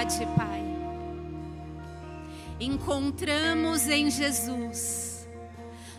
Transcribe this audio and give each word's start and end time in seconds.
verdade, 0.00 0.26
Pai. 0.36 0.62
Encontramos 2.58 3.88
em 3.88 4.10
Jesus, 4.10 5.28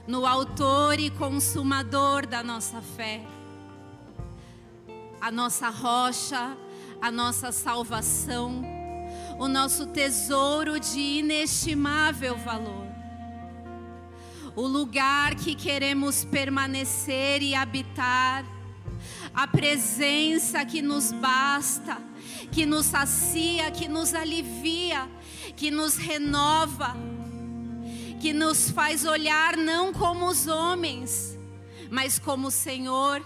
no 0.07 0.25
Autor 0.25 0.99
e 0.99 1.09
Consumador 1.09 2.25
da 2.25 2.43
nossa 2.43 2.81
fé, 2.81 3.21
a 5.19 5.31
nossa 5.31 5.69
rocha, 5.69 6.55
a 7.01 7.11
nossa 7.11 7.51
salvação, 7.51 8.63
o 9.39 9.47
nosso 9.47 9.87
tesouro 9.87 10.79
de 10.79 10.99
inestimável 11.19 12.37
valor, 12.37 12.87
o 14.55 14.67
lugar 14.67 15.35
que 15.35 15.55
queremos 15.55 16.25
permanecer 16.25 17.41
e 17.41 17.55
habitar, 17.55 18.45
a 19.33 19.47
presença 19.47 20.63
que 20.65 20.81
nos 20.81 21.11
basta, 21.11 22.10
que 22.51 22.65
nos 22.65 22.87
sacia, 22.87 23.71
que 23.71 23.87
nos 23.87 24.13
alivia, 24.13 25.09
que 25.55 25.69
nos 25.69 25.95
renova, 25.95 26.95
que 28.19 28.33
nos 28.33 28.69
faz 28.69 29.05
olhar 29.05 29.57
não 29.57 29.91
como 29.91 30.27
os 30.27 30.47
homens, 30.47 31.37
mas 31.89 32.19
como 32.19 32.47
o 32.47 32.51
Senhor 32.51 33.21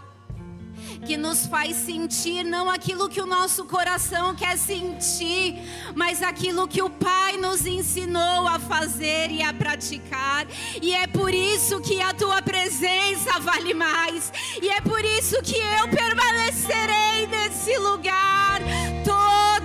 que 1.05 1.17
nos 1.17 1.45
faz 1.45 1.76
sentir 1.76 2.44
não 2.44 2.70
aquilo 2.70 3.09
que 3.09 3.22
o 3.22 3.26
nosso 3.26 3.66
coração 3.66 4.35
quer 4.35 4.57
sentir, 4.57 5.62
mas 5.96 6.21
aquilo 6.21 6.68
que 6.68 6.82
o 6.82 6.90
Pai 6.90 7.37
nos 7.37 7.65
ensinou 7.65 8.48
a 8.48 8.60
fazer 8.60 9.32
e 9.32 9.41
a 9.41 9.54
praticar. 9.54 10.48
E 10.82 10.93
é 10.93 11.07
por 11.07 11.34
isso 11.34 11.82
que 11.82 12.02
a 12.02 12.13
tua 12.13 12.41
presença 12.41 13.40
vale 13.40 13.74
mais, 13.74 14.32
e 14.62 14.70
é 14.70 14.82
por 14.82 15.04
isso 15.04 15.41
que 15.41 15.57
eu 15.57 15.87
permanecerei 15.90 17.27
nesse 17.27 17.77
lugar 17.77 18.62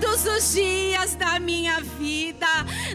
todos 0.01 0.25
os 0.27 0.53
dias 0.53 1.15
da 1.15 1.39
minha 1.39 1.81
vida. 1.81 2.47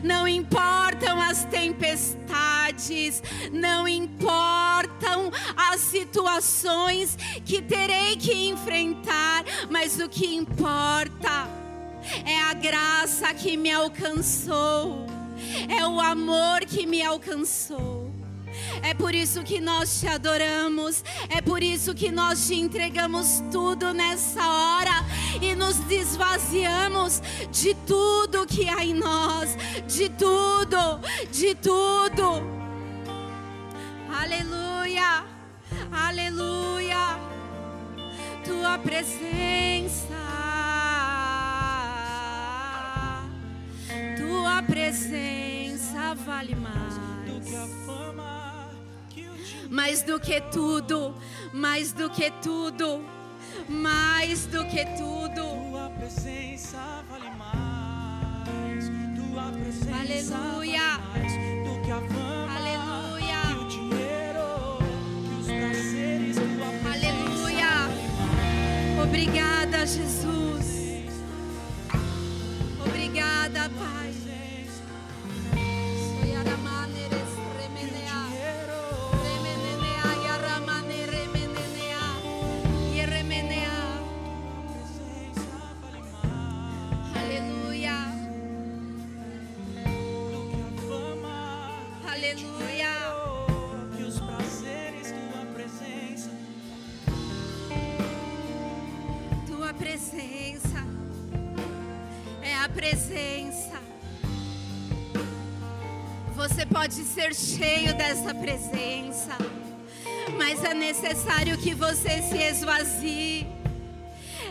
Não 0.04 0.28
importam 0.28 1.22
as 1.22 1.46
tempestades, 1.46 3.22
não 3.52 3.88
importam 3.88 5.32
as 5.56 5.82
situações 5.82 7.18
que 7.46 7.62
terei 7.62 8.16
que 8.18 8.48
enfrentar, 8.48 9.44
mas 9.70 10.00
o 10.00 10.10
que 10.10 10.36
importa 10.36 11.48
é 12.26 12.42
a 12.42 12.54
graça 12.54 13.34
que 13.34 13.56
me 13.58 13.72
alcançou, 13.72 15.06
é 15.70 15.86
o 15.88 16.00
amor 16.00 16.62
que 16.62 16.86
me 16.86 17.04
alcançou. 17.04 18.05
É 18.86 18.94
por 18.94 19.16
isso 19.16 19.42
que 19.42 19.60
nós 19.60 20.00
te 20.00 20.08
adoramos, 20.08 21.04
é 21.28 21.42
por 21.42 21.64
isso 21.64 21.96
que 21.96 22.12
nós 22.12 22.46
te 22.46 22.54
entregamos 22.54 23.42
tudo 23.52 23.92
nessa 23.96 24.48
hora 24.48 25.04
e 25.42 25.56
nos 25.56 25.78
desvaziamos 25.78 27.20
de 27.52 27.74
tudo 27.88 28.46
que 28.46 28.70
há 28.70 28.86
em 28.86 28.94
nós, 28.94 29.58
de 29.88 30.08
tudo, 30.10 31.00
de 31.32 31.56
tudo. 31.56 32.44
Aleluia, 34.22 35.26
aleluia, 35.92 37.20
tua 38.44 38.78
presença, 38.78 40.14
tua 44.16 44.62
presença 44.62 46.14
vale 46.24 46.54
mais 46.54 46.86
mais 49.70 50.02
do 50.04 50.20
que 50.20 50.42
tudo, 50.42 51.16
mais 51.54 51.92
do 51.94 52.10
que 52.10 52.32
tudo, 52.42 53.04
mais 53.70 54.46
do 54.48 54.66
que 54.66 54.86
tudo. 54.98 55.70
Tua 55.70 55.90
presença 55.98 57.04
vale 57.10 57.30
mais. 57.38 58.90
Tua 59.16 59.52
presença 59.52 60.36
Aleluia. 60.36 60.98
vale 60.98 61.20
mais 61.20 61.34
do 61.68 61.82
que 61.86 61.92
a 61.92 62.02
fama 62.02 62.56
Aleluia. 62.58 63.42
que 63.48 63.54
o 63.64 63.68
dinheiro, 63.68 64.78
que 65.24 65.40
os 65.42 65.48
prazeres. 65.48 66.36
Tua 66.38 66.92
Aleluia. 66.94 67.72
Obrigada, 69.04 69.86
Jesus. 69.86 70.66
Obrigada, 72.86 73.70
Pai. 73.78 74.05
Presença. 102.86 103.82
Você 106.36 106.66
pode 106.68 106.94
ser 106.94 107.34
cheio 107.34 107.96
dessa 107.96 108.32
presença, 108.36 109.36
mas 110.38 110.64
é 110.64 110.74
necessário 110.76 111.58
que 111.58 111.74
você 111.74 112.22
se 112.22 112.38
esvazie. 112.38 113.48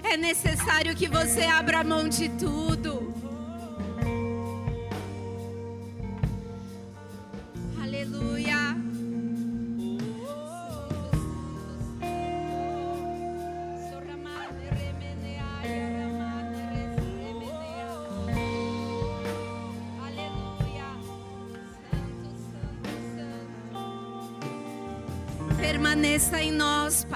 É 0.02 0.16
necessário 0.16 0.96
que 0.96 1.08
você 1.08 1.44
abra 1.44 1.84
mão 1.84 2.08
de 2.08 2.28
tudo. 2.30 2.73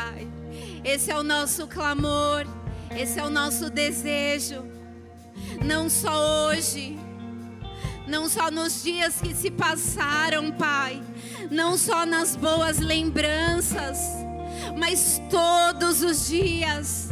Pai. 0.09 0.29
Esse 0.85 1.11
é 1.11 1.17
o 1.17 1.23
nosso 1.23 1.67
clamor, 1.67 2.47
esse 2.97 3.19
é 3.19 3.25
o 3.25 3.31
nosso 3.31 3.69
desejo. 3.69 4.65
Não 5.65 5.89
só 5.91 6.47
hoje, 6.47 6.99
não 8.07 8.29
só 8.29 8.51
nos 8.51 8.83
dias 8.83 9.21
que 9.21 9.35
se 9.35 9.51
passaram, 9.51 10.51
Pai, 10.53 11.03
não 11.51 11.77
só 11.77 12.07
nas 12.07 12.35
boas 12.37 12.79
lembranças, 12.79 13.99
mas 14.77 15.21
todos 15.31 16.03
os 16.03 16.29
dias, 16.29 17.11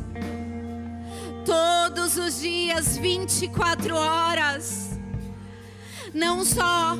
todos 1.44 2.16
os 2.16 2.40
dias, 2.40 2.96
24 2.96 3.94
horas. 3.94 4.86
Não 6.14 6.46
só 6.46 6.96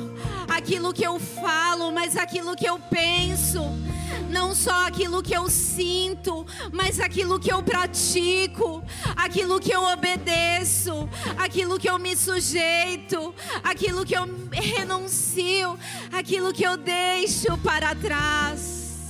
aquilo 0.47 0.93
que 0.93 1.03
eu 1.03 1.19
falo, 1.19 1.91
mas 1.91 2.15
aquilo 2.15 2.55
que 2.55 2.69
eu 2.69 2.77
penso. 2.77 3.86
Não 4.29 4.53
só 4.53 4.87
aquilo 4.87 5.23
que 5.23 5.35
eu 5.35 5.49
sinto, 5.49 6.45
mas 6.71 6.99
aquilo 6.99 7.39
que 7.39 7.51
eu 7.51 7.63
pratico, 7.63 8.83
aquilo 9.15 9.59
que 9.59 9.71
eu 9.71 9.83
obedeço, 9.83 11.09
aquilo 11.37 11.79
que 11.79 11.89
eu 11.89 11.97
me 11.97 12.15
sujeito, 12.15 13.33
aquilo 13.63 14.05
que 14.05 14.15
eu 14.15 14.27
renuncio, 14.51 15.77
aquilo 16.11 16.53
que 16.53 16.63
eu 16.63 16.77
deixo 16.77 17.57
para 17.59 17.95
trás. 17.95 19.09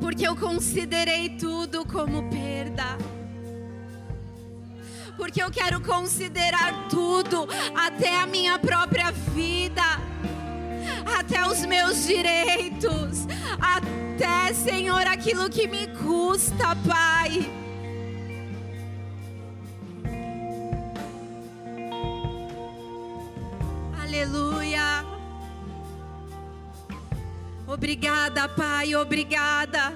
Porque 0.00 0.26
eu 0.26 0.36
considerei 0.36 1.30
tudo 1.30 1.84
como 1.84 2.30
perda 2.30 2.96
porque 5.16 5.42
eu 5.42 5.50
quero 5.50 5.80
considerar 5.80 6.88
tudo, 6.88 7.48
até 7.74 8.14
a 8.16 8.26
minha 8.26 8.58
própria 8.58 9.10
vida, 9.10 9.82
até 11.06 11.46
os 11.46 11.64
meus 11.64 12.06
direitos, 12.06 13.26
até, 13.60 14.52
Senhor, 14.52 15.06
aquilo 15.06 15.48
que 15.48 15.66
me 15.68 15.86
custa, 15.88 16.76
Pai. 16.86 17.48
Aleluia. 24.02 25.04
Obrigada, 27.66 28.48
Pai, 28.48 28.94
obrigada. 28.94 29.92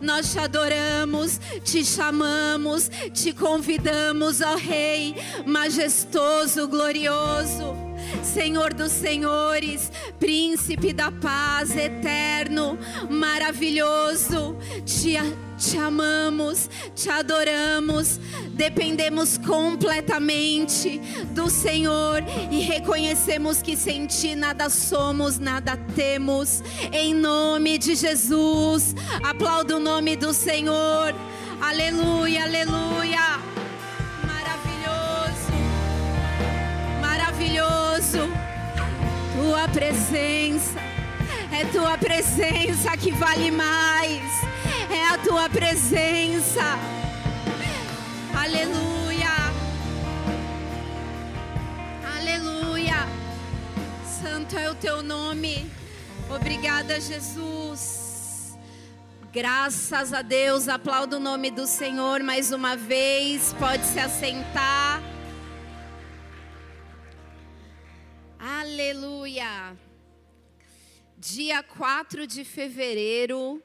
Nós 0.00 0.32
te 0.32 0.38
adoramos, 0.38 1.40
te 1.64 1.84
chamamos, 1.84 2.90
te 3.12 3.32
convidamos, 3.32 4.40
ó 4.40 4.56
Rei, 4.56 5.14
majestoso, 5.46 6.68
glorioso. 6.68 7.93
Senhor 8.22 8.72
dos 8.72 8.92
senhores, 8.92 9.90
príncipe 10.18 10.92
da 10.92 11.10
paz, 11.10 11.76
eterno, 11.76 12.78
maravilhoso. 13.10 14.56
Te, 14.84 15.18
te 15.58 15.78
amamos, 15.78 16.68
te 16.94 17.10
adoramos, 17.10 18.18
dependemos 18.50 19.38
completamente 19.38 21.00
do 21.30 21.48
Senhor 21.48 22.22
e 22.50 22.60
reconhecemos 22.60 23.62
que 23.62 23.76
sem 23.76 24.06
Ti 24.06 24.34
nada 24.34 24.68
somos, 24.68 25.38
nada 25.38 25.76
temos. 25.94 26.62
Em 26.92 27.14
nome 27.14 27.78
de 27.78 27.94
Jesus, 27.94 28.94
aplauda 29.22 29.76
o 29.76 29.80
nome 29.80 30.16
do 30.16 30.32
Senhor. 30.32 31.14
Aleluia, 31.60 32.44
aleluia. 32.44 33.53
Maravilhoso. 38.14 38.32
Tua 39.34 39.68
presença, 39.68 40.80
é 41.52 41.64
tua 41.66 41.98
presença 41.98 42.96
que 42.96 43.10
vale 43.12 43.50
mais. 43.50 44.22
É 44.90 45.08
a 45.08 45.18
tua 45.18 45.48
presença. 45.48 46.78
Aleluia. 48.34 49.30
Aleluia. 52.16 53.08
Santo 54.22 54.56
é 54.56 54.70
o 54.70 54.74
teu 54.74 55.02
nome. 55.02 55.70
Obrigada, 56.30 57.00
Jesus. 57.00 58.56
Graças 59.32 60.12
a 60.12 60.22
Deus. 60.22 60.68
Aplaudo 60.68 61.16
o 61.16 61.20
nome 61.20 61.50
do 61.50 61.66
Senhor 61.66 62.22
mais 62.22 62.52
uma 62.52 62.76
vez. 62.76 63.54
Pode 63.58 63.84
se 63.84 63.98
assentar. 63.98 64.93
Aleluia. 68.74 69.78
Dia 71.16 71.62
4 71.62 72.26
de 72.26 72.44
fevereiro. 72.44 73.62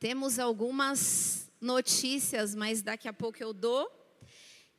Temos 0.00 0.40
algumas 0.40 1.48
notícias, 1.60 2.52
mas 2.52 2.82
daqui 2.82 3.06
a 3.06 3.12
pouco 3.12 3.40
eu 3.40 3.52
dou. 3.52 3.88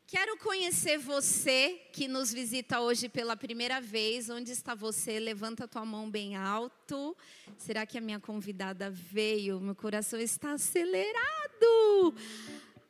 Quero 0.06 0.38
conhecer 0.40 0.98
você 0.98 1.82
que 1.94 2.06
nos 2.06 2.34
visita 2.34 2.82
hoje 2.82 3.08
pela 3.08 3.38
primeira 3.38 3.80
vez. 3.80 4.30
Onde 4.30 4.52
está 4.52 4.76
você? 4.76 5.22
Levanta 5.22 5.70
tua 5.70 5.86
mão 5.86 6.12
bem 6.12 6.36
alto. 6.36 7.16
Será 7.58 7.86
que 7.86 7.98
a 7.98 8.02
minha 8.02 8.20
convidada 8.20 8.90
veio? 8.90 9.62
Meu 9.62 9.74
coração 9.74 10.20
está 10.20 10.52
acelerado. 10.52 12.14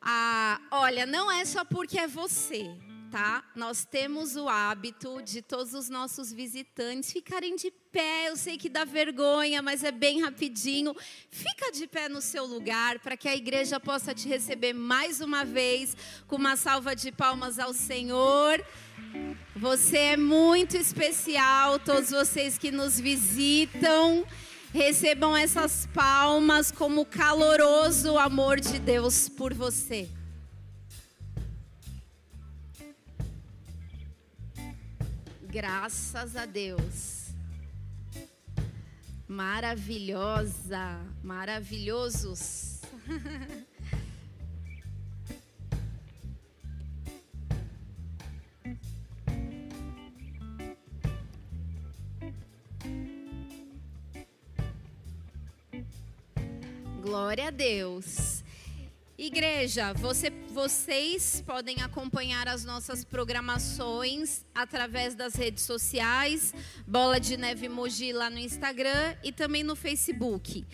Ah, 0.02 0.60
olha, 0.72 1.06
não 1.06 1.30
é 1.30 1.44
só 1.44 1.64
porque 1.64 1.96
é 1.96 2.08
você, 2.08 2.76
tá? 3.16 3.42
Nós 3.54 3.82
temos 3.82 4.36
o 4.36 4.46
hábito 4.46 5.22
de 5.22 5.40
todos 5.40 5.72
os 5.72 5.88
nossos 5.88 6.30
visitantes 6.30 7.10
ficarem 7.10 7.56
de 7.56 7.70
pé. 7.90 8.28
Eu 8.28 8.36
sei 8.36 8.58
que 8.58 8.68
dá 8.68 8.84
vergonha, 8.84 9.62
mas 9.62 9.82
é 9.82 9.90
bem 9.90 10.20
rapidinho. 10.20 10.94
Fica 11.30 11.72
de 11.72 11.86
pé 11.86 12.10
no 12.10 12.20
seu 12.20 12.44
lugar 12.44 12.98
para 12.98 13.16
que 13.16 13.26
a 13.26 13.34
igreja 13.34 13.80
possa 13.80 14.14
te 14.14 14.28
receber 14.28 14.74
mais 14.74 15.22
uma 15.22 15.46
vez 15.46 15.96
com 16.26 16.36
uma 16.36 16.56
salva 16.56 16.94
de 16.94 17.10
palmas 17.10 17.58
ao 17.58 17.72
Senhor. 17.72 18.62
Você 19.56 19.96
é 19.96 20.16
muito 20.18 20.76
especial, 20.76 21.78
todos 21.78 22.10
vocês 22.10 22.58
que 22.58 22.70
nos 22.70 23.00
visitam. 23.00 24.26
Recebam 24.74 25.34
essas 25.34 25.88
palmas 25.94 26.70
como 26.70 27.06
caloroso 27.06 28.18
amor 28.18 28.60
de 28.60 28.78
Deus 28.78 29.26
por 29.26 29.54
você. 29.54 30.06
Graças 35.56 36.36
a 36.36 36.44
Deus. 36.44 37.30
Maravilhosa, 39.26 41.00
maravilhosos. 41.22 42.82
Glória 57.02 57.48
a 57.48 57.50
Deus. 57.50 58.35
Igreja, 59.18 59.94
você, 59.94 60.28
vocês 60.50 61.42
podem 61.46 61.80
acompanhar 61.80 62.46
as 62.46 62.66
nossas 62.66 63.02
programações 63.02 64.44
através 64.54 65.14
das 65.14 65.34
redes 65.34 65.64
sociais, 65.64 66.52
Bola 66.86 67.18
de 67.18 67.34
Neve 67.38 67.66
Mogi 67.66 68.12
lá 68.12 68.28
no 68.28 68.38
Instagram 68.38 69.16
e 69.24 69.32
também 69.32 69.62
no 69.62 69.74
Facebook. 69.74 70.66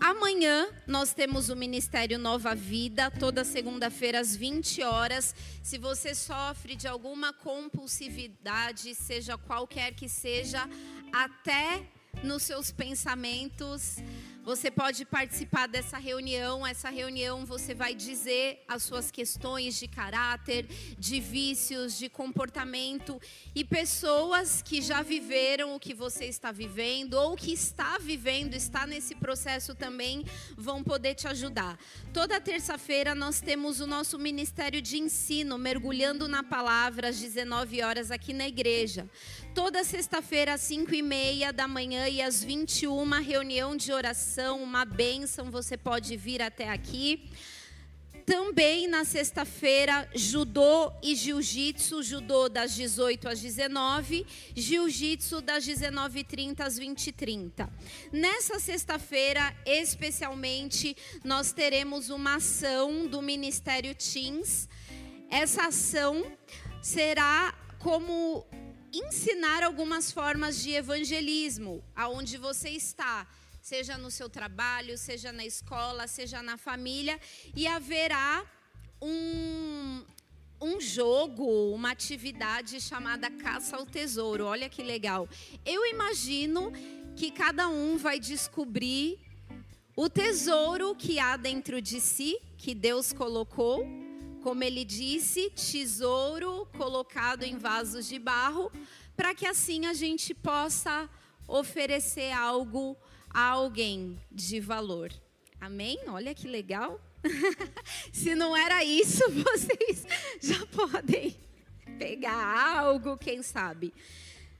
Amanhã 0.00 0.68
nós 0.86 1.12
temos 1.12 1.50
o 1.50 1.54
Ministério 1.54 2.18
Nova 2.18 2.54
Vida, 2.54 3.10
toda 3.10 3.44
segunda-feira 3.44 4.20
às 4.20 4.34
20 4.34 4.82
horas. 4.82 5.34
Se 5.62 5.76
você 5.76 6.14
sofre 6.14 6.74
de 6.74 6.88
alguma 6.88 7.34
compulsividade, 7.34 8.94
seja 8.94 9.36
qualquer 9.36 9.92
que 9.92 10.08
seja, 10.08 10.66
até 11.12 11.86
nos 12.24 12.42
seus 12.42 12.70
pensamentos, 12.70 13.96
você 14.44 14.72
pode 14.72 15.04
participar 15.04 15.68
dessa 15.68 15.98
reunião. 15.98 16.66
Essa 16.66 16.90
reunião 16.90 17.46
você 17.46 17.74
vai 17.74 17.94
dizer 17.94 18.64
as 18.66 18.82
suas 18.82 19.10
questões 19.10 19.78
de 19.78 19.86
caráter, 19.86 20.66
de 20.98 21.20
vícios, 21.20 21.96
de 21.96 22.08
comportamento 22.08 23.20
e 23.54 23.64
pessoas 23.64 24.60
que 24.60 24.82
já 24.82 25.00
viveram 25.00 25.76
o 25.76 25.80
que 25.80 25.94
você 25.94 26.24
está 26.24 26.50
vivendo 26.50 27.14
ou 27.14 27.36
que 27.36 27.52
está 27.52 27.98
vivendo, 27.98 28.54
está 28.54 28.84
nesse 28.84 29.14
processo 29.14 29.74
também, 29.74 30.24
vão 30.56 30.82
poder 30.82 31.14
te 31.14 31.28
ajudar. 31.28 31.78
Toda 32.12 32.40
terça-feira 32.40 33.14
nós 33.14 33.40
temos 33.40 33.80
o 33.80 33.86
nosso 33.86 34.18
ministério 34.18 34.82
de 34.82 34.98
ensino, 34.98 35.56
mergulhando 35.56 36.26
na 36.26 36.42
palavra 36.42 37.08
às 37.08 37.20
19 37.20 37.80
horas 37.82 38.10
aqui 38.10 38.32
na 38.32 38.48
igreja. 38.48 39.08
Toda 39.54 39.84
sexta-feira, 39.84 40.54
às 40.54 40.62
5 40.62 40.94
e 40.94 41.02
meia 41.02 41.52
da 41.52 41.68
manhã 41.68 42.08
e 42.08 42.22
às 42.22 42.42
21, 42.42 43.04
reunião 43.20 43.76
de 43.76 43.92
oração, 43.92 44.62
uma 44.62 44.86
bênção, 44.86 45.50
você 45.50 45.76
pode 45.76 46.16
vir 46.16 46.40
até 46.40 46.70
aqui. 46.70 47.28
Também 48.24 48.88
na 48.88 49.04
sexta-feira, 49.04 50.08
judô 50.14 50.90
e 51.02 51.14
jiu-jitsu, 51.14 52.02
judô 52.02 52.48
das 52.48 52.74
18 52.74 53.28
às 53.28 53.42
19, 53.42 54.26
jiu-jitsu 54.56 55.42
das 55.42 55.66
19h30 55.66 56.60
às 56.60 56.80
20h30. 56.80 57.68
Nessa 58.10 58.58
sexta-feira, 58.58 59.54
especialmente, 59.66 60.96
nós 61.22 61.52
teremos 61.52 62.08
uma 62.08 62.36
ação 62.36 63.06
do 63.06 63.20
Ministério 63.20 63.94
Teams. 63.94 64.66
Essa 65.28 65.66
ação 65.66 66.24
será 66.80 67.54
como 67.78 68.46
ensinar 68.92 69.62
algumas 69.62 70.12
formas 70.12 70.62
de 70.62 70.72
evangelismo 70.72 71.82
aonde 71.96 72.36
você 72.36 72.70
está, 72.70 73.26
seja 73.60 73.96
no 73.96 74.10
seu 74.10 74.28
trabalho, 74.28 74.98
seja 74.98 75.32
na 75.32 75.44
escola, 75.44 76.06
seja 76.06 76.42
na 76.42 76.58
família, 76.58 77.18
e 77.56 77.66
haverá 77.66 78.44
um, 79.00 80.04
um 80.60 80.80
jogo, 80.80 81.72
uma 81.72 81.90
atividade 81.90 82.80
chamada 82.80 83.30
Caça 83.30 83.76
ao 83.76 83.86
Tesouro. 83.86 84.44
Olha 84.44 84.68
que 84.68 84.82
legal. 84.82 85.28
Eu 85.64 85.86
imagino 85.86 86.72
que 87.16 87.30
cada 87.30 87.68
um 87.68 87.96
vai 87.96 88.20
descobrir 88.20 89.18
o 89.96 90.08
tesouro 90.08 90.94
que 90.94 91.18
há 91.18 91.36
dentro 91.36 91.80
de 91.80 92.00
si, 92.00 92.38
que 92.56 92.74
Deus 92.74 93.12
colocou 93.12 93.86
como 94.42 94.64
ele 94.64 94.84
disse, 94.84 95.50
tesouro 95.50 96.66
colocado 96.76 97.44
em 97.44 97.56
vasos 97.56 98.06
de 98.08 98.18
barro, 98.18 98.70
para 99.16 99.34
que 99.34 99.46
assim 99.46 99.86
a 99.86 99.94
gente 99.94 100.34
possa 100.34 101.08
oferecer 101.46 102.32
algo 102.32 102.96
a 103.30 103.48
alguém 103.48 104.20
de 104.30 104.58
valor. 104.60 105.12
Amém? 105.60 105.98
Olha 106.08 106.34
que 106.34 106.48
legal. 106.48 107.00
Se 108.12 108.34
não 108.34 108.56
era 108.56 108.84
isso, 108.84 109.22
vocês 109.30 110.04
já 110.40 110.66
podem 110.66 111.36
pegar 111.98 112.78
algo, 112.78 113.16
quem 113.16 113.42
sabe. 113.42 113.94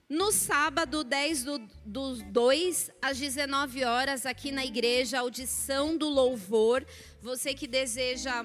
No 0.09 0.31
sábado, 0.31 1.03
10 1.03 1.45
do, 1.45 1.59
do 1.87 2.23
2 2.25 2.91
às 3.01 3.19
19 3.19 3.83
horas, 3.83 4.27
aqui 4.27 4.53
na 4.53 4.65
igreja, 4.65 5.19
audição 5.19 5.97
do 5.97 6.09
louvor. 6.09 6.87
Você 7.23 7.55
que 7.55 7.67
deseja 7.67 8.45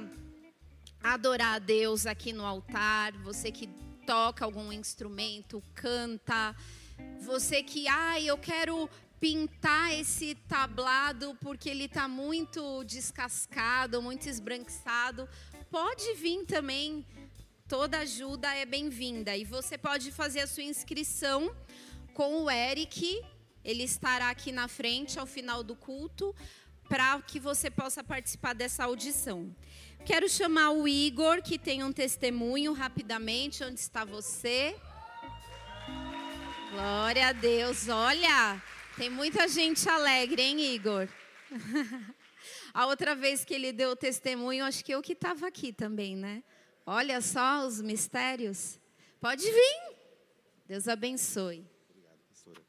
adorar 1.02 1.56
a 1.56 1.60
Deus 1.60 2.06
aqui 2.06 2.34
no 2.34 2.46
altar, 2.46 3.14
você 3.24 3.52
que 3.52 3.68
toca 4.06 4.46
algum 4.46 4.72
instrumento, 4.72 5.62
canta, 5.76 6.56
você 7.22 7.62
que, 7.62 7.88
ah, 7.88 8.20
eu 8.20 8.38
quero 8.38 8.90
pintar 9.20 9.94
esse 9.94 10.36
tablado 10.48 11.36
porque 11.42 11.70
ele 11.70 11.86
está 11.86 12.08
muito 12.08 12.84
descascado, 12.84 14.02
muito 14.02 14.28
esbranquiçado, 14.30 15.28
pode 15.70 16.14
vir 16.14 16.46
também 16.46 17.06
toda 17.68 18.00
ajuda 18.00 18.54
é 18.56 18.66
bem-vinda. 18.66 19.36
E 19.36 19.44
você 19.44 19.78
pode 19.78 20.12
fazer 20.12 20.40
a 20.42 20.48
sua 20.48 20.64
inscrição 20.64 21.54
com 22.14 22.44
o 22.44 22.50
Eric. 22.50 23.22
Ele 23.64 23.84
estará 23.84 24.30
aqui 24.30 24.52
na 24.52 24.68
frente 24.70 25.20
ao 25.20 25.26
final 25.26 25.64
do 25.64 25.76
culto 25.76 26.34
para 26.88 27.22
que 27.22 27.40
você 27.40 27.70
possa 27.70 28.02
participar 28.02 28.54
dessa 28.54 28.86
audição. 28.86 29.54
Quero 30.08 30.30
chamar 30.30 30.72
o 30.72 30.88
Igor, 30.88 31.44
que 31.44 31.60
tem 31.60 31.84
um 31.84 31.92
testemunho 31.92 32.72
rapidamente. 32.72 33.62
Onde 33.62 33.78
está 33.78 34.06
você? 34.06 34.74
Glória 36.72 37.28
a 37.28 37.34
Deus. 37.34 37.90
Olha, 37.90 38.64
tem 38.96 39.10
muita 39.10 39.50
gente 39.50 39.90
alegre, 39.90 40.42
hein, 40.42 40.62
Igor? 40.74 41.10
A 42.74 42.86
outra 42.86 43.16
vez 43.16 43.44
que 43.44 43.54
ele 43.54 43.74
deu 43.74 43.90
o 43.90 43.96
testemunho, 43.98 44.64
acho 44.64 44.86
que 44.86 44.94
eu 44.94 45.02
que 45.02 45.12
estava 45.12 45.46
aqui 45.46 45.74
também, 45.74 46.16
né? 46.16 46.42
Olha 46.86 47.20
só 47.20 47.68
os 47.68 47.82
mistérios. 47.82 48.80
Pode 49.20 49.44
vir. 49.44 49.96
Deus 50.70 50.88
abençoe. 50.88 51.66
Obrigado, 51.90 52.20
pastora. 52.30 52.62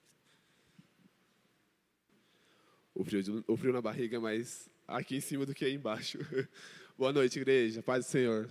O 2.96 3.04
frio, 3.04 3.44
o 3.46 3.56
frio 3.56 3.72
na 3.72 3.80
barriga 3.80 4.16
é 4.16 4.20
mais 4.20 4.68
aqui 4.88 5.14
em 5.14 5.20
cima 5.20 5.46
do 5.46 5.54
que 5.54 5.64
aí 5.64 5.74
embaixo. 5.74 6.18
Boa 6.98 7.12
noite, 7.12 7.38
igreja. 7.38 7.80
Paz 7.80 8.06
do 8.06 8.10
Senhor. 8.10 8.50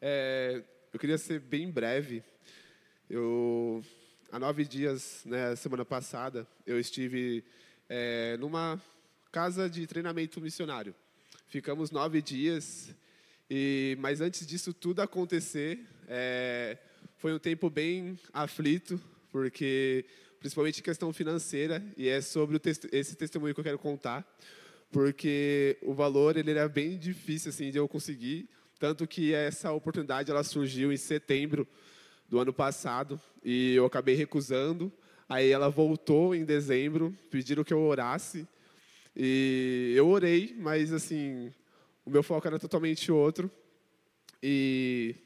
É, 0.00 0.62
eu 0.92 1.00
queria 1.00 1.18
ser 1.18 1.40
bem 1.40 1.68
breve. 1.68 2.22
Eu, 3.10 3.84
há 4.30 4.38
nove 4.38 4.64
dias, 4.64 5.22
né, 5.24 5.56
semana 5.56 5.84
passada, 5.84 6.46
eu 6.64 6.78
estive 6.78 7.42
é, 7.88 8.36
numa 8.36 8.80
casa 9.32 9.68
de 9.68 9.84
treinamento 9.84 10.40
missionário. 10.40 10.94
Ficamos 11.48 11.90
nove 11.90 12.22
dias, 12.22 12.94
e, 13.50 13.96
mas 13.98 14.20
antes 14.20 14.46
disso 14.46 14.72
tudo 14.72 15.02
acontecer, 15.02 15.84
é, 16.06 16.78
foi 17.16 17.34
um 17.34 17.38
tempo 17.40 17.68
bem 17.68 18.16
aflito, 18.32 19.02
porque 19.32 20.04
principalmente 20.38 20.84
questão 20.84 21.12
financeira, 21.12 21.84
e 21.96 22.06
é 22.08 22.20
sobre 22.20 22.60
esse 22.92 23.16
testemunho 23.16 23.52
que 23.54 23.58
eu 23.58 23.64
quero 23.64 23.78
contar, 23.80 24.24
porque 24.94 25.76
o 25.82 25.92
valor 25.92 26.36
ele 26.36 26.52
era 26.52 26.68
bem 26.68 26.96
difícil 26.96 27.48
assim 27.48 27.68
de 27.68 27.76
eu 27.76 27.88
conseguir, 27.88 28.48
tanto 28.78 29.08
que 29.08 29.34
essa 29.34 29.72
oportunidade 29.72 30.30
ela 30.30 30.44
surgiu 30.44 30.92
em 30.92 30.96
setembro 30.96 31.66
do 32.28 32.38
ano 32.38 32.52
passado 32.52 33.20
e 33.44 33.74
eu 33.74 33.84
acabei 33.86 34.14
recusando. 34.14 34.92
Aí 35.28 35.50
ela 35.50 35.68
voltou 35.68 36.32
em 36.32 36.44
dezembro, 36.44 37.12
pediram 37.28 37.64
que 37.64 37.74
eu 37.74 37.80
orasse 37.80 38.46
e 39.16 39.92
eu 39.96 40.06
orei, 40.06 40.54
mas 40.56 40.92
assim, 40.92 41.52
o 42.06 42.10
meu 42.10 42.22
foco 42.22 42.46
era 42.46 42.56
totalmente 42.56 43.10
outro. 43.10 43.50
E 44.40 45.16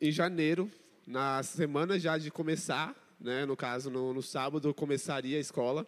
em 0.00 0.10
janeiro, 0.10 0.70
na 1.06 1.42
semana 1.42 1.98
já 1.98 2.16
de 2.16 2.30
começar, 2.30 2.96
né, 3.20 3.44
no 3.44 3.54
caso 3.54 3.90
no, 3.90 4.14
no 4.14 4.22
sábado 4.22 4.72
começaria 4.72 5.36
a 5.36 5.40
escola, 5.40 5.86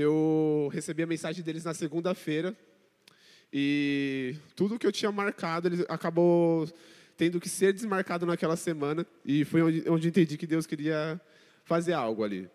eu 0.00 0.70
recebi 0.72 1.02
a 1.02 1.06
mensagem 1.06 1.42
deles 1.42 1.64
na 1.64 1.74
segunda-feira 1.74 2.56
e 3.52 4.36
tudo 4.54 4.78
que 4.78 4.86
eu 4.86 4.92
tinha 4.92 5.10
marcado, 5.10 5.66
ele 5.66 5.84
acabou 5.88 6.68
tendo 7.16 7.40
que 7.40 7.48
ser 7.48 7.72
desmarcado 7.72 8.24
naquela 8.24 8.56
semana 8.56 9.04
e 9.24 9.44
foi 9.44 9.60
onde, 9.60 9.90
onde 9.90 10.06
entendi 10.06 10.36
que 10.36 10.46
Deus 10.46 10.66
queria 10.66 11.20
fazer 11.64 11.94
algo 11.94 12.22
ali. 12.22 12.48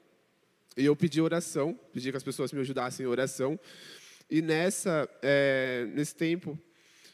E 0.78 0.86
eu 0.86 0.96
pedi 0.96 1.20
oração, 1.20 1.78
pedi 1.92 2.12
que 2.12 2.18
as 2.18 2.24
pessoas 2.24 2.54
me 2.54 2.62
ajudassem 2.62 3.06
em 3.06 3.10
oração. 3.10 3.60
E 4.30 4.42
nessa, 4.42 5.10
é, 5.22 5.86
nesse 5.94 6.16
tempo, 6.16 6.58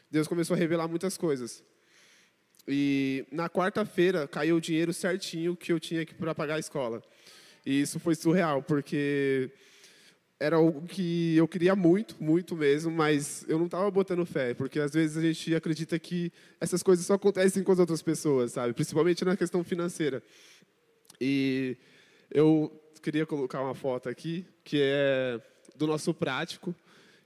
Deus 0.08 0.28
começou 0.28 0.54
a 0.54 0.58
revelar 0.58 0.86
muitas 0.86 1.16
coisas. 1.16 1.64
E 2.68 3.26
na 3.32 3.50
quarta-feira 3.50 4.28
caiu 4.28 4.56
o 4.56 4.60
dinheiro 4.60 4.92
certinho 4.92 5.56
que 5.56 5.72
eu 5.72 5.80
tinha 5.80 6.06
para 6.06 6.36
pagar 6.36 6.54
a 6.54 6.60
escola. 6.60 7.02
E 7.66 7.80
isso 7.80 7.98
foi 7.98 8.14
surreal, 8.14 8.62
porque 8.62 9.50
era 10.40 10.56
algo 10.56 10.86
que 10.86 11.36
eu 11.36 11.46
queria 11.46 11.76
muito, 11.76 12.16
muito 12.18 12.56
mesmo, 12.56 12.90
mas 12.90 13.44
eu 13.46 13.58
não 13.58 13.66
estava 13.66 13.90
botando 13.90 14.24
fé, 14.24 14.54
porque 14.54 14.80
às 14.80 14.90
vezes 14.90 15.18
a 15.18 15.20
gente 15.20 15.54
acredita 15.54 15.98
que 15.98 16.32
essas 16.58 16.82
coisas 16.82 17.04
só 17.04 17.14
acontecem 17.14 17.62
com 17.62 17.70
as 17.70 17.78
outras 17.78 18.00
pessoas, 18.00 18.52
sabe? 18.52 18.72
Principalmente 18.72 19.22
na 19.22 19.36
questão 19.36 19.62
financeira. 19.62 20.22
E 21.20 21.76
eu 22.30 22.72
queria 23.02 23.26
colocar 23.26 23.60
uma 23.60 23.74
foto 23.74 24.08
aqui, 24.08 24.46
que 24.64 24.78
é 24.80 25.38
do 25.76 25.86
nosso 25.86 26.14
prático, 26.14 26.74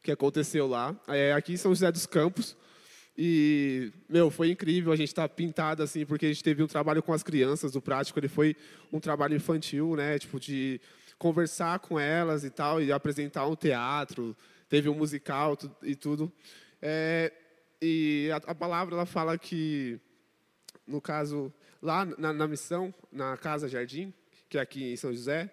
que 0.03 0.11
aconteceu 0.11 0.67
lá. 0.67 1.01
É 1.07 1.33
aqui 1.33 1.53
em 1.53 1.57
São 1.57 1.73
José 1.73 1.93
dos 1.93 2.07
Campos. 2.07 2.57
E, 3.17 3.93
meu, 4.09 4.29
foi 4.29 4.51
incrível. 4.51 4.93
A 4.93 4.97
gente 4.97 5.09
está 5.09 5.29
pintado 5.29 5.85
assim, 5.85 6.05
porque 6.05 6.27
a 6.27 6.29
gente 6.29 6.43
teve 6.43 6.65
um 6.65 6.67
trabalho 6.67 7.01
com 7.03 7.13
as 7.13 7.23
crianças 7.23 7.71
do 7.71 7.81
prático. 7.81 8.19
Ele 8.19 8.29
foi 8.29 8.57
um 8.93 8.99
trabalho 8.99 9.37
infantil, 9.37 9.95
né? 9.95 10.19
Tipo, 10.19 10.41
de 10.41 10.81
conversar 11.19 11.79
com 11.79 11.99
elas 11.99 12.45
e 12.45 12.51
tal, 12.51 12.83
e 12.83 12.93
apresentar 12.93 13.47
um 13.47 13.57
teatro. 13.57 14.37
Teve 14.69 14.89
um 14.89 14.95
musical 14.95 15.57
e 15.83 15.95
tudo. 15.95 16.33
É, 16.81 17.33
e 17.81 18.31
a, 18.33 18.37
a, 18.37 18.55
palavra 18.55 18.95
ela 18.95 19.07
fala 19.07 19.39
que, 19.39 20.01
no 20.87 21.01
caso, 21.01 21.53
lá 21.81 22.05
na, 22.05 22.33
na 22.33 22.47
missão, 22.47 22.95
na 23.11 23.37
Casa 23.37 23.69
Jardim, 23.69 24.13
que 24.49 24.59
é 24.59 24.61
aqui 24.61 24.93
em 24.93 24.97
São 24.97 25.13
José, 25.13 25.51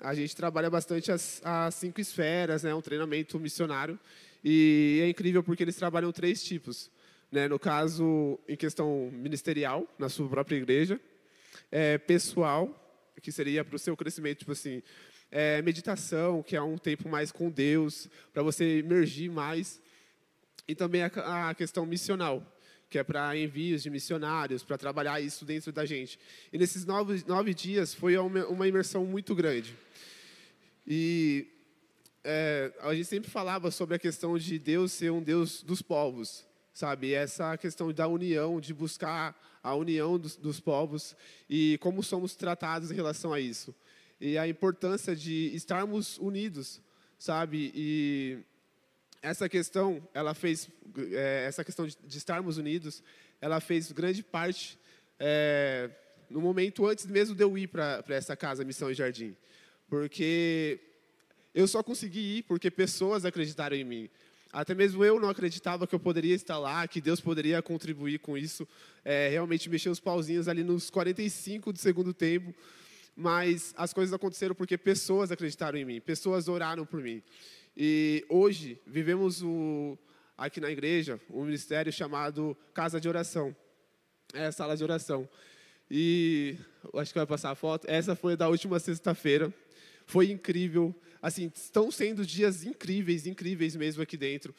a 0.00 0.14
gente 0.14 0.34
trabalha 0.34 0.68
bastante 0.68 1.12
as, 1.12 1.40
as 1.44 1.74
cinco 1.76 2.00
esferas, 2.00 2.64
né, 2.64 2.74
um 2.74 2.80
treinamento 2.80 3.38
missionário. 3.38 3.98
E 4.44 5.00
é 5.02 5.08
incrível 5.08 5.42
porque 5.42 5.62
eles 5.62 5.76
trabalham 5.76 6.10
três 6.10 6.42
tipos. 6.42 6.90
Né, 7.30 7.48
no 7.48 7.58
caso, 7.58 8.38
em 8.46 8.56
questão 8.56 9.08
ministerial, 9.12 9.86
na 9.98 10.08
sua 10.08 10.28
própria 10.28 10.56
igreja, 10.56 11.00
é, 11.70 11.96
pessoal, 11.96 12.81
que 13.20 13.32
seria 13.32 13.64
para 13.64 13.76
o 13.76 13.78
seu 13.78 13.96
crescimento, 13.96 14.38
tipo 14.38 14.52
assim, 14.52 14.82
é, 15.30 15.62
meditação, 15.62 16.42
que 16.42 16.54
é 16.54 16.62
um 16.62 16.76
tempo 16.78 17.08
mais 17.08 17.32
com 17.32 17.50
Deus, 17.50 18.08
para 18.32 18.42
você 18.42 18.78
emergir 18.78 19.30
mais, 19.30 19.80
e 20.68 20.74
também 20.74 21.02
a, 21.02 21.50
a 21.50 21.54
questão 21.54 21.84
missional, 21.84 22.46
que 22.88 22.98
é 22.98 23.02
para 23.02 23.36
envios 23.36 23.82
de 23.82 23.90
missionários, 23.90 24.62
para 24.62 24.76
trabalhar 24.76 25.20
isso 25.20 25.44
dentro 25.44 25.72
da 25.72 25.84
gente. 25.86 26.18
E 26.52 26.58
nesses 26.58 26.84
nove, 26.84 27.24
nove 27.26 27.54
dias 27.54 27.94
foi 27.94 28.16
uma, 28.18 28.46
uma 28.46 28.68
imersão 28.68 29.04
muito 29.04 29.34
grande. 29.34 29.74
E 30.86 31.48
é, 32.22 32.72
a 32.80 32.94
gente 32.94 33.06
sempre 33.06 33.30
falava 33.30 33.70
sobre 33.70 33.96
a 33.96 33.98
questão 33.98 34.36
de 34.36 34.58
Deus 34.58 34.92
ser 34.92 35.10
um 35.10 35.22
Deus 35.22 35.62
dos 35.62 35.80
povos, 35.80 36.44
sabe? 36.72 37.12
Essa 37.12 37.56
questão 37.56 37.92
da 37.92 38.08
união, 38.08 38.60
de 38.60 38.72
buscar 38.72 39.36
a 39.62 39.74
união 39.74 40.18
dos, 40.18 40.36
dos 40.36 40.60
povos 40.60 41.14
e 41.48 41.78
como 41.78 42.02
somos 42.02 42.34
tratados 42.34 42.90
em 42.90 42.94
relação 42.94 43.32
a 43.32 43.40
isso. 43.40 43.74
E 44.20 44.38
a 44.38 44.46
importância 44.46 45.14
de 45.14 45.54
estarmos 45.54 46.18
unidos, 46.18 46.80
sabe? 47.18 47.72
E 47.74 48.38
essa 49.20 49.48
questão, 49.48 50.06
ela 50.12 50.34
fez, 50.34 50.68
é, 51.12 51.44
essa 51.46 51.64
questão 51.64 51.86
de, 51.86 51.96
de, 52.04 52.18
estarmos 52.18 52.56
unidos, 52.56 53.02
ela 53.40 53.60
fez 53.60 53.92
grande 53.92 54.22
parte 54.22 54.78
é, 55.18 55.90
no 56.28 56.40
momento 56.40 56.86
antes 56.86 57.06
mesmo 57.06 57.34
de 57.34 57.44
eu 57.44 57.56
ir 57.56 57.68
para 57.68 58.02
essa 58.08 58.36
casa, 58.36 58.64
Missão 58.64 58.90
e 58.90 58.94
Jardim. 58.94 59.36
Porque 59.88 60.80
eu 61.54 61.68
só 61.68 61.82
consegui 61.82 62.38
ir 62.38 62.42
porque 62.44 62.70
pessoas 62.70 63.24
acreditaram 63.24 63.76
em 63.76 63.84
mim. 63.84 64.10
Até 64.52 64.74
mesmo 64.74 65.02
eu 65.02 65.18
não 65.18 65.30
acreditava 65.30 65.86
que 65.86 65.94
eu 65.94 65.98
poderia 65.98 66.34
estar 66.34 66.58
lá, 66.58 66.86
que 66.86 67.00
Deus 67.00 67.20
poderia 67.20 67.62
contribuir 67.62 68.18
com 68.18 68.36
isso. 68.36 68.68
É, 69.02 69.28
realmente 69.28 69.70
mexer 69.70 69.88
os 69.88 69.98
pauzinhos 69.98 70.46
ali 70.46 70.62
nos 70.62 70.90
45 70.90 71.72
do 71.72 71.78
segundo 71.78 72.12
tempo. 72.12 72.54
Mas 73.16 73.72
as 73.76 73.92
coisas 73.92 74.12
aconteceram 74.12 74.54
porque 74.54 74.76
pessoas 74.76 75.32
acreditaram 75.32 75.78
em 75.78 75.84
mim, 75.84 76.00
pessoas 76.00 76.48
oraram 76.48 76.84
por 76.84 77.02
mim. 77.02 77.22
E 77.74 78.24
hoje 78.28 78.78
vivemos 78.86 79.42
o, 79.42 79.98
aqui 80.36 80.60
na 80.60 80.70
igreja 80.70 81.18
um 81.30 81.44
ministério 81.44 81.90
chamado 81.90 82.56
Casa 82.74 83.00
de 83.00 83.08
Oração. 83.08 83.56
É 84.34 84.46
a 84.46 84.52
sala 84.52 84.76
de 84.76 84.84
oração. 84.84 85.28
E 85.90 86.56
acho 86.94 87.12
que 87.12 87.18
vai 87.18 87.26
passar 87.26 87.50
a 87.50 87.54
foto. 87.54 87.86
Essa 87.86 88.16
foi 88.16 88.34
da 88.34 88.48
última 88.48 88.78
sexta-feira. 88.78 89.52
Foi 90.06 90.30
incrível. 90.30 90.94
Assim, 91.22 91.52
estão 91.54 91.88
sendo 91.88 92.26
dias 92.26 92.64
incríveis, 92.64 93.28
incríveis 93.28 93.76
mesmo 93.76 94.02
aqui 94.02 94.16
dentro. 94.16 94.52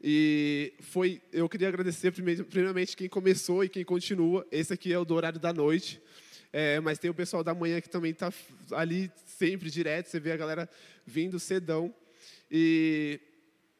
E 0.00 0.74
foi, 0.80 1.20
eu 1.32 1.48
queria 1.48 1.66
agradecer 1.66 2.12
primeiramente 2.12 2.96
quem 2.96 3.08
começou 3.08 3.64
e 3.64 3.68
quem 3.68 3.84
continua. 3.84 4.46
Esse 4.52 4.72
aqui 4.72 4.92
é 4.92 4.98
o 4.98 5.04
do 5.04 5.14
horário 5.14 5.40
da 5.40 5.52
noite. 5.52 6.00
É, 6.52 6.78
mas 6.78 7.00
tem 7.00 7.10
o 7.10 7.14
pessoal 7.14 7.42
da 7.42 7.52
manhã 7.52 7.80
que 7.80 7.90
também 7.90 8.12
está 8.12 8.32
ali 8.70 9.10
sempre 9.26 9.68
direto. 9.68 10.06
Você 10.06 10.20
vê 10.20 10.30
a 10.30 10.36
galera 10.36 10.70
vindo 11.04 11.40
cedão. 11.40 11.92
E 12.48 13.20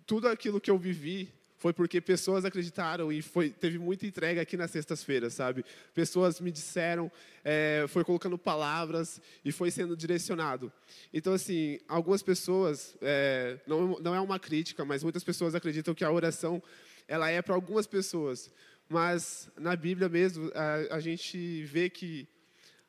tudo 0.04 0.26
aquilo 0.26 0.60
que 0.60 0.70
eu 0.70 0.78
vivi 0.78 1.32
foi 1.64 1.72
porque 1.72 1.98
pessoas 1.98 2.44
acreditaram 2.44 3.10
e 3.10 3.22
foi, 3.22 3.48
teve 3.48 3.78
muita 3.78 4.06
entrega 4.06 4.42
aqui 4.42 4.54
nas 4.54 4.70
sextas-feiras, 4.70 5.32
sabe? 5.32 5.64
Pessoas 5.94 6.38
me 6.38 6.50
disseram, 6.50 7.10
é, 7.42 7.86
foi 7.88 8.04
colocando 8.04 8.36
palavras 8.36 9.18
e 9.42 9.50
foi 9.50 9.70
sendo 9.70 9.96
direcionado. 9.96 10.70
Então, 11.10 11.32
assim, 11.32 11.78
algumas 11.88 12.22
pessoas, 12.22 12.94
é, 13.00 13.58
não, 13.66 13.98
não 13.98 14.14
é 14.14 14.20
uma 14.20 14.38
crítica, 14.38 14.84
mas 14.84 15.02
muitas 15.02 15.24
pessoas 15.24 15.54
acreditam 15.54 15.94
que 15.94 16.04
a 16.04 16.12
oração 16.12 16.62
ela 17.08 17.30
é 17.30 17.40
para 17.40 17.54
algumas 17.54 17.86
pessoas, 17.86 18.50
mas 18.86 19.48
na 19.56 19.74
Bíblia 19.74 20.10
mesmo 20.10 20.52
a, 20.54 20.96
a 20.96 21.00
gente 21.00 21.64
vê 21.64 21.88
que 21.88 22.28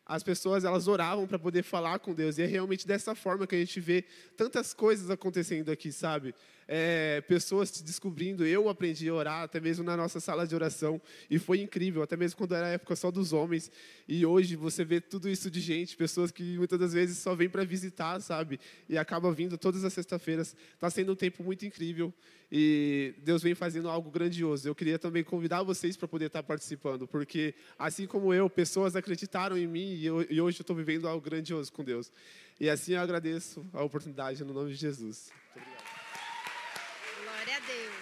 as 0.06 0.22
pessoas 0.22 0.66
elas 0.66 0.90
oravam 0.90 1.26
para 1.26 1.40
poder 1.40 1.64
falar 1.64 2.00
com 2.00 2.14
Deus 2.14 2.38
e 2.38 2.42
é 2.42 2.46
realmente 2.46 2.86
dessa 2.86 3.16
forma 3.16 3.48
que 3.48 3.56
a 3.56 3.60
gente 3.60 3.80
vê 3.80 4.04
tantas 4.36 4.74
coisas 4.74 5.10
acontecendo 5.10 5.72
aqui, 5.72 5.94
sabe? 5.94 6.36
É, 6.68 7.22
pessoas 7.22 7.70
se 7.70 7.84
descobrindo. 7.84 8.46
Eu 8.46 8.70
aprendi 8.70 9.08
a 9.08 9.14
orar 9.14 9.44
até 9.44 9.60
mesmo 9.60 9.84
na 9.84 9.96
nossa 9.96 10.20
sala 10.20 10.48
de 10.48 10.56
oração 10.56 11.00
e 11.30 11.38
foi 11.38 11.62
incrível, 11.62 12.02
até 12.02 12.18
mesmo 12.18 12.38
quando 12.38 12.56
era 12.56 12.70
época 12.70 12.96
só 12.96 13.12
dos 13.12 13.34
homens. 13.34 13.72
E 14.08 14.26
hoje 14.26 14.56
você 14.56 14.84
vê 14.84 15.00
tudo 15.00 15.30
isso 15.30 15.52
de 15.52 15.60
gente, 15.60 15.96
pessoas 15.96 16.32
que 16.32 16.58
muitas 16.58 16.80
das 16.80 16.94
vezes 16.94 17.18
só 17.18 17.36
vêm 17.36 17.50
para 17.50 17.64
visitar, 17.64 18.20
sabe? 18.22 18.60
E 18.90 18.98
acaba 18.98 19.32
vindo 19.32 19.58
todas 19.58 19.84
as 19.84 19.94
sextas-feiras. 19.94 20.56
Está 20.74 20.90
sendo 20.90 21.14
um 21.14 21.16
tempo 21.16 21.44
muito 21.44 21.66
incrível 21.66 22.14
e 22.52 23.14
Deus 23.18 23.42
vem 23.42 23.56
fazendo 23.56 23.90
algo 23.90 24.10
grandioso. 24.10 24.68
Eu 24.68 24.76
queria 24.76 25.00
também 25.00 25.24
convidar 25.24 25.64
vocês 25.64 25.98
para 25.98 26.08
poder 26.08 26.26
estar 26.26 26.44
participando, 26.44 27.08
porque 27.08 27.56
assim 27.78 28.06
como 28.06 28.34
eu, 28.34 28.50
pessoas 28.50 28.96
acreditaram 28.96 29.58
em 29.58 29.68
mim 29.68 29.96
e, 29.96 30.06
eu, 30.06 30.22
e 30.30 30.40
hoje 30.40 30.60
eu 30.60 30.64
estou 30.64 30.76
vivendo 30.76 31.08
algo 31.08 31.24
grandioso 31.24 31.72
com 31.72 31.84
Deus. 31.84 32.12
E 32.60 32.70
assim 32.70 32.94
eu 32.94 33.02
agradeço 33.02 33.66
a 33.74 33.84
oportunidade 33.84 34.44
no 34.44 34.54
nome 34.54 34.72
de 34.72 34.76
Jesus. 34.76 35.32
Glória 35.54 37.58
a 37.58 37.60
Deus. 37.60 37.96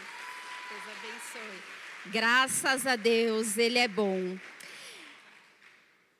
Deus 0.70 0.84
abençoe. 1.33 1.63
Graças 2.07 2.85
a 2.85 2.95
Deus, 2.95 3.57
Ele 3.57 3.79
é 3.79 3.87
bom. 3.87 4.37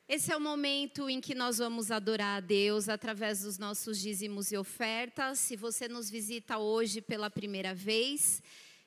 Esse 0.08 0.32
é 0.32 0.36
o 0.36 0.40
momento 0.40 1.08
em 1.08 1.20
que 1.20 1.34
nós 1.34 1.58
vamos 1.58 1.90
adorar 1.90 2.38
a 2.38 2.40
Deus 2.40 2.88
através 2.88 3.40
dos 3.40 3.58
nossos 3.58 3.98
dízimos 3.98 4.52
e 4.52 4.56
ofertas. 4.56 5.38
Se 5.38 5.56
você 5.56 5.88
nos 5.88 6.10
visita 6.10 6.58
hoje 6.58 7.00
pela 7.00 7.30
primeira 7.30 7.74
vez, 7.74 8.42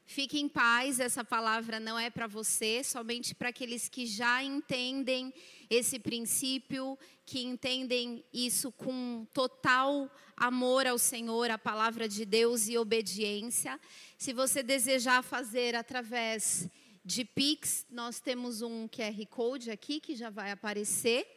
fique 0.05 0.39
em 0.39 0.47
paz, 0.47 0.99
essa 0.99 1.23
palavra 1.23 1.79
não 1.79 1.97
é 1.97 2.09
para 2.09 2.27
você, 2.27 2.83
somente 2.83 3.33
para 3.33 3.49
aqueles 3.49 3.89
que 3.89 4.05
já 4.05 4.43
entendem 4.43 5.33
esse 5.69 5.97
princípio, 5.97 6.97
que 7.27 7.43
entendem 7.43 8.23
isso 8.33 8.71
com 8.71 9.27
total 9.33 10.09
amor 10.37 10.87
ao 10.87 10.97
Senhor, 10.97 11.51
a 11.51 11.57
palavra 11.57 12.07
de 12.07 12.23
Deus 12.23 12.69
e 12.69 12.77
obediência. 12.77 13.77
Se 14.17 14.31
você 14.31 14.63
desejar 14.63 15.21
fazer 15.21 15.75
através 15.75 16.69
de 17.03 17.25
Pix, 17.25 17.85
nós 17.89 18.21
temos 18.21 18.61
um 18.61 18.87
QR 18.87 19.25
Code 19.29 19.69
aqui 19.69 19.99
que 19.99 20.15
já 20.15 20.29
vai 20.29 20.51
aparecer. 20.51 21.27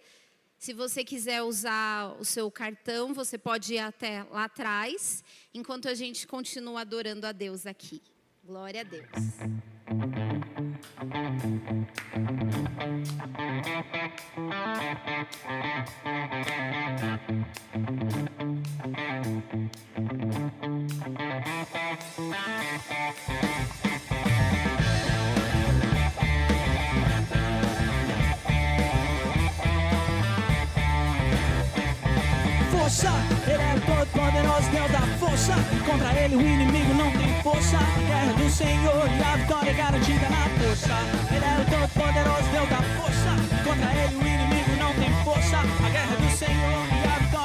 Se 0.57 0.73
você 0.73 1.03
quiser 1.03 1.43
usar 1.43 2.17
o 2.21 2.25
seu 2.25 2.49
cartão, 2.53 3.13
você 3.13 3.37
pode 3.37 3.75
ir 3.75 3.79
até 3.79 4.23
lá 4.31 4.45
atrás, 4.45 5.25
enquanto 5.53 5.89
a 5.89 5.95
gente 5.95 6.25
continua 6.25 6.83
adorando 6.83 7.27
a 7.27 7.33
Deus 7.33 7.67
aqui. 7.67 8.01
Glória 8.51 8.81
a 8.81 8.83
Deus. 8.83 9.07
Força, 32.73 33.11
ele 33.47 33.63
é 33.63 33.75
todo 33.87 34.07
poderoso 34.11 34.71
Deus 34.73 34.91
da 34.91 35.01
força. 35.21 35.55
Contra 35.87 36.13
ele 36.21 36.35
o 36.35 36.41
inimigo 36.41 36.95
não 36.95 37.10
força. 37.51 37.79
Guerra 38.07 38.33
do 38.33 38.51
Senhor 38.51 39.09
e 39.09 39.23
a 39.23 39.37
vitória 39.37 39.71
é 39.71 39.75
garantida 39.75 40.29
na 40.29 40.49
força. 40.59 40.97
Ele 41.35 41.45
é 41.45 41.55
o 41.61 41.65
todo 41.71 41.89
poderoso 41.95 42.49
Deus 42.53 42.69
da 42.69 42.83
força. 42.97 43.31
Contra 43.65 43.91
ele 43.93 44.15
o 44.15 44.27
inimigo 44.27 44.77
não 44.79 44.95
tem 44.95 45.11
força. 45.25 45.59
A 45.59 45.89
guerra 45.91 46.17
do 46.17 46.31
Senhor 46.37 46.87
e 47.03 47.09
a 47.09 47.19
vitória 47.19 47.40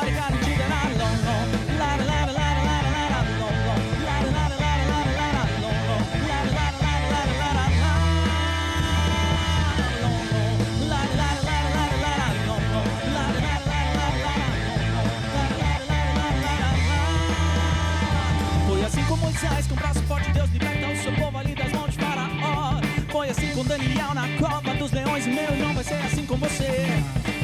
assim 19.48 19.70
com 19.70 19.76
braço 19.76 20.02
forte 20.04 20.32
Deus 20.32 20.50
liberta 20.50 20.88
o 20.88 20.98
seu 20.98 21.14
povo 21.14 21.38
ali 21.38 21.56
das 21.56 21.72
mãos 21.72 21.92
de 21.92 21.98
Faraó. 21.98 22.82
Foi 23.10 23.30
assim 23.30 23.48
com 23.54 23.64
Daniel 23.64 24.14
na 24.14 24.28
cova 24.38 24.74
dos 24.76 24.92
leões, 24.92 25.26
meu 25.28 25.44
irmão 25.44 25.74
vai 25.74 25.84
ser 25.84 25.96
assim 25.96 26.26
com 26.26 26.36
você. 26.38 26.88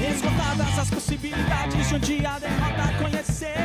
Esgotadas 0.09 0.79
as 0.79 0.89
possibilidades 0.89 1.87
de 1.87 1.95
um 1.95 1.99
dia 1.99 2.31
a 2.31 2.39
derrota 2.39 2.93
conhecer. 3.01 3.55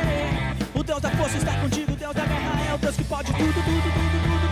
O 0.73 0.83
Deus 0.83 1.01
da 1.01 1.09
força 1.11 1.37
está 1.37 1.53
contigo, 1.59 1.93
o 1.93 1.95
Deus 1.95 2.13
da 2.13 2.25
guerra 2.25 2.61
é 2.69 2.73
o 2.73 2.77
Deus 2.77 2.95
que 2.95 3.03
pode 3.03 3.33
tudo, 3.33 3.53
tudo, 3.53 3.63
tudo, 3.63 3.91
tudo, 4.23 4.46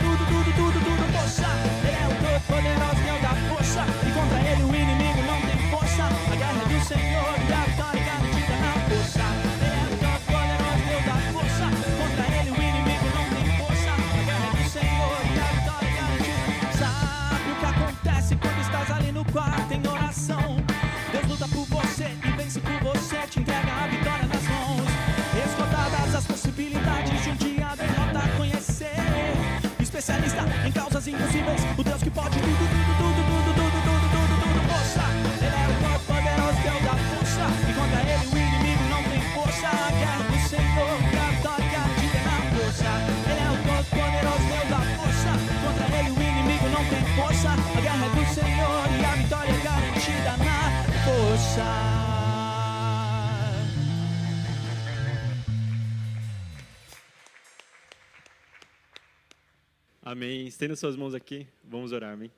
Amém. 60.15 60.48
Estenda 60.48 60.76
suas 60.76 60.96
mãos 60.96 61.13
aqui. 61.13 61.48
Vamos 61.63 61.91
orar, 61.91 62.13
amém. 62.13 62.32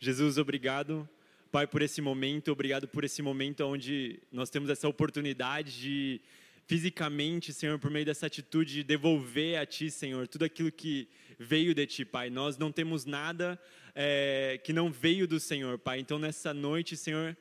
Jesus, 0.00 0.38
obrigado, 0.38 1.08
Pai, 1.52 1.66
por 1.66 1.80
esse 1.80 2.00
momento. 2.00 2.50
Obrigado 2.50 2.88
por 2.88 3.04
esse 3.04 3.22
momento 3.22 3.64
onde 3.64 4.20
nós 4.32 4.50
temos 4.50 4.68
essa 4.68 4.88
oportunidade 4.88 5.80
de, 5.80 6.20
fisicamente, 6.66 7.52
Senhor, 7.52 7.78
por 7.78 7.90
meio 7.90 8.04
dessa 8.04 8.26
atitude, 8.26 8.74
de 8.74 8.82
devolver 8.82 9.58
a 9.58 9.64
Ti, 9.64 9.90
Senhor, 9.90 10.26
tudo 10.26 10.44
aquilo 10.44 10.70
que 10.72 11.08
veio 11.38 11.74
de 11.74 11.86
Ti, 11.86 12.04
Pai. 12.04 12.28
Nós 12.28 12.58
não 12.58 12.72
temos 12.72 13.04
nada 13.04 13.58
eh, 13.94 14.60
que 14.64 14.72
não 14.72 14.90
veio 14.90 15.28
do 15.28 15.38
Senhor, 15.38 15.78
Pai. 15.78 16.00
Então, 16.00 16.18
nessa 16.18 16.52
noite, 16.52 16.96
Senhor, 16.96 17.36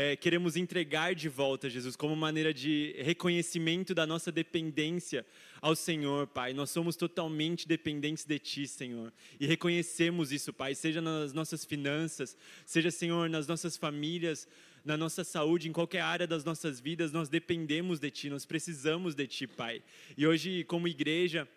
é, 0.00 0.14
queremos 0.14 0.54
entregar 0.54 1.12
de 1.12 1.28
volta, 1.28 1.68
Jesus, 1.68 1.96
como 1.96 2.14
maneira 2.14 2.54
de 2.54 2.94
reconhecimento 3.00 3.92
da 3.92 4.06
nossa 4.06 4.30
dependência 4.30 5.26
ao 5.60 5.74
Senhor, 5.74 6.28
Pai. 6.28 6.54
Nós 6.54 6.70
somos 6.70 6.94
totalmente 6.94 7.66
dependentes 7.66 8.24
de 8.24 8.38
Ti, 8.38 8.68
Senhor. 8.68 9.12
E 9.40 9.44
reconhecemos 9.44 10.30
isso, 10.30 10.52
Pai, 10.52 10.76
seja 10.76 11.00
nas 11.00 11.32
nossas 11.32 11.64
finanças, 11.64 12.36
seja, 12.64 12.92
Senhor, 12.92 13.28
nas 13.28 13.48
nossas 13.48 13.76
famílias, 13.76 14.46
na 14.84 14.96
nossa 14.96 15.24
saúde, 15.24 15.68
em 15.68 15.72
qualquer 15.72 16.02
área 16.02 16.28
das 16.28 16.44
nossas 16.44 16.78
vidas, 16.78 17.10
nós 17.10 17.28
dependemos 17.28 17.98
de 17.98 18.08
Ti, 18.08 18.30
nós 18.30 18.44
precisamos 18.44 19.16
de 19.16 19.26
Ti, 19.26 19.48
Pai. 19.48 19.82
E 20.16 20.24
hoje, 20.24 20.62
como 20.62 20.86
igreja, 20.86 21.48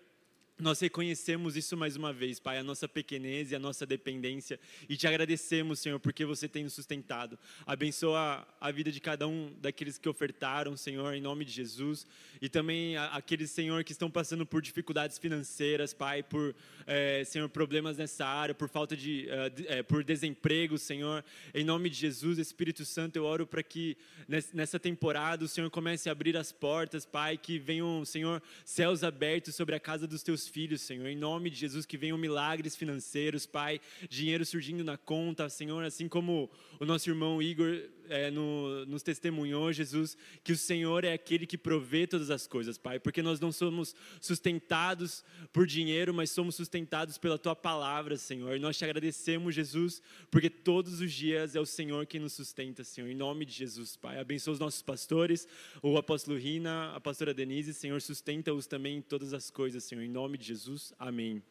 nós 0.61 0.79
reconhecemos 0.79 1.57
isso 1.57 1.75
mais 1.75 1.95
uma 1.95 2.13
vez, 2.13 2.39
Pai, 2.39 2.59
a 2.59 2.63
nossa 2.63 2.87
pequenez 2.87 3.51
e 3.51 3.55
a 3.55 3.59
nossa 3.59 3.85
dependência, 3.85 4.59
e 4.87 4.95
te 4.95 5.07
agradecemos, 5.07 5.79
Senhor, 5.79 5.99
porque 5.99 6.23
você 6.23 6.47
tem 6.47 6.63
nos 6.63 6.73
sustentado. 6.73 7.37
Abençoa 7.65 8.47
a 8.59 8.71
vida 8.71 8.91
de 8.91 8.99
cada 8.99 9.27
um 9.27 9.51
daqueles 9.59 9.97
que 9.97 10.07
ofertaram, 10.07 10.77
Senhor, 10.77 11.15
em 11.15 11.21
nome 11.21 11.43
de 11.43 11.51
Jesus, 11.51 12.05
e 12.39 12.47
também 12.47 12.95
aqueles, 12.97 13.49
Senhor, 13.49 13.83
que 13.83 13.91
estão 13.91 14.09
passando 14.09 14.45
por 14.45 14.61
dificuldades 14.61 15.17
financeiras, 15.17 15.93
Pai, 15.93 16.21
por, 16.21 16.55
eh, 16.85 17.23
Senhor, 17.25 17.49
problemas 17.49 17.97
nessa 17.97 18.25
área, 18.25 18.53
por 18.53 18.69
falta 18.69 18.95
de, 18.95 19.27
eh, 19.67 19.81
por 19.83 20.03
desemprego, 20.03 20.77
Senhor. 20.77 21.25
Em 21.55 21.63
nome 21.63 21.89
de 21.89 21.95
Jesus, 21.97 22.37
Espírito 22.37 22.85
Santo, 22.85 23.15
eu 23.15 23.25
oro 23.25 23.47
para 23.47 23.63
que 23.63 23.97
nes- 24.27 24.53
nessa 24.53 24.79
temporada 24.79 25.43
o 25.43 25.47
Senhor 25.47 25.69
comece 25.71 26.07
a 26.07 26.11
abrir 26.11 26.37
as 26.37 26.51
portas, 26.51 27.05
Pai, 27.05 27.37
que 27.37 27.57
venham, 27.57 28.05
Senhor, 28.05 28.41
céus 28.63 29.03
abertos 29.03 29.55
sobre 29.55 29.73
a 29.73 29.79
casa 29.79 30.05
dos 30.05 30.21
teus 30.21 30.50
filhos, 30.51 30.81
Senhor. 30.81 31.07
Em 31.07 31.15
nome 31.15 31.49
de 31.49 31.55
Jesus, 31.55 31.85
que 31.85 31.97
venham 31.97 32.17
milagres 32.17 32.75
financeiros, 32.75 33.45
Pai. 33.45 33.79
Dinheiro 34.09 34.45
surgindo 34.45 34.83
na 34.83 34.97
conta, 34.97 35.47
Senhor. 35.49 35.83
Assim 35.83 36.07
como 36.07 36.49
o 36.79 36.85
nosso 36.85 37.09
irmão 37.09 37.41
Igor 37.41 37.81
é, 38.11 38.29
no, 38.29 38.85
nos 38.85 39.01
testemunhou, 39.01 39.71
Jesus, 39.71 40.17
que 40.43 40.51
o 40.51 40.57
Senhor 40.57 41.05
é 41.05 41.13
aquele 41.13 41.47
que 41.47 41.57
provê 41.57 42.05
todas 42.05 42.29
as 42.29 42.45
coisas, 42.45 42.77
Pai. 42.77 42.99
Porque 42.99 43.21
nós 43.23 43.39
não 43.39 43.51
somos 43.51 43.95
sustentados 44.19 45.23
por 45.53 45.65
dinheiro, 45.65 46.13
mas 46.13 46.29
somos 46.29 46.55
sustentados 46.55 47.17
pela 47.17 47.37
Tua 47.37 47.55
palavra, 47.55 48.17
Senhor. 48.17 48.55
E 48.55 48.59
nós 48.59 48.77
te 48.77 48.83
agradecemos, 48.83 49.55
Jesus, 49.55 50.01
porque 50.29 50.49
todos 50.49 50.99
os 50.99 51.11
dias 51.13 51.55
é 51.55 51.59
o 51.59 51.65
Senhor 51.65 52.05
quem 52.05 52.19
nos 52.19 52.33
sustenta, 52.33 52.83
Senhor. 52.83 53.09
Em 53.09 53.15
nome 53.15 53.45
de 53.45 53.53
Jesus, 53.53 53.95
Pai. 53.95 54.19
Abençoa 54.19 54.53
os 54.53 54.59
nossos 54.59 54.81
pastores, 54.81 55.47
o 55.81 55.97
apóstolo 55.97 56.37
Rina, 56.37 56.93
a 56.93 56.99
pastora 56.99 57.33
Denise, 57.33 57.73
Senhor. 57.73 58.01
Sustenta-os 58.01 58.67
também 58.67 58.97
em 58.97 59.01
todas 59.01 59.33
as 59.33 59.49
coisas, 59.49 59.85
Senhor. 59.85 60.03
Em 60.03 60.09
nome 60.09 60.37
de 60.37 60.47
Jesus, 60.47 60.93
amém. 60.99 61.41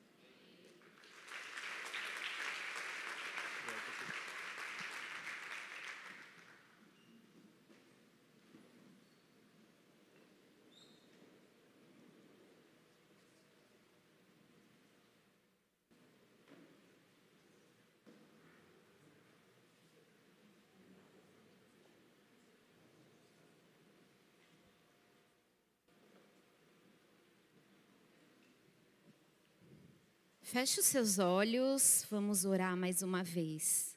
Feche 30.52 30.80
os 30.80 30.86
seus 30.86 31.20
olhos, 31.20 32.04
vamos 32.10 32.44
orar 32.44 32.76
mais 32.76 33.02
uma 33.02 33.22
vez. 33.22 33.96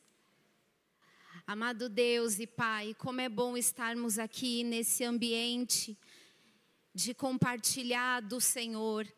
Amado 1.47 1.89
Deus 1.89 2.37
e 2.37 2.45
Pai, 2.45 2.95
como 2.99 3.19
é 3.21 3.27
bom 3.27 3.57
estarmos 3.57 4.19
aqui 4.19 4.63
nesse 4.63 5.03
ambiente 5.03 5.97
de 6.93 7.11
compartilhar 7.15 8.19
do 8.21 8.39
Senhor, 8.39 9.11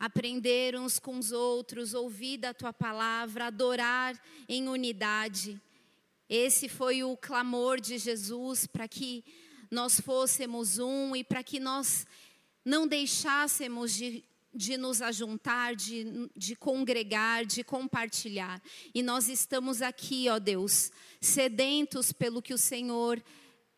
aprender 0.00 0.80
uns 0.80 0.98
com 0.98 1.18
os 1.18 1.30
outros, 1.30 1.92
ouvir 1.92 2.38
da 2.38 2.54
tua 2.54 2.72
palavra, 2.72 3.48
adorar 3.48 4.18
em 4.48 4.66
unidade. 4.66 5.60
Esse 6.26 6.70
foi 6.70 7.04
o 7.04 7.18
clamor 7.18 7.82
de 7.82 7.98
Jesus 7.98 8.66
para 8.66 8.88
que 8.88 9.22
nós 9.70 10.00
fôssemos 10.00 10.78
um 10.78 11.14
e 11.14 11.22
para 11.22 11.42
que 11.42 11.60
nós 11.60 12.06
não 12.64 12.86
deixássemos 12.86 13.92
de 13.92 14.24
de 14.54 14.76
nos 14.76 15.02
ajuntar, 15.02 15.76
de, 15.76 16.30
de 16.36 16.56
congregar, 16.56 17.44
de 17.44 17.62
compartilhar. 17.62 18.60
E 18.94 19.02
nós 19.02 19.28
estamos 19.28 19.82
aqui, 19.82 20.28
ó 20.28 20.38
Deus, 20.38 20.90
sedentos 21.20 22.12
pelo 22.12 22.42
que 22.42 22.54
o 22.54 22.58
Senhor 22.58 23.22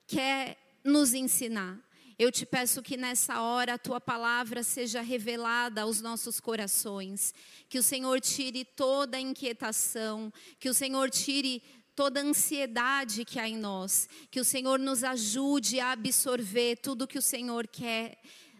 quer 0.06 0.56
nos 0.85 1.14
ensinar. 1.14 1.78
Eu 2.18 2.30
te 2.30 2.44
peço 2.44 2.83
que 2.83 2.98
nessa 2.98 3.40
hora 3.40 3.74
a 3.74 3.78
tua 3.78 3.98
palavra 3.98 4.62
seja 4.62 5.00
revelada 5.00 5.83
aos 5.83 6.02
nossos 6.02 6.38
corações, 6.38 7.33
que 7.66 7.78
o 7.78 7.83
Senhor 7.83 8.20
tire 8.20 8.62
toda 8.62 9.16
a 9.16 9.20
inquietação, 9.20 10.30
que 10.59 10.68
o 10.68 10.74
Senhor 10.74 11.09
tire 11.09 11.62
toda 11.96 12.20
a 12.20 12.24
ansiedade 12.24 13.24
que 13.24 13.38
há 13.38 13.48
em 13.48 13.56
nós, 13.56 14.09
que 14.30 14.38
o 14.38 14.44
Senhor 14.44 14.78
nos 14.78 15.02
ajude 15.02 15.80
a 15.80 15.92
absorver 15.92 16.76
tudo 16.76 17.06
que 17.06 17.18
o 17.18 17.22
Senhor 17.22 17.66
quer 17.66 18.18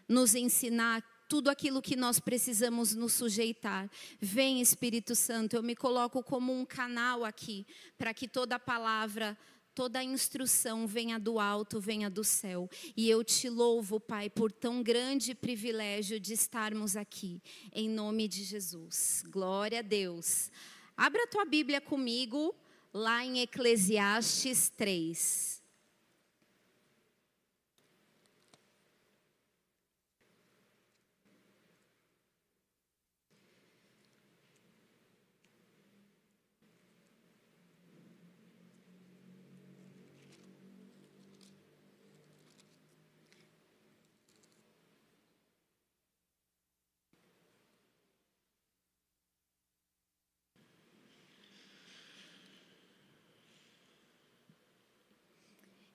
nos 0.09 0.35
ensinar, 0.35 1.05
tudo 1.31 1.49
aquilo 1.49 1.81
que 1.81 1.95
nós 1.95 2.19
precisamos 2.19 2.93
nos 2.93 3.13
sujeitar. 3.13 3.89
Vem, 4.21 4.61
Espírito 4.61 5.15
Santo, 5.15 5.55
eu 5.55 5.63
me 5.63 5.77
coloco 5.77 6.25
como 6.25 6.53
um 6.53 6.67
canal 6.67 7.25
aqui, 7.25 7.65
para 7.97 8.13
que 8.13 8.27
toda 8.27 8.59
palavra, 8.59 9.39
toda 9.73 10.03
instrução 10.03 10.89
venha 10.89 11.21
do 11.21 11.39
alto, 11.39 11.79
venha 11.79 12.11
do 12.11 12.25
céu. 12.25 12.69
E 12.97 13.09
eu 13.09 13.23
te 13.23 13.49
louvo, 13.49 14.01
Pai, 14.01 14.29
por 14.29 14.51
tão 14.51 14.83
grande 14.83 15.33
privilégio 15.33 16.19
de 16.19 16.33
estarmos 16.33 16.97
aqui, 16.97 17.41
em 17.73 17.89
nome 17.89 18.27
de 18.27 18.43
Jesus. 18.43 19.23
Glória 19.29 19.79
a 19.79 19.83
Deus. 19.83 20.51
Abra 20.97 21.23
a 21.23 21.29
tua 21.29 21.45
Bíblia 21.45 21.81
comigo, 21.81 22.53
lá 22.93 23.25
em 23.25 23.39
Eclesiastes 23.39 24.69
3. 24.77 25.60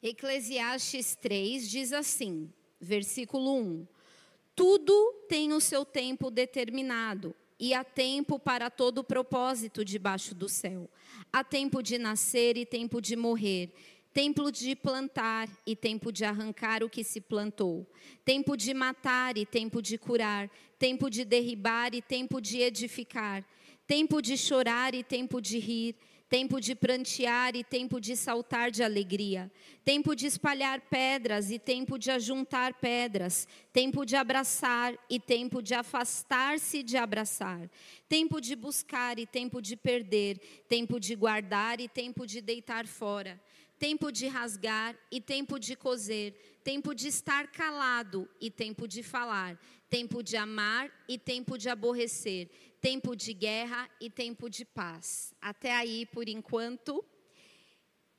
Eclesiastes 0.08 1.16
3 1.16 1.68
diz 1.68 1.92
assim, 1.92 2.48
versículo 2.80 3.58
1: 3.58 3.88
Tudo 4.56 5.26
tem 5.28 5.52
o 5.52 5.60
seu 5.60 5.84
tempo 5.84 6.30
determinado, 6.30 7.34
e 7.60 7.74
há 7.74 7.84
tempo 7.84 8.38
para 8.38 8.70
todo 8.70 9.04
propósito 9.04 9.84
debaixo 9.84 10.36
do 10.36 10.48
céu. 10.48 10.88
Há 11.34 11.44
tempo 11.44 11.82
de 11.82 11.98
nascer 11.98 12.56
e 12.56 12.68
tempo 12.68 13.02
de 13.02 13.16
morrer, 13.16 13.74
tempo 14.14 14.52
de 14.52 14.76
plantar 14.76 15.50
e 15.66 15.76
tempo 15.76 16.12
de 16.12 16.24
arrancar 16.24 16.84
o 16.84 16.90
que 16.90 17.04
se 17.04 17.20
plantou, 17.20 17.90
tempo 18.24 18.56
de 18.56 18.76
matar 18.76 19.40
e 19.40 19.44
tempo 19.44 19.82
de 19.82 19.98
curar, 19.98 20.52
tempo 20.78 21.10
de 21.10 21.26
derribar 21.26 21.96
e 21.96 22.02
tempo 22.04 22.40
de 22.40 22.60
edificar, 22.60 23.44
tempo 23.88 24.22
de 24.22 24.38
chorar 24.38 24.94
e 24.94 25.04
tempo 25.04 25.42
de 25.42 25.58
rir 25.58 25.96
tempo 26.28 26.60
de 26.60 26.74
prantear 26.74 27.56
e 27.56 27.64
tempo 27.64 28.00
de 28.00 28.16
saltar 28.16 28.72
de 28.72 28.84
alegria, 28.84 29.52
tempo 29.84 30.16
de 30.16 30.26
espalhar 30.26 30.82
pedras 30.82 31.52
e 31.52 31.60
tempo 31.60 32.00
de 32.00 32.10
ajuntar 32.10 32.74
pedras, 32.76 33.48
tempo 33.72 34.06
de 34.06 34.16
abraçar 34.16 34.98
e 35.10 35.20
tempo 35.20 35.62
de 35.62 35.76
afastar-se 35.76 36.82
de 36.82 36.98
abraçar, 36.98 37.70
tempo 38.10 38.42
de 38.42 38.56
buscar 38.56 39.20
e 39.20 39.28
tempo 39.28 39.62
de 39.62 39.76
perder, 39.76 40.40
tempo 40.68 41.00
de 41.00 41.16
guardar 41.16 41.80
e 41.80 41.88
tempo 41.88 42.26
de 42.26 42.42
deitar 42.42 42.88
fora, 42.88 43.40
tempo 43.78 44.12
de 44.12 44.28
rasgar 44.28 44.96
e 45.12 45.22
tempo 45.22 45.60
de 45.60 45.76
coser, 45.76 46.34
tempo 46.64 46.96
de 46.96 47.08
estar 47.08 47.52
calado 47.52 48.28
e 48.42 48.50
tempo 48.50 48.88
de 48.88 49.04
falar, 49.04 49.60
tempo 49.90 50.24
de 50.24 50.36
amar 50.36 50.92
e 51.08 51.18
tempo 51.18 51.58
de 51.58 51.70
aborrecer, 51.70 52.50
tempo 52.86 53.16
de 53.16 53.34
guerra 53.34 53.90
e 54.00 54.12
tempo 54.12 54.48
de 54.48 54.64
paz. 54.64 55.34
Até 55.42 55.76
aí, 55.76 56.06
por 56.06 56.30
enquanto. 56.30 57.04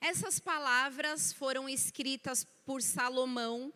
Essas 0.01 0.41
palavras 0.41 1.33
foram 1.33 1.69
escritas 1.69 2.45
por 2.65 2.83
Salomão. 2.83 3.73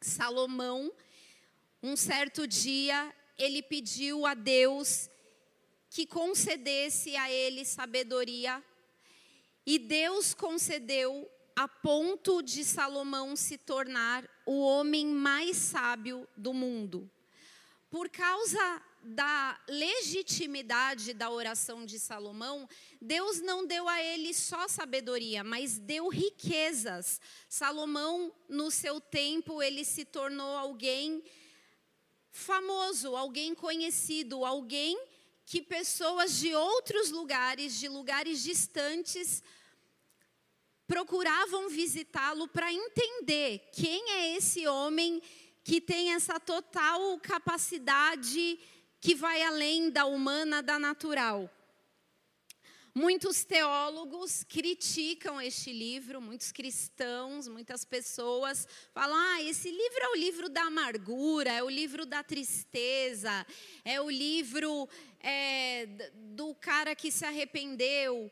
Salomão, 0.00 0.92
um 1.82 1.96
certo 1.96 2.46
dia, 2.46 3.12
ele 3.36 3.60
pediu 3.60 4.24
a 4.24 4.34
Deus 4.34 5.10
que 5.90 6.06
concedesse 6.06 7.16
a 7.16 7.28
ele 7.28 7.64
sabedoria, 7.64 8.62
e 9.66 9.80
Deus 9.80 10.32
concedeu 10.32 11.28
a 11.56 11.66
ponto 11.66 12.40
de 12.40 12.64
Salomão 12.64 13.34
se 13.34 13.58
tornar 13.58 14.30
o 14.46 14.60
homem 14.60 15.08
mais 15.08 15.56
sábio 15.56 16.28
do 16.36 16.54
mundo. 16.54 17.10
Por 17.90 18.08
causa 18.08 18.80
da 19.02 19.60
legitimidade 19.68 21.12
da 21.12 21.30
oração 21.30 21.84
de 21.84 21.98
Salomão, 21.98 22.68
Deus 23.00 23.40
não 23.40 23.66
deu 23.66 23.88
a 23.88 24.02
ele 24.02 24.32
só 24.32 24.68
sabedoria, 24.68 25.42
mas 25.42 25.78
deu 25.78 26.08
riquezas. 26.08 27.20
Salomão, 27.48 28.32
no 28.48 28.70
seu 28.70 29.00
tempo, 29.00 29.62
ele 29.62 29.84
se 29.84 30.04
tornou 30.04 30.56
alguém 30.56 31.22
famoso, 32.30 33.16
alguém 33.16 33.54
conhecido, 33.54 34.44
alguém 34.44 34.98
que 35.44 35.60
pessoas 35.60 36.38
de 36.38 36.54
outros 36.54 37.10
lugares, 37.10 37.78
de 37.78 37.88
lugares 37.88 38.42
distantes, 38.42 39.42
procuravam 40.86 41.68
visitá-lo 41.68 42.46
para 42.48 42.72
entender 42.72 43.68
quem 43.72 44.10
é 44.10 44.36
esse 44.36 44.66
homem 44.66 45.20
que 45.64 45.80
tem 45.80 46.12
essa 46.12 46.40
total 46.40 47.18
capacidade 47.20 48.58
que 49.02 49.16
vai 49.16 49.42
além 49.42 49.90
da 49.90 50.06
humana, 50.06 50.62
da 50.62 50.78
natural. 50.78 51.50
Muitos 52.94 53.42
teólogos 53.42 54.44
criticam 54.44 55.40
este 55.40 55.72
livro, 55.72 56.20
muitos 56.20 56.52
cristãos, 56.52 57.48
muitas 57.48 57.84
pessoas 57.84 58.68
falam: 58.92 59.16
ah, 59.16 59.42
esse 59.42 59.68
livro 59.68 59.98
é 60.02 60.08
o 60.10 60.14
livro 60.14 60.48
da 60.48 60.62
amargura, 60.64 61.50
é 61.50 61.62
o 61.64 61.68
livro 61.68 62.06
da 62.06 62.22
tristeza, 62.22 63.44
é 63.84 64.00
o 64.00 64.08
livro 64.08 64.88
é, 65.18 65.86
do 66.36 66.54
cara 66.54 66.94
que 66.94 67.10
se 67.10 67.24
arrependeu. 67.24 68.30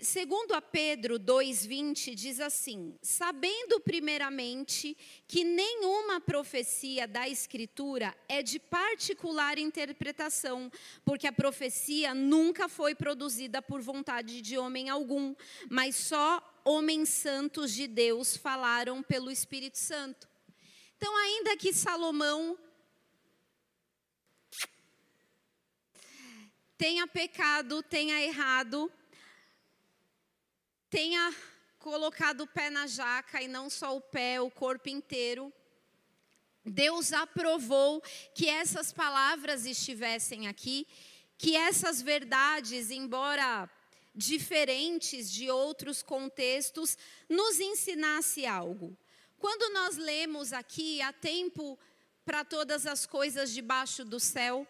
Segundo 0.00 0.54
a 0.54 0.62
Pedro 0.62 1.18
2:20 1.18 2.14
diz 2.14 2.40
assim: 2.40 2.96
sabendo 3.02 3.78
primeiramente 3.78 4.96
que 5.28 5.44
nenhuma 5.44 6.18
profecia 6.18 7.06
da 7.06 7.28
escritura 7.28 8.16
é 8.26 8.42
de 8.42 8.58
particular 8.58 9.58
interpretação, 9.58 10.72
porque 11.04 11.26
a 11.26 11.32
profecia 11.32 12.14
nunca 12.14 12.70
foi 12.70 12.94
produzida 12.94 13.60
por 13.60 13.82
vontade 13.82 14.40
de 14.40 14.56
homem 14.56 14.88
algum, 14.88 15.34
mas 15.68 15.94
só 15.94 16.42
homens 16.64 17.10
santos 17.10 17.74
de 17.74 17.86
Deus 17.86 18.34
falaram 18.34 19.02
pelo 19.02 19.30
Espírito 19.30 19.78
Santo. 19.78 20.26
Então, 20.96 21.14
ainda 21.14 21.54
que 21.54 21.74
Salomão 21.74 22.58
tenha 26.78 27.06
pecado, 27.06 27.82
tenha 27.82 28.22
errado, 28.22 28.90
tenha 30.90 31.34
colocado 31.78 32.42
o 32.42 32.46
pé 32.46 32.70
na 32.70 32.86
jaca 32.86 33.42
e 33.42 33.48
não 33.48 33.68
só 33.70 33.96
o 33.96 34.00
pé, 34.00 34.40
o 34.40 34.50
corpo 34.50 34.88
inteiro. 34.88 35.52
Deus 36.64 37.12
aprovou 37.12 38.02
que 38.34 38.48
essas 38.48 38.92
palavras 38.92 39.66
estivessem 39.66 40.48
aqui, 40.48 40.86
que 41.38 41.54
essas 41.54 42.02
verdades, 42.02 42.90
embora 42.90 43.70
diferentes 44.14 45.30
de 45.30 45.50
outros 45.50 46.02
contextos, 46.02 46.96
nos 47.28 47.60
ensinasse 47.60 48.46
algo. 48.46 48.96
Quando 49.38 49.72
nós 49.72 49.96
lemos 49.96 50.52
aqui, 50.52 51.00
há 51.02 51.12
tempo 51.12 51.78
para 52.24 52.44
todas 52.44 52.86
as 52.86 53.06
coisas 53.06 53.52
debaixo 53.52 54.04
do 54.04 54.18
céu, 54.18 54.66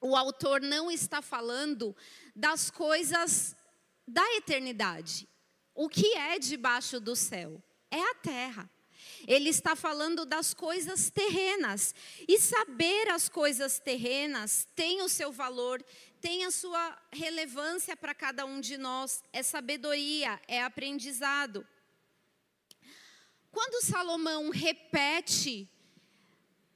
o 0.00 0.14
autor 0.14 0.60
não 0.60 0.90
está 0.90 1.22
falando 1.22 1.96
das 2.36 2.70
coisas 2.70 3.56
da 4.06 4.24
eternidade. 4.34 5.28
O 5.74 5.88
que 5.88 6.14
é 6.14 6.38
debaixo 6.38 7.00
do 7.00 7.16
céu? 7.16 7.62
É 7.90 8.00
a 8.00 8.14
terra. 8.14 8.70
Ele 9.26 9.48
está 9.48 9.74
falando 9.74 10.24
das 10.24 10.54
coisas 10.54 11.10
terrenas. 11.10 11.94
E 12.28 12.38
saber 12.38 13.08
as 13.08 13.28
coisas 13.28 13.78
terrenas 13.78 14.68
tem 14.74 15.02
o 15.02 15.08
seu 15.08 15.32
valor, 15.32 15.84
tem 16.20 16.44
a 16.44 16.50
sua 16.50 16.98
relevância 17.12 17.96
para 17.96 18.14
cada 18.14 18.44
um 18.44 18.60
de 18.60 18.76
nós. 18.76 19.22
É 19.32 19.42
sabedoria, 19.42 20.40
é 20.46 20.62
aprendizado. 20.62 21.66
Quando 23.50 23.84
Salomão 23.84 24.50
repete, 24.50 25.68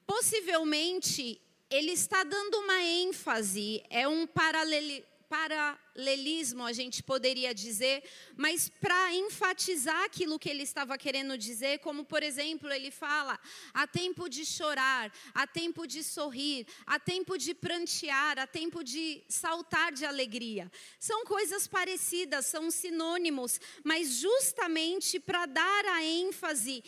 possivelmente 0.06 1.40
ele 1.70 1.92
está 1.92 2.24
dando 2.24 2.54
uma 2.58 2.82
ênfase, 2.82 3.82
é 3.90 4.08
um 4.08 4.26
paralelo 4.26 5.04
paralelismo, 5.28 6.64
a 6.64 6.72
gente 6.72 7.02
poderia 7.02 7.52
dizer, 7.54 8.02
mas 8.36 8.68
para 8.68 9.14
enfatizar 9.14 10.04
aquilo 10.04 10.38
que 10.38 10.48
ele 10.48 10.62
estava 10.62 10.96
querendo 10.96 11.36
dizer, 11.36 11.78
como 11.80 12.04
por 12.04 12.22
exemplo, 12.22 12.72
ele 12.72 12.90
fala: 12.90 13.38
há 13.74 13.86
tempo 13.86 14.28
de 14.28 14.44
chorar, 14.44 15.12
há 15.34 15.46
tempo 15.46 15.86
de 15.86 16.02
sorrir, 16.02 16.66
há 16.86 16.98
tempo 16.98 17.36
de 17.36 17.54
prantear, 17.54 18.38
há 18.38 18.46
tempo 18.46 18.82
de 18.82 19.22
saltar 19.28 19.92
de 19.92 20.04
alegria. 20.04 20.70
São 20.98 21.24
coisas 21.24 21.66
parecidas, 21.66 22.46
são 22.46 22.70
sinônimos, 22.70 23.60
mas 23.84 24.14
justamente 24.14 25.20
para 25.20 25.46
dar 25.46 25.84
a 25.86 26.02
ênfase 26.02 26.82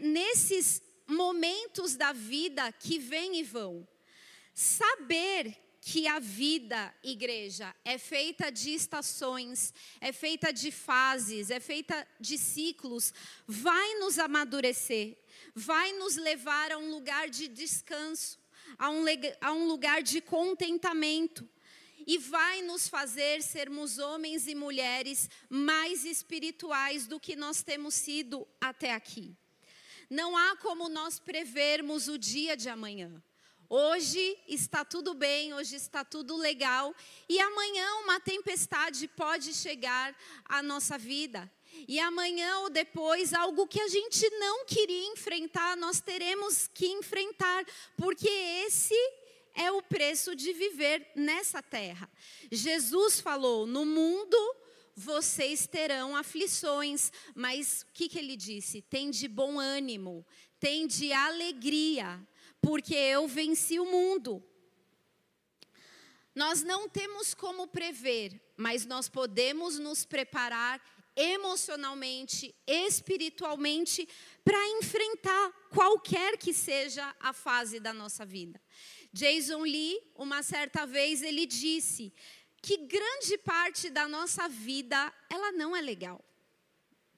nesses 0.00 0.82
momentos 1.06 1.96
da 1.96 2.12
vida 2.12 2.72
que 2.72 2.98
vêm 2.98 3.38
e 3.38 3.42
vão. 3.42 3.86
Saber 4.54 5.56
que 5.80 6.06
a 6.06 6.18
vida, 6.18 6.94
igreja, 7.02 7.74
é 7.84 7.96
feita 7.96 8.50
de 8.50 8.74
estações, 8.74 9.72
é 10.00 10.12
feita 10.12 10.52
de 10.52 10.70
fases, 10.70 11.50
é 11.50 11.58
feita 11.58 12.06
de 12.20 12.36
ciclos, 12.36 13.14
vai 13.46 13.94
nos 13.98 14.18
amadurecer, 14.18 15.16
vai 15.54 15.92
nos 15.92 16.16
levar 16.16 16.70
a 16.72 16.78
um 16.78 16.90
lugar 16.90 17.30
de 17.30 17.48
descanso, 17.48 18.38
a 18.78 18.90
um, 18.90 19.04
a 19.40 19.52
um 19.52 19.66
lugar 19.66 20.02
de 20.02 20.20
contentamento 20.20 21.48
e 22.06 22.18
vai 22.18 22.62
nos 22.62 22.88
fazer 22.88 23.42
sermos 23.42 23.98
homens 23.98 24.46
e 24.46 24.54
mulheres 24.54 25.28
mais 25.48 26.04
espirituais 26.04 27.06
do 27.06 27.18
que 27.18 27.36
nós 27.36 27.62
temos 27.62 27.94
sido 27.94 28.46
até 28.60 28.92
aqui. 28.92 29.34
Não 30.08 30.36
há 30.36 30.56
como 30.56 30.88
nós 30.88 31.18
prevermos 31.18 32.08
o 32.08 32.18
dia 32.18 32.56
de 32.56 32.68
amanhã. 32.68 33.22
Hoje 33.72 34.36
está 34.48 34.84
tudo 34.84 35.14
bem, 35.14 35.54
hoje 35.54 35.76
está 35.76 36.04
tudo 36.04 36.36
legal, 36.36 36.92
e 37.28 37.38
amanhã 37.38 37.88
uma 38.02 38.18
tempestade 38.18 39.06
pode 39.06 39.54
chegar 39.54 40.12
à 40.44 40.60
nossa 40.60 40.98
vida. 40.98 41.48
E 41.86 42.00
amanhã 42.00 42.58
ou 42.58 42.68
depois, 42.68 43.32
algo 43.32 43.68
que 43.68 43.80
a 43.80 43.86
gente 43.86 44.28
não 44.40 44.64
queria 44.64 45.12
enfrentar, 45.12 45.76
nós 45.76 46.00
teremos 46.00 46.68
que 46.74 46.88
enfrentar, 46.88 47.64
porque 47.96 48.28
esse 48.28 48.92
é 49.54 49.70
o 49.70 49.80
preço 49.80 50.34
de 50.34 50.52
viver 50.52 51.06
nessa 51.14 51.62
terra. 51.62 52.10
Jesus 52.50 53.20
falou: 53.20 53.68
no 53.68 53.86
mundo 53.86 54.36
vocês 54.96 55.68
terão 55.68 56.16
aflições, 56.16 57.12
mas 57.36 57.82
o 57.82 57.92
que, 57.92 58.08
que 58.08 58.18
ele 58.18 58.36
disse? 58.36 58.82
Tem 58.82 59.12
de 59.12 59.28
bom 59.28 59.60
ânimo, 59.60 60.26
tem 60.58 60.88
de 60.88 61.12
alegria 61.12 62.20
porque 62.60 62.94
eu 62.94 63.26
venci 63.26 63.78
o 63.78 63.86
mundo. 63.86 64.42
Nós 66.34 66.62
não 66.62 66.88
temos 66.88 67.34
como 67.34 67.66
prever, 67.66 68.40
mas 68.56 68.86
nós 68.86 69.08
podemos 69.08 69.78
nos 69.78 70.04
preparar 70.04 70.80
emocionalmente, 71.16 72.54
espiritualmente, 72.66 74.08
para 74.44 74.68
enfrentar 74.78 75.52
qualquer 75.70 76.38
que 76.38 76.54
seja 76.54 77.14
a 77.20 77.32
fase 77.32 77.80
da 77.80 77.92
nossa 77.92 78.24
vida. 78.24 78.60
Jason 79.12 79.62
Lee, 79.62 80.00
uma 80.14 80.42
certa 80.42 80.86
vez, 80.86 81.22
ele 81.22 81.46
disse 81.46 82.12
que 82.62 82.76
grande 82.76 83.36
parte 83.38 83.90
da 83.90 84.06
nossa 84.06 84.48
vida, 84.48 85.12
ela 85.28 85.52
não 85.52 85.74
é 85.74 85.80
legal. 85.80 86.24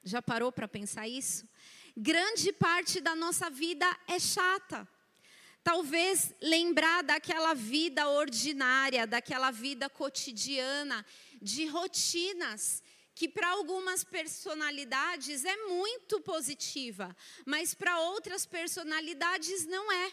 Já 0.02 0.22
parou 0.22 0.50
para 0.50 0.66
pensar 0.66 1.06
isso? 1.06 1.46
Grande 1.96 2.52
parte 2.52 3.00
da 3.00 3.14
nossa 3.14 3.50
vida 3.50 3.86
é 4.08 4.18
chata. 4.18 4.88
Talvez 5.62 6.34
lembrar 6.40 7.02
daquela 7.02 7.54
vida 7.54 8.08
ordinária, 8.08 9.06
daquela 9.06 9.50
vida 9.50 9.88
cotidiana, 9.88 11.06
de 11.40 11.66
rotinas, 11.66 12.82
que 13.14 13.28
para 13.28 13.48
algumas 13.50 14.02
personalidades 14.02 15.44
é 15.44 15.56
muito 15.66 16.20
positiva, 16.20 17.16
mas 17.46 17.74
para 17.74 18.00
outras 18.00 18.44
personalidades 18.46 19.66
não 19.66 19.92
é. 19.92 20.12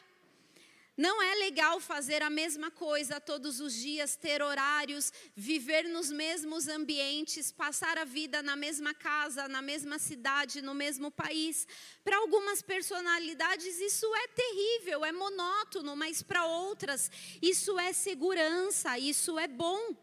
Não 1.00 1.24
é 1.24 1.34
legal 1.36 1.80
fazer 1.80 2.22
a 2.22 2.30
mesma 2.30 2.70
coisa 2.70 3.22
todos 3.22 3.62
os 3.62 3.74
dias, 3.74 4.18
ter 4.18 4.42
horários, 4.42 5.14
viver 5.34 5.84
nos 5.88 6.12
mesmos 6.12 6.68
ambientes, 6.68 7.54
passar 7.54 7.98
a 7.98 8.04
vida 8.04 8.44
na 8.44 8.58
mesma 8.58 8.94
casa, 8.94 9.48
na 9.48 9.62
mesma 9.62 9.98
cidade, 9.98 10.62
no 10.62 10.74
mesmo 10.74 11.10
país. 11.10 11.66
Para 12.04 12.18
algumas 12.18 12.62
personalidades 12.62 13.80
isso 13.80 14.14
é 14.14 14.28
terrível, 14.28 15.06
é 15.06 15.14
monótono, 15.14 15.96
mas 15.96 16.22
para 16.22 16.46
outras 16.46 17.10
isso 17.42 17.80
é 17.80 17.94
segurança, 17.94 19.00
isso 19.00 19.40
é 19.40 19.48
bom. 19.48 19.96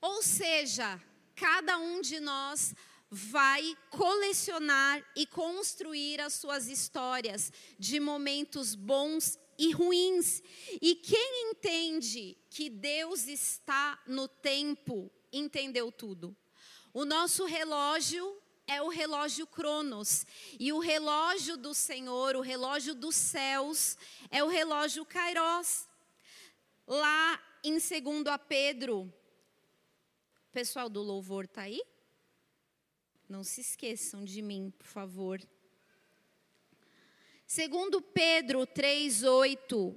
Ou 0.00 0.22
seja, 0.22 0.98
cada 1.36 1.76
um 1.76 2.00
de 2.00 2.18
nós 2.18 2.74
vai 3.10 3.76
colecionar 3.90 5.04
e 5.16 5.26
construir 5.26 6.20
as 6.20 6.34
suas 6.34 6.68
histórias 6.68 7.52
de 7.78 7.98
momentos 7.98 8.74
bons 8.74 9.38
e 9.58 9.72
ruins. 9.72 10.42
E 10.80 10.94
quem 10.94 11.50
entende 11.50 12.38
que 12.48 12.70
Deus 12.70 13.26
está 13.26 14.00
no 14.06 14.28
tempo, 14.28 15.10
entendeu 15.32 15.90
tudo. 15.90 16.36
O 16.94 17.04
nosso 17.04 17.44
relógio 17.44 18.40
é 18.66 18.80
o 18.80 18.88
relógio 18.88 19.48
Cronos, 19.48 20.24
e 20.58 20.72
o 20.72 20.78
relógio 20.78 21.56
do 21.56 21.74
Senhor, 21.74 22.36
o 22.36 22.40
relógio 22.40 22.94
dos 22.94 23.16
céus, 23.16 23.98
é 24.30 24.44
o 24.44 24.48
relógio 24.48 25.04
Kairos. 25.04 25.88
Lá 26.86 27.42
em 27.64 27.72
2 27.72 28.26
a 28.28 28.38
Pedro, 28.38 29.02
o 29.02 30.52
pessoal 30.52 30.88
do 30.88 31.02
louvor 31.02 31.46
está 31.46 31.62
aí? 31.62 31.82
Não 33.30 33.44
se 33.44 33.60
esqueçam 33.60 34.24
de 34.24 34.42
mim, 34.42 34.72
por 34.76 34.88
favor. 34.88 35.40
Segundo 37.46 38.02
Pedro 38.02 38.66
3:8 38.66 39.96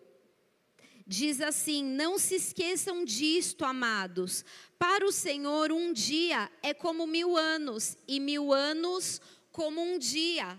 diz 1.08 1.42
assim: 1.42 1.84
Não 1.84 2.20
se 2.20 2.36
esqueçam 2.36 3.04
disto, 3.04 3.66
amados. 3.66 4.46
Para 4.78 5.04
o 5.04 5.12
Senhor, 5.12 5.72
um 5.72 5.92
dia 5.92 6.48
é 6.62 6.76
como 6.76 7.08
mil 7.08 7.36
anos, 7.36 7.98
e 8.08 8.20
mil 8.20 8.54
anos 8.54 9.20
como 9.52 9.82
um 9.82 9.98
dia. 9.98 10.56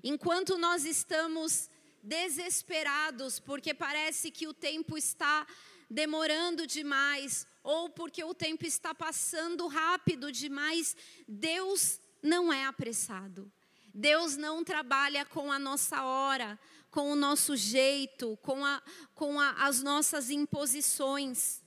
Enquanto 0.00 0.56
nós 0.56 0.84
estamos 0.84 1.68
desesperados, 2.00 3.40
porque 3.40 3.74
parece 3.74 4.30
que 4.30 4.46
o 4.46 4.54
tempo 4.54 4.96
está 4.96 5.44
demorando 5.90 6.64
demais, 6.64 7.44
ou 7.68 7.90
porque 7.90 8.24
o 8.24 8.32
tempo 8.32 8.64
está 8.64 8.94
passando 8.94 9.66
rápido 9.66 10.32
demais, 10.32 10.96
Deus 11.28 12.00
não 12.22 12.50
é 12.50 12.64
apressado. 12.64 13.52
Deus 13.92 14.38
não 14.38 14.64
trabalha 14.64 15.26
com 15.26 15.52
a 15.52 15.58
nossa 15.58 16.02
hora, 16.02 16.58
com 16.90 17.12
o 17.12 17.14
nosso 17.14 17.54
jeito, 17.58 18.38
com, 18.38 18.64
a, 18.64 18.82
com 19.14 19.38
a, 19.38 19.50
as 19.66 19.82
nossas 19.82 20.30
imposições. 20.30 21.62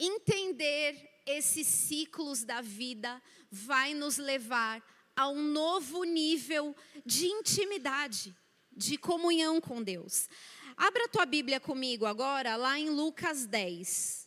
Entender 0.00 1.22
esses 1.26 1.66
ciclos 1.66 2.44
da 2.44 2.62
vida 2.62 3.22
vai 3.50 3.92
nos 3.92 4.16
levar 4.16 4.82
a 5.14 5.28
um 5.28 5.42
novo 5.42 6.02
nível 6.04 6.74
de 7.04 7.26
intimidade, 7.26 8.34
de 8.74 8.96
comunhão 8.96 9.60
com 9.60 9.82
Deus. 9.82 10.30
Abra 10.76 11.04
a 11.04 11.08
tua 11.08 11.26
Bíblia 11.26 11.60
comigo 11.60 12.06
agora, 12.06 12.56
lá 12.56 12.78
em 12.78 12.88
Lucas 12.88 13.46
10. 13.46 14.22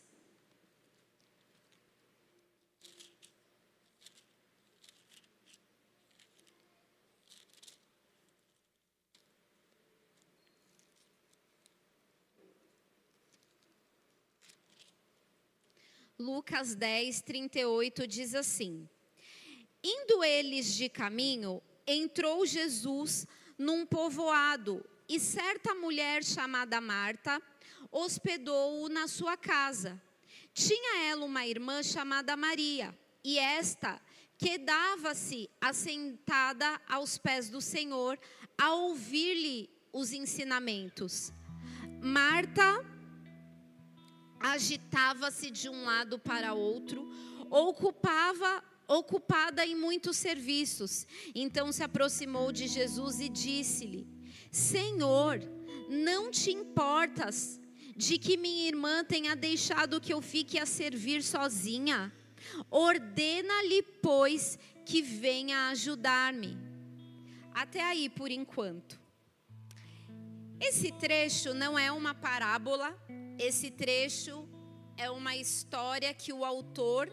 Lucas 16.18 16.74
10, 16.74 17.20
38 17.22 18.06
diz 18.06 18.34
assim: 18.34 18.88
Indo 19.84 20.24
eles 20.24 20.74
de 20.74 20.88
caminho, 20.88 21.62
entrou 21.86 22.46
Jesus 22.46 23.26
num 23.58 23.84
povoado 23.84 24.84
e 25.08 25.20
certa 25.20 25.74
mulher 25.74 26.24
chamada 26.24 26.80
Marta 26.80 27.40
hospedou-o 27.90 28.88
na 28.88 29.06
sua 29.08 29.36
casa. 29.36 30.00
Tinha 30.52 31.04
ela 31.04 31.24
uma 31.24 31.46
irmã 31.46 31.82
chamada 31.82 32.36
Maria, 32.36 32.96
e 33.22 33.38
esta 33.38 34.00
quedava-se 34.38 35.50
assentada 35.60 36.80
aos 36.88 37.18
pés 37.18 37.48
do 37.48 37.60
Senhor 37.60 38.18
a 38.58 38.72
ouvir-lhe 38.72 39.70
os 39.92 40.12
ensinamentos. 40.12 41.32
Marta 42.02 42.84
agitava-se 44.40 45.50
de 45.50 45.68
um 45.68 45.84
lado 45.84 46.18
para 46.18 46.54
outro, 46.54 47.08
ocupava 47.50 48.62
ocupada 48.88 49.66
em 49.66 49.74
muitos 49.74 50.16
serviços. 50.16 51.06
Então 51.34 51.72
se 51.72 51.82
aproximou 51.82 52.52
de 52.52 52.66
Jesus 52.68 53.20
e 53.20 53.28
disse-lhe: 53.28 54.15
Senhor, 54.50 55.40
não 55.88 56.30
te 56.30 56.50
importas 56.50 57.60
de 57.96 58.18
que 58.18 58.36
minha 58.36 58.68
irmã 58.68 59.04
tenha 59.04 59.34
deixado 59.34 60.00
que 60.00 60.12
eu 60.12 60.20
fique 60.20 60.58
a 60.58 60.66
servir 60.66 61.22
sozinha? 61.22 62.12
Ordena-lhe, 62.70 63.82
pois, 63.82 64.58
que 64.84 65.02
venha 65.02 65.68
ajudar-me. 65.68 66.56
Até 67.54 67.82
aí 67.82 68.08
por 68.08 68.30
enquanto. 68.30 69.00
Esse 70.60 70.92
trecho 70.92 71.52
não 71.52 71.78
é 71.78 71.90
uma 71.92 72.14
parábola, 72.14 72.96
esse 73.38 73.70
trecho 73.70 74.48
é 74.96 75.10
uma 75.10 75.36
história 75.36 76.12
que 76.14 76.32
o 76.32 76.44
autor, 76.44 77.12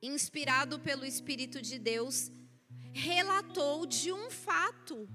inspirado 0.00 0.78
pelo 0.78 1.04
Espírito 1.04 1.60
de 1.60 1.78
Deus, 1.78 2.30
relatou 2.92 3.86
de 3.86 4.12
um 4.12 4.30
fato 4.30 5.08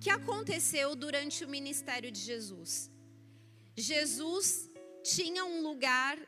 que 0.00 0.08
aconteceu 0.08 0.96
durante 0.96 1.44
o 1.44 1.48
ministério 1.48 2.10
de 2.10 2.20
Jesus. 2.20 2.90
Jesus 3.76 4.68
tinha 5.02 5.44
um 5.44 5.62
lugar 5.62 6.18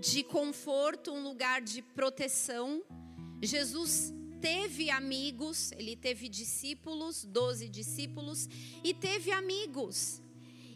de 0.00 0.22
conforto, 0.22 1.12
um 1.12 1.22
lugar 1.22 1.60
de 1.60 1.82
proteção. 1.82 2.82
Jesus 3.42 4.14
teve 4.40 4.90
amigos, 4.90 5.72
ele 5.72 5.94
teve 5.94 6.28
discípulos, 6.28 7.24
doze 7.24 7.68
discípulos, 7.68 8.48
e 8.82 8.94
teve 8.94 9.30
amigos. 9.30 10.22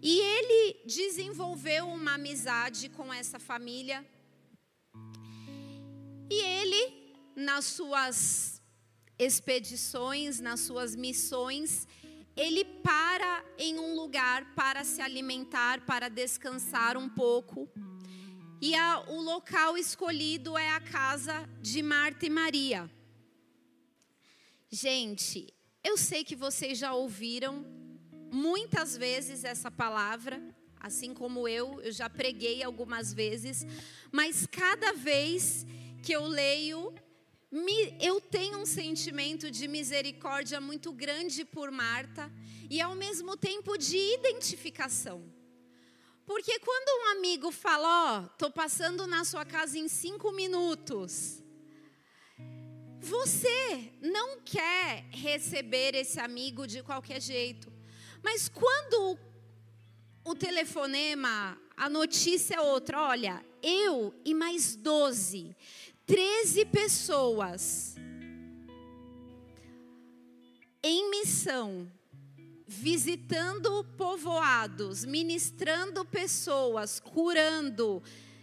E 0.02 0.18
ele 0.18 0.80
desenvolveu 0.86 1.86
uma 1.88 2.14
amizade 2.14 2.88
com 2.90 3.12
essa 3.12 3.38
família. 3.38 4.04
E 6.30 6.34
ele, 6.34 7.14
nas 7.36 7.64
suas 7.66 8.60
expedições, 9.18 10.40
nas 10.40 10.60
suas 10.60 10.96
missões, 10.96 11.86
ele 12.36 12.64
para 12.64 13.44
em 13.58 13.78
um 13.78 13.94
lugar 13.94 14.54
para 14.54 14.84
se 14.84 15.00
alimentar, 15.00 15.84
para 15.84 16.08
descansar 16.08 16.96
um 16.96 17.08
pouco. 17.08 17.68
E 18.60 18.74
a, 18.74 19.00
o 19.08 19.20
local 19.20 19.76
escolhido 19.76 20.56
é 20.56 20.70
a 20.70 20.80
casa 20.80 21.48
de 21.60 21.82
Marta 21.82 22.26
e 22.26 22.30
Maria. 22.30 22.90
Gente, 24.70 25.52
eu 25.82 25.96
sei 25.96 26.22
que 26.24 26.36
vocês 26.36 26.78
já 26.78 26.92
ouviram 26.92 27.64
muitas 28.30 28.96
vezes 28.96 29.44
essa 29.44 29.70
palavra, 29.70 30.40
assim 30.78 31.12
como 31.12 31.48
eu, 31.48 31.80
eu 31.80 31.90
já 31.90 32.08
preguei 32.08 32.62
algumas 32.62 33.12
vezes, 33.12 33.66
mas 34.12 34.46
cada 34.46 34.92
vez 34.92 35.66
que 36.02 36.12
eu 36.12 36.26
leio, 36.26 36.94
eu 38.00 38.20
tenho 38.20 38.58
um 38.58 38.66
sentimento 38.66 39.50
de 39.50 39.66
misericórdia 39.66 40.60
muito 40.60 40.92
grande 40.92 41.44
por 41.44 41.70
Marta 41.70 42.30
e 42.70 42.80
ao 42.80 42.94
mesmo 42.94 43.36
tempo 43.36 43.76
de 43.76 43.96
identificação. 43.96 45.22
Porque 46.24 46.60
quando 46.60 47.02
um 47.02 47.18
amigo 47.18 47.50
fala, 47.50 47.88
ó, 47.88 48.20
oh, 48.20 48.28
tô 48.38 48.50
passando 48.52 49.04
na 49.06 49.24
sua 49.24 49.44
casa 49.44 49.76
em 49.76 49.88
cinco 49.88 50.30
minutos, 50.30 51.42
você 53.00 53.92
não 54.00 54.40
quer 54.42 55.06
receber 55.10 55.96
esse 55.96 56.20
amigo 56.20 56.68
de 56.68 56.84
qualquer 56.84 57.20
jeito. 57.20 57.72
Mas 58.22 58.48
quando 58.48 59.18
o 60.24 60.34
telefonema, 60.36 61.60
a 61.76 61.88
notícia 61.88 62.54
é 62.54 62.60
outra, 62.60 63.00
olha, 63.02 63.44
eu 63.62 64.14
e 64.24 64.32
mais 64.34 64.76
12, 64.76 65.56
13 66.10 66.64
pessoas 66.64 67.94
em 70.82 71.08
missão, 71.08 71.88
visitando 72.66 73.84
povoados, 73.96 75.04
ministrando 75.04 76.04
pessoas, 76.04 76.98
curando, 76.98 78.02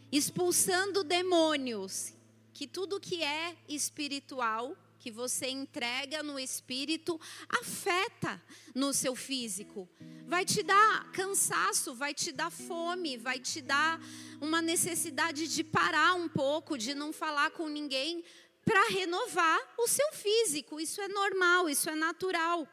expulsando 0.09 1.03
demônios, 1.03 2.13
que 2.53 2.65
tudo 2.65 3.01
que 3.01 3.21
é 3.21 3.57
espiritual 3.67 4.73
que 4.99 5.11
você 5.11 5.47
entrega 5.49 6.21
no 6.23 6.39
espírito 6.39 7.19
afeta 7.49 8.41
no 8.73 8.93
seu 8.93 9.15
físico. 9.15 9.87
Vai 10.25 10.43
te 10.43 10.63
dar 10.63 11.11
cansaço, 11.11 11.95
vai 11.95 12.13
te 12.13 12.31
dar 12.31 12.51
fome, 12.51 13.17
vai 13.17 13.39
te 13.39 13.61
dar 13.61 13.99
uma 14.41 14.61
necessidade 14.61 15.47
de 15.47 15.63
parar 15.63 16.13
um 16.15 16.27
pouco, 16.27 16.77
de 16.77 16.93
não 16.93 17.13
falar 17.13 17.51
com 17.51 17.67
ninguém 17.67 18.23
para 18.65 18.89
renovar 18.89 19.59
o 19.77 19.87
seu 19.87 20.11
físico. 20.11 20.79
Isso 20.79 20.99
é 20.99 21.07
normal, 21.07 21.69
isso 21.69 21.89
é 21.89 21.95
natural. 21.95 22.67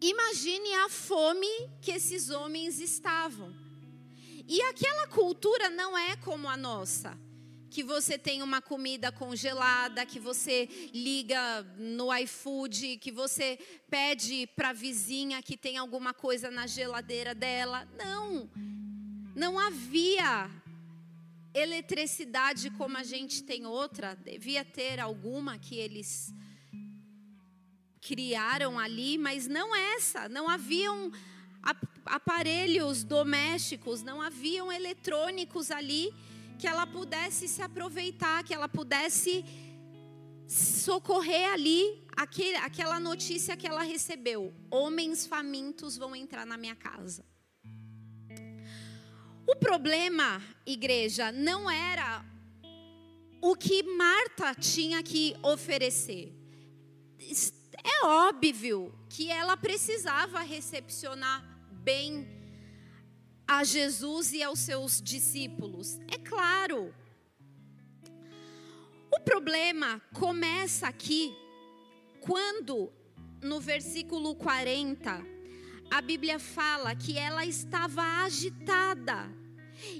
Imagine 0.00 0.74
a 0.74 0.88
fome 0.88 1.70
que 1.80 1.92
esses 1.92 2.28
homens 2.28 2.80
estavam. 2.80 3.54
E 4.48 4.60
aquela 4.62 5.06
cultura 5.06 5.70
não 5.70 5.96
é 5.96 6.16
como 6.16 6.48
a 6.48 6.56
nossa 6.56 7.18
que 7.72 7.82
você 7.82 8.18
tem 8.18 8.42
uma 8.42 8.60
comida 8.60 9.10
congelada, 9.10 10.04
que 10.04 10.20
você 10.20 10.68
liga 10.92 11.62
no 11.78 12.14
iFood, 12.18 12.98
que 12.98 13.10
você 13.10 13.58
pede 13.88 14.46
para 14.54 14.68
a 14.68 14.74
vizinha 14.74 15.40
que 15.40 15.56
tem 15.56 15.78
alguma 15.78 16.12
coisa 16.12 16.50
na 16.50 16.66
geladeira 16.66 17.34
dela. 17.34 17.88
Não, 17.96 18.50
não 19.34 19.58
havia 19.58 20.50
eletricidade 21.54 22.68
como 22.72 22.98
a 22.98 23.02
gente 23.02 23.42
tem 23.42 23.64
outra, 23.64 24.14
devia 24.16 24.66
ter 24.66 25.00
alguma 25.00 25.58
que 25.58 25.76
eles 25.76 26.30
criaram 28.02 28.78
ali, 28.78 29.16
mas 29.16 29.48
não 29.48 29.74
essa, 29.74 30.28
não 30.28 30.46
haviam 30.46 31.10
aparelhos 32.04 33.02
domésticos, 33.02 34.02
não 34.02 34.20
haviam 34.20 34.70
eletrônicos 34.70 35.70
ali 35.70 36.12
que 36.62 36.68
ela 36.68 36.86
pudesse 36.86 37.48
se 37.48 37.60
aproveitar, 37.60 38.44
que 38.44 38.54
ela 38.54 38.68
pudesse 38.68 39.44
socorrer 40.46 41.52
ali 41.52 42.06
aquele, 42.16 42.54
aquela 42.58 43.00
notícia 43.00 43.56
que 43.56 43.66
ela 43.66 43.82
recebeu: 43.82 44.54
homens 44.70 45.26
famintos 45.26 45.96
vão 45.96 46.14
entrar 46.14 46.46
na 46.46 46.56
minha 46.56 46.76
casa. 46.76 47.24
O 49.44 49.56
problema, 49.56 50.40
igreja, 50.64 51.32
não 51.32 51.68
era 51.68 52.24
o 53.40 53.56
que 53.56 53.82
Marta 53.82 54.54
tinha 54.54 55.02
que 55.02 55.34
oferecer. 55.42 56.32
É 57.82 58.06
óbvio 58.06 58.96
que 59.08 59.32
ela 59.32 59.56
precisava 59.56 60.38
recepcionar 60.42 61.42
bem 61.72 62.41
a 63.58 63.64
Jesus 63.64 64.32
e 64.32 64.42
aos 64.42 64.60
seus 64.60 65.00
discípulos. 65.00 65.98
É 66.08 66.16
claro. 66.16 66.94
O 69.14 69.20
problema 69.20 70.00
começa 70.14 70.88
aqui 70.88 71.36
quando 72.20 72.90
no 73.42 73.60
versículo 73.60 74.34
40 74.34 75.22
a 75.90 76.00
Bíblia 76.00 76.38
fala 76.38 76.94
que 76.96 77.18
ela 77.18 77.44
estava 77.44 78.02
agitada 78.24 79.30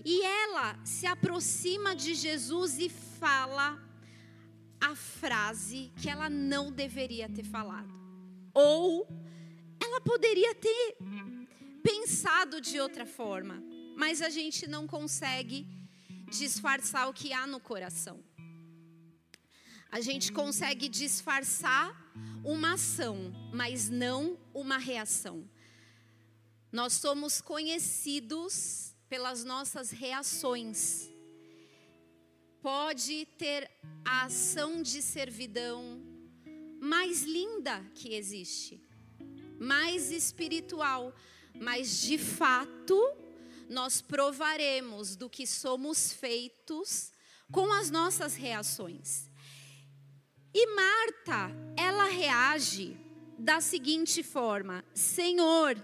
e 0.02 0.22
ela 0.22 0.82
se 0.82 1.06
aproxima 1.06 1.94
de 1.94 2.14
Jesus 2.14 2.78
e 2.78 2.88
fala 2.88 3.78
a 4.80 4.94
frase 4.96 5.92
que 6.00 6.08
ela 6.08 6.30
não 6.30 6.72
deveria 6.72 7.28
ter 7.28 7.44
falado. 7.44 7.92
Ou 8.54 9.06
ela 9.78 10.00
poderia 10.00 10.54
ter 10.54 10.96
pensado 11.82 12.60
de 12.60 12.80
outra 12.80 13.04
forma, 13.04 13.62
mas 13.96 14.22
a 14.22 14.30
gente 14.30 14.66
não 14.66 14.86
consegue 14.86 15.66
disfarçar 16.30 17.08
o 17.08 17.12
que 17.12 17.32
há 17.32 17.46
no 17.46 17.60
coração. 17.60 18.22
A 19.90 20.00
gente 20.00 20.32
consegue 20.32 20.88
disfarçar 20.88 21.94
uma 22.42 22.74
ação, 22.74 23.32
mas 23.52 23.90
não 23.90 24.38
uma 24.54 24.78
reação. 24.78 25.48
Nós 26.72 26.94
somos 26.94 27.42
conhecidos 27.42 28.96
pelas 29.08 29.44
nossas 29.44 29.90
reações. 29.90 31.10
Pode 32.62 33.26
ter 33.36 33.70
a 34.02 34.24
ação 34.24 34.82
de 34.82 35.02
servidão 35.02 36.00
mais 36.80 37.22
linda 37.22 37.84
que 37.94 38.14
existe, 38.14 38.82
mais 39.60 40.10
espiritual, 40.10 41.14
mas 41.54 42.02
de 42.02 42.18
fato 42.18 42.98
nós 43.68 44.00
provaremos 44.00 45.16
do 45.16 45.30
que 45.30 45.46
somos 45.46 46.12
feitos 46.12 47.12
com 47.50 47.72
as 47.72 47.90
nossas 47.90 48.34
reações. 48.34 49.30
E 50.54 50.66
Marta, 50.74 51.50
ela 51.76 52.04
reage 52.04 52.96
da 53.38 53.60
seguinte 53.60 54.22
forma: 54.22 54.84
Senhor, 54.94 55.76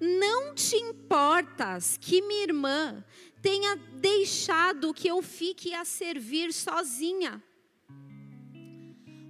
não 0.00 0.54
te 0.54 0.76
importas 0.76 1.96
que 1.96 2.20
minha 2.22 2.42
irmã 2.42 3.04
tenha 3.40 3.76
deixado 3.76 4.92
que 4.92 5.08
eu 5.08 5.22
fique 5.22 5.72
a 5.74 5.84
servir 5.84 6.52
sozinha? 6.52 7.42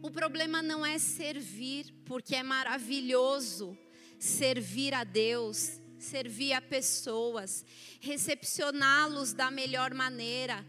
O 0.03 0.11
problema 0.11 0.63
não 0.63 0.87
é 0.87 0.99
servir, 0.99 1.93
porque 2.07 2.35
é 2.35 2.43
maravilhoso 2.43 3.77
servir 4.19 4.95
a 4.95 5.05
Deus, 5.05 5.81
servir 5.99 6.53
a 6.53 6.61
pessoas, 6.61 7.65
recepcioná-los 8.01 9.33
da 9.33 9.51
melhor 9.51 9.95
maneira 9.95 10.65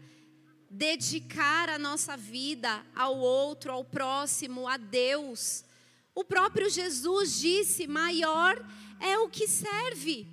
dedicar 0.70 1.68
a 1.68 1.78
nossa 1.78 2.16
vida 2.16 2.86
ao 2.94 3.18
outro, 3.18 3.72
ao 3.72 3.84
próximo, 3.84 4.68
a 4.68 4.76
Deus. 4.76 5.64
O 6.14 6.22
próprio 6.22 6.70
Jesus 6.70 7.40
disse: 7.40 7.88
maior 7.88 8.64
é 9.00 9.18
o 9.18 9.28
que 9.28 9.48
serve. 9.48 10.28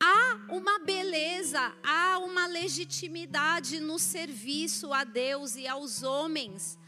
Há 0.00 0.46
uma 0.50 0.78
beleza, 0.80 1.74
há 1.82 2.18
uma 2.18 2.46
legitimidade 2.46 3.80
no 3.80 3.98
serviço 3.98 4.92
a 4.92 5.02
Deus 5.02 5.56
e 5.56 5.66
aos 5.66 6.02
homens. 6.02 6.78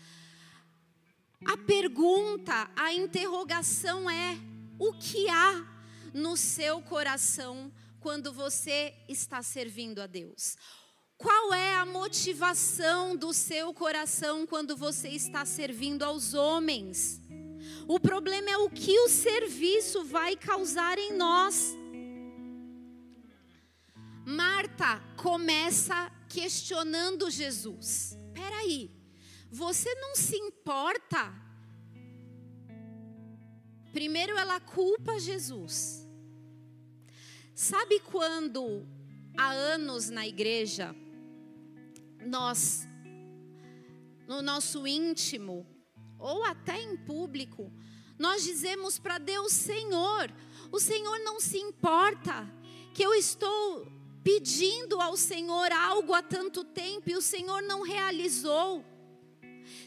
A 1.44 1.56
pergunta, 1.56 2.70
a 2.76 2.92
interrogação 2.92 4.08
é: 4.08 4.38
o 4.78 4.92
que 4.94 5.28
há 5.28 5.66
no 6.12 6.36
seu 6.36 6.80
coração 6.82 7.72
quando 8.00 8.32
você 8.32 8.94
está 9.08 9.42
servindo 9.42 10.00
a 10.00 10.06
Deus? 10.06 10.56
Qual 11.16 11.54
é 11.54 11.76
a 11.76 11.86
motivação 11.86 13.16
do 13.16 13.32
seu 13.32 13.72
coração 13.72 14.46
quando 14.46 14.76
você 14.76 15.08
está 15.08 15.44
servindo 15.44 16.02
aos 16.02 16.34
homens? 16.34 17.22
O 17.88 17.98
problema 17.98 18.50
é 18.50 18.56
o 18.58 18.68
que 18.68 18.98
o 19.00 19.08
serviço 19.08 20.04
vai 20.04 20.36
causar 20.36 20.98
em 20.98 21.12
nós. 21.14 21.74
Marta 24.26 25.00
começa 25.16 26.10
questionando 26.28 27.30
Jesus. 27.30 28.18
Peraí, 28.34 28.90
você 29.50 29.94
não 29.94 30.14
se 30.16 30.36
importa? 30.36 31.32
Primeiro 33.96 34.36
ela 34.36 34.60
culpa 34.60 35.18
Jesus. 35.18 36.06
Sabe 37.54 37.98
quando 37.98 38.86
há 39.34 39.50
anos 39.50 40.10
na 40.10 40.26
igreja 40.26 40.94
nós, 42.20 42.86
no 44.28 44.42
nosso 44.42 44.86
íntimo, 44.86 45.66
ou 46.18 46.44
até 46.44 46.78
em 46.78 46.94
público, 46.94 47.72
nós 48.18 48.44
dizemos 48.44 48.98
para 48.98 49.16
Deus: 49.16 49.52
Senhor, 49.52 50.30
o 50.70 50.78
Senhor 50.78 51.18
não 51.20 51.40
se 51.40 51.56
importa 51.56 52.46
que 52.92 53.02
eu 53.02 53.14
estou 53.14 53.90
pedindo 54.22 55.00
ao 55.00 55.16
Senhor 55.16 55.72
algo 55.72 56.12
há 56.12 56.22
tanto 56.22 56.64
tempo 56.64 57.08
e 57.08 57.16
o 57.16 57.22
Senhor 57.22 57.62
não 57.62 57.80
realizou. 57.80 58.84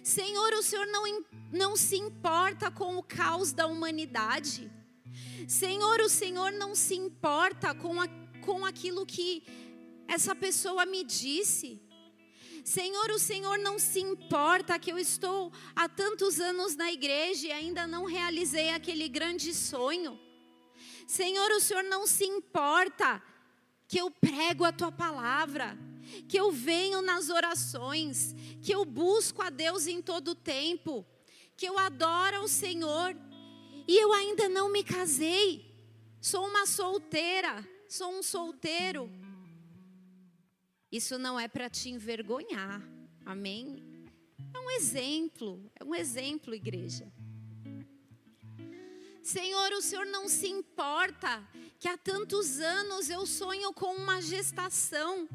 Senhor, 0.04 0.54
o 0.54 0.64
Senhor 0.64 0.88
não, 0.88 1.26
não 1.52 1.76
se 1.76 1.98
importa 1.98 2.72
com 2.72 2.98
o 2.98 3.04
caos 3.04 3.52
da 3.52 3.68
humanidade. 3.68 4.72
Senhor, 5.48 6.00
o 6.02 6.10
Senhor 6.10 6.52
não 6.52 6.76
se 6.76 6.96
importa 6.96 7.74
com, 7.74 8.00
a, 8.02 8.08
com 8.42 8.66
aquilo 8.66 9.06
que 9.06 9.44
essa 10.08 10.36
pessoa 10.36 10.86
me 10.86 11.04
disse. 11.04 11.82
Senhor, 12.64 13.10
o 13.12 13.20
Senhor 13.20 13.58
não 13.58 13.80
se 13.80 14.00
importa 14.00 14.78
que 14.78 14.92
eu 14.92 14.98
estou 14.98 15.52
há 15.76 15.88
tantos 15.88 16.40
anos 16.40 16.76
na 16.76 16.92
igreja 16.92 17.48
e 17.48 17.52
ainda 17.52 17.88
não 17.88 18.06
realizei 18.06 18.70
aquele 18.70 19.08
grande 19.08 19.54
sonho. 19.54 20.20
Senhor, 21.08 21.50
o 21.52 21.60
Senhor 21.60 21.84
não 21.84 22.06
se 22.06 22.26
importa 22.26 23.22
que 23.88 24.00
eu 24.00 24.12
prego 24.12 24.64
a 24.64 24.72
tua 24.72 24.92
palavra, 24.92 25.76
que 26.28 26.38
eu 26.38 26.52
venho 26.52 27.02
nas 27.02 27.30
orações, 27.30 28.36
que 28.62 28.74
eu 28.74 28.86
busco 28.86 29.42
a 29.42 29.50
Deus 29.50 29.88
em 29.88 30.02
todo 30.02 30.30
o 30.30 30.36
tempo, 30.36 31.06
que 31.56 31.66
eu 31.66 31.78
adoro 31.78 32.44
o 32.44 32.48
Senhor 32.48 33.16
e 33.88 33.98
eu 33.98 34.14
ainda 34.14 34.48
não 34.48 34.72
me 34.72 34.84
casei. 34.84 35.70
Sou 36.22 36.48
uma 36.48 36.66
solteira, 36.66 37.68
sou 37.88 38.12
um 38.12 38.22
solteiro. 38.22 39.10
Isso 40.92 41.18
não 41.18 41.40
é 41.40 41.48
para 41.48 41.70
te 41.70 41.90
envergonhar. 41.90 42.82
Amém? 43.26 43.84
É 44.54 44.60
um 44.60 44.72
exemplo, 44.72 45.72
é 45.76 45.84
um 45.84 45.94
exemplo, 45.94 46.54
igreja. 46.56 47.12
Senhor, 49.22 49.72
o 49.74 49.82
Senhor 49.82 50.06
não 50.08 50.28
se 50.28 50.48
importa 50.48 51.48
que 51.78 51.88
há 51.88 51.96
tantos 51.96 52.60
anos 52.60 53.10
eu 53.10 53.26
sonho 53.26 53.72
com 53.74 53.96
uma 53.96 54.22
gestação. 54.22 55.30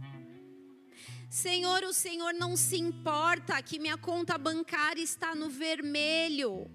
Senhor, 1.31 1.83
o 1.85 1.93
Senhor 1.93 2.33
não 2.35 2.57
se 2.57 2.77
importa 2.77 3.61
que 3.63 3.79
minha 3.79 3.99
conta 3.99 4.39
bancária 4.39 5.03
está 5.03 5.35
no 5.35 5.49
vermelho. 5.49 6.71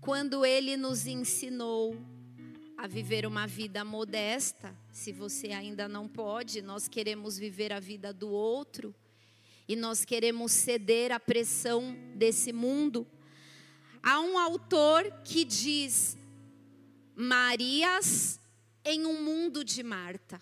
Quando 0.00 0.44
Ele 0.44 0.76
nos 0.76 1.06
ensinou 1.06 1.96
a 2.76 2.86
viver 2.86 3.24
uma 3.24 3.46
vida 3.46 3.84
modesta. 3.84 4.76
Se 4.92 5.10
você 5.10 5.48
ainda 5.48 5.88
não 5.88 6.06
pode, 6.06 6.60
nós 6.60 6.86
queremos 6.86 7.38
viver 7.38 7.72
a 7.72 7.80
vida 7.80 8.12
do 8.12 8.28
outro 8.28 8.94
e 9.66 9.74
nós 9.74 10.04
queremos 10.04 10.52
ceder 10.52 11.10
à 11.10 11.18
pressão 11.18 11.96
desse 12.14 12.52
mundo. 12.52 13.06
Há 14.02 14.20
um 14.20 14.38
autor 14.38 15.10
que 15.24 15.44
diz: 15.44 16.16
Marias 17.14 18.38
em 18.84 19.06
um 19.06 19.22
mundo 19.22 19.64
de 19.64 19.82
Marta. 19.82 20.40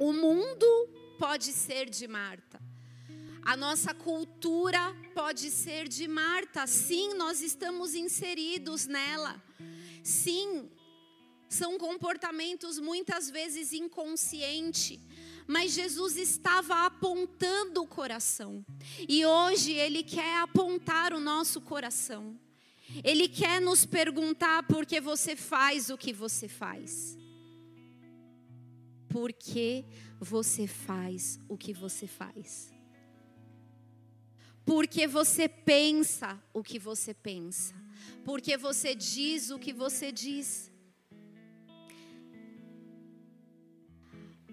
O 0.00 0.14
mundo 0.14 0.88
pode 1.18 1.52
ser 1.52 1.90
de 1.90 2.08
Marta. 2.08 2.58
A 3.42 3.54
nossa 3.54 3.92
cultura 3.92 4.96
pode 5.14 5.50
ser 5.50 5.86
de 5.86 6.08
Marta. 6.08 6.66
Sim, 6.66 7.12
nós 7.12 7.42
estamos 7.42 7.94
inseridos 7.94 8.86
nela. 8.86 9.38
Sim, 10.02 10.70
são 11.50 11.76
comportamentos 11.76 12.78
muitas 12.78 13.28
vezes 13.28 13.74
inconscientes, 13.74 14.98
mas 15.46 15.72
Jesus 15.72 16.16
estava 16.16 16.86
apontando 16.86 17.82
o 17.82 17.86
coração. 17.86 18.64
E 19.06 19.26
hoje 19.26 19.72
Ele 19.72 20.02
quer 20.02 20.38
apontar 20.38 21.12
o 21.12 21.20
nosso 21.20 21.60
coração. 21.60 22.40
Ele 23.04 23.28
quer 23.28 23.60
nos 23.60 23.84
perguntar 23.84 24.62
por 24.62 24.86
que 24.86 24.98
você 24.98 25.36
faz 25.36 25.90
o 25.90 25.98
que 25.98 26.10
você 26.10 26.48
faz. 26.48 27.19
Por 29.10 29.32
que 29.32 29.84
você 30.20 30.68
faz 30.68 31.40
o 31.48 31.58
que 31.58 31.72
você 31.74 32.06
faz? 32.06 32.72
Porque 34.64 35.04
você 35.08 35.48
pensa 35.48 36.40
o 36.54 36.62
que 36.62 36.78
você 36.78 37.12
pensa. 37.12 37.74
Porque 38.24 38.56
você 38.56 38.94
diz 38.94 39.50
o 39.50 39.58
que 39.58 39.72
você 39.72 40.12
diz. 40.12 40.70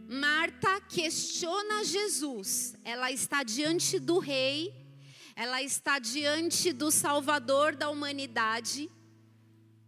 Marta 0.10 0.82
questiona 0.82 1.84
Jesus. 1.84 2.76
Ela 2.84 3.12
está 3.12 3.44
diante 3.44 4.00
do 4.00 4.18
rei, 4.18 4.74
ela 5.36 5.62
está 5.62 6.00
diante 6.00 6.74
do 6.74 6.90
Salvador 6.90 7.76
da 7.76 7.92
humanidade, 7.92 8.90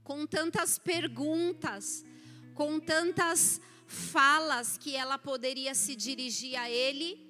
com 0.04 0.28
tantas 0.28 0.78
perguntas, 0.78 2.06
com 2.54 2.80
tantas 2.80 3.60
falas 3.90 4.78
que 4.78 4.96
ela 4.96 5.18
poderia 5.18 5.74
se 5.74 5.96
dirigir 5.96 6.56
a 6.56 6.70
ele, 6.70 7.28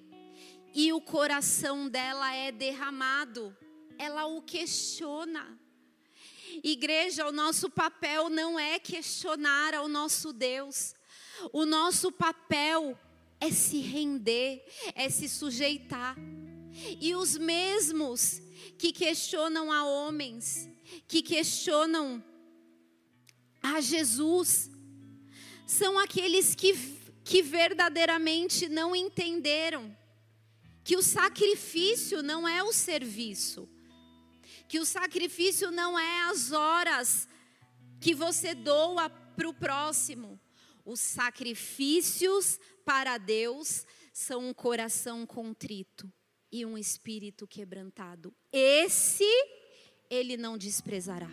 e 0.74 0.92
o 0.92 1.00
coração 1.00 1.88
dela 1.88 2.36
é 2.36 2.52
derramado. 2.52 3.56
Ela 3.98 4.26
o 4.26 4.42
questiona. 4.42 5.58
Igreja, 6.64 7.28
o 7.28 7.32
nosso 7.32 7.70
papel 7.70 8.30
não 8.30 8.60
é 8.60 8.78
questionar 8.78 9.74
ao 9.74 9.88
nosso 9.88 10.34
Deus. 10.34 10.94
O 11.54 11.66
nosso 11.66 12.12
papel 12.12 13.00
é 13.40 13.50
se 13.52 13.80
render, 13.80 14.66
é 14.94 15.10
se 15.10 15.30
sujeitar. 15.30 16.18
E 17.00 17.16
os 17.16 17.38
mesmos 17.38 18.42
que 18.78 18.92
questionam 18.92 19.72
a 19.72 19.86
homens, 19.86 20.70
que 21.08 21.22
questionam 21.22 22.24
a 23.62 23.80
Jesus, 23.80 24.70
são 25.70 26.00
aqueles 26.00 26.56
que, 26.56 26.74
que 27.24 27.44
verdadeiramente 27.44 28.68
não 28.68 28.96
entenderam 28.96 29.96
que 30.84 30.98
o 30.98 31.04
sacrifício 31.04 32.24
não 32.24 32.48
é 32.48 32.64
o 32.64 32.74
serviço, 32.74 33.70
que 34.68 34.80
o 34.80 34.86
sacrifício 34.86 35.70
não 35.70 35.98
é 35.98 36.22
as 36.32 36.52
horas 36.52 37.28
que 38.02 38.16
você 38.16 38.56
doa 38.56 39.12
para 39.12 39.48
o 39.48 39.54
próximo, 39.54 40.40
os 40.84 41.00
sacrifícios 41.00 42.60
para 42.84 43.20
Deus 43.20 43.86
são 44.12 44.50
um 44.50 44.54
coração 44.56 45.24
contrito 45.24 46.12
e 46.52 46.66
um 46.66 46.80
espírito 46.80 47.48
quebrantado. 47.48 48.34
Esse 48.52 49.24
ele 50.10 50.36
não 50.36 50.58
desprezará. 50.58 51.30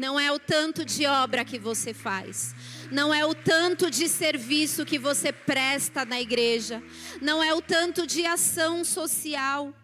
Não 0.00 0.18
é 0.18 0.32
o 0.32 0.38
tanto 0.38 0.82
de 0.82 1.04
obra 1.04 1.44
que 1.44 1.58
você 1.58 1.92
faz, 1.92 2.54
não 2.90 3.12
é 3.12 3.22
o 3.26 3.34
tanto 3.34 3.90
de 3.90 4.08
serviço 4.08 4.86
que 4.86 4.98
você 4.98 5.30
presta 5.30 6.06
na 6.06 6.18
igreja, 6.18 6.82
não 7.20 7.42
é 7.42 7.52
o 7.52 7.60
tanto 7.60 8.06
de 8.06 8.24
ação 8.24 8.82
social, 8.82 9.74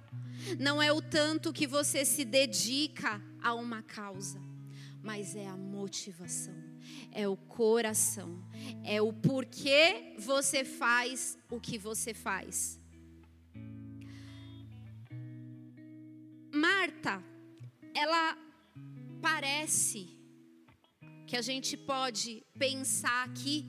não 0.59 0.83
é 0.83 0.91
o 0.91 1.03
tanto 1.03 1.53
que 1.53 1.67
você 1.67 2.03
se 2.03 2.25
dedica 2.25 3.23
a 3.43 3.53
uma 3.53 3.83
causa, 3.83 4.41
mas 5.03 5.37
é 5.37 5.47
a 5.47 5.55
motivação. 5.55 6.65
É 7.13 7.29
o 7.29 7.37
coração, 7.37 8.43
é 8.85 9.03
o 9.03 9.13
porquê 9.13 10.15
você 10.19 10.65
faz 10.65 11.37
o 11.51 11.61
que 11.61 11.77
você 11.77 12.15
faz. 12.15 12.81
Marta, 16.51 17.23
ela 17.95 18.46
parece 19.29 20.09
que 21.27 21.37
a 21.37 21.43
gente 21.43 21.77
pode 21.77 22.47
pensar 22.57 23.25
aqui 23.25 23.65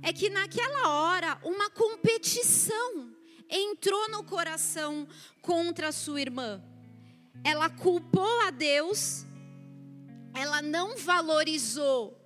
é 0.00 0.12
que 0.12 0.30
naquela 0.30 0.88
hora 0.90 1.40
uma 1.42 1.68
competição 1.68 3.12
entrou 3.50 4.08
no 4.10 4.22
coração 4.22 5.08
contra 5.42 5.88
a 5.88 5.92
sua 5.92 6.20
irmã. 6.20 6.62
Ela 7.42 7.68
culpou 7.68 8.40
a 8.42 8.50
Deus, 8.52 9.26
ela 10.32 10.62
não 10.62 10.96
valorizou 10.96 12.16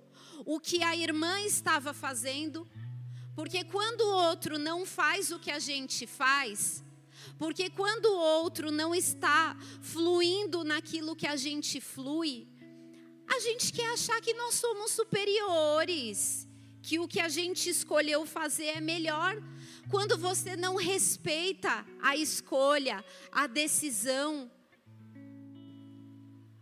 o 0.45 0.59
que 0.59 0.83
a 0.83 0.95
irmã 0.95 1.41
estava 1.41 1.95
fazendo, 1.95 2.67
porque 3.35 3.63
quando 3.63 4.01
o 4.01 4.13
outro 4.27 4.59
não 4.59 4.85
faz 4.85 5.31
o 5.31 5.39
que 5.39 5.49
a 5.49 5.57
gente 5.57 6.05
faz, 6.05 6.83
porque 7.39 7.71
quando 7.71 8.05
o 8.05 8.19
outro 8.19 8.69
não 8.69 8.93
está 8.93 9.57
fluindo 9.81 10.63
naquilo 10.63 11.15
que 11.15 11.25
a 11.25 11.35
gente 11.35 11.81
flui, 11.81 12.50
a 13.35 13.39
gente 13.39 13.71
quer 13.71 13.89
achar 13.93 14.19
que 14.21 14.33
nós 14.33 14.55
somos 14.55 14.91
superiores, 14.91 16.47
que 16.81 16.99
o 16.99 17.07
que 17.07 17.19
a 17.19 17.29
gente 17.29 17.69
escolheu 17.69 18.25
fazer 18.25 18.69
é 18.79 18.81
melhor. 18.81 19.35
Quando 19.89 20.17
você 20.17 20.55
não 20.55 20.75
respeita 20.75 21.85
a 22.01 22.15
escolha, 22.15 23.03
a 23.31 23.45
decisão, 23.47 24.51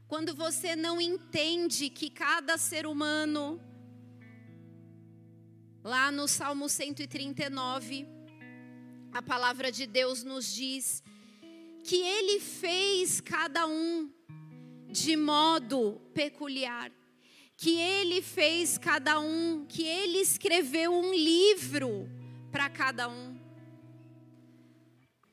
quando 0.07 0.35
você 0.35 0.75
não 0.75 0.99
entende 0.99 1.89
que 1.89 2.09
cada 2.09 2.57
ser 2.57 2.85
humano 2.85 3.43
Lá 5.83 6.11
no 6.11 6.27
Salmo 6.27 6.67
139, 6.67 8.05
a 9.13 9.21
palavra 9.21 9.71
de 9.71 9.87
Deus 9.87 10.23
nos 10.23 10.53
diz 10.53 11.01
que 11.85 11.95
Ele 11.95 12.41
fez 12.41 13.21
cada 13.21 13.65
um 13.65 14.11
de 14.89 15.15
modo 15.15 16.01
peculiar, 16.13 16.91
que 17.55 17.79
Ele 17.79 18.21
fez 18.21 18.77
cada 18.77 19.19
um, 19.19 19.65
que 19.65 19.83
Ele 19.83 20.19
escreveu 20.19 20.93
um 20.93 21.13
livro 21.13 22.09
para 22.51 22.69
cada 22.69 23.07
um. 23.07 23.39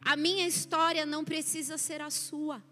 A 0.00 0.16
minha 0.16 0.46
história 0.46 1.04
não 1.06 1.24
precisa 1.24 1.78
ser 1.78 2.00
a 2.00 2.10
sua 2.10 2.62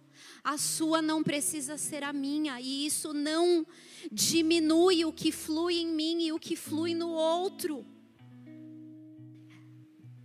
a 0.42 0.58
sua 0.58 1.00
não 1.00 1.22
precisa 1.22 1.78
ser 1.78 2.02
a 2.02 2.12
minha, 2.12 2.60
e 2.60 2.86
isso 2.86 3.14
não 3.14 3.66
diminui 4.12 5.04
o 5.04 5.12
que 5.12 5.32
flui 5.32 5.76
em 5.78 5.86
mim 5.86 6.22
e 6.22 6.32
o 6.32 6.38
que 6.38 6.54
flui 6.54 6.94
no 6.94 7.08
outro. 7.10 7.84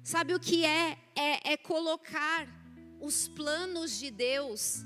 Sabe 0.04 0.34
o 0.34 0.40
que 0.40 0.66
é? 0.66 0.98
É, 1.16 1.54
é 1.54 1.58
colocar 1.58 2.48
os 3.00 3.28
planos 3.30 3.98
de 3.98 4.12
Deus 4.12 4.84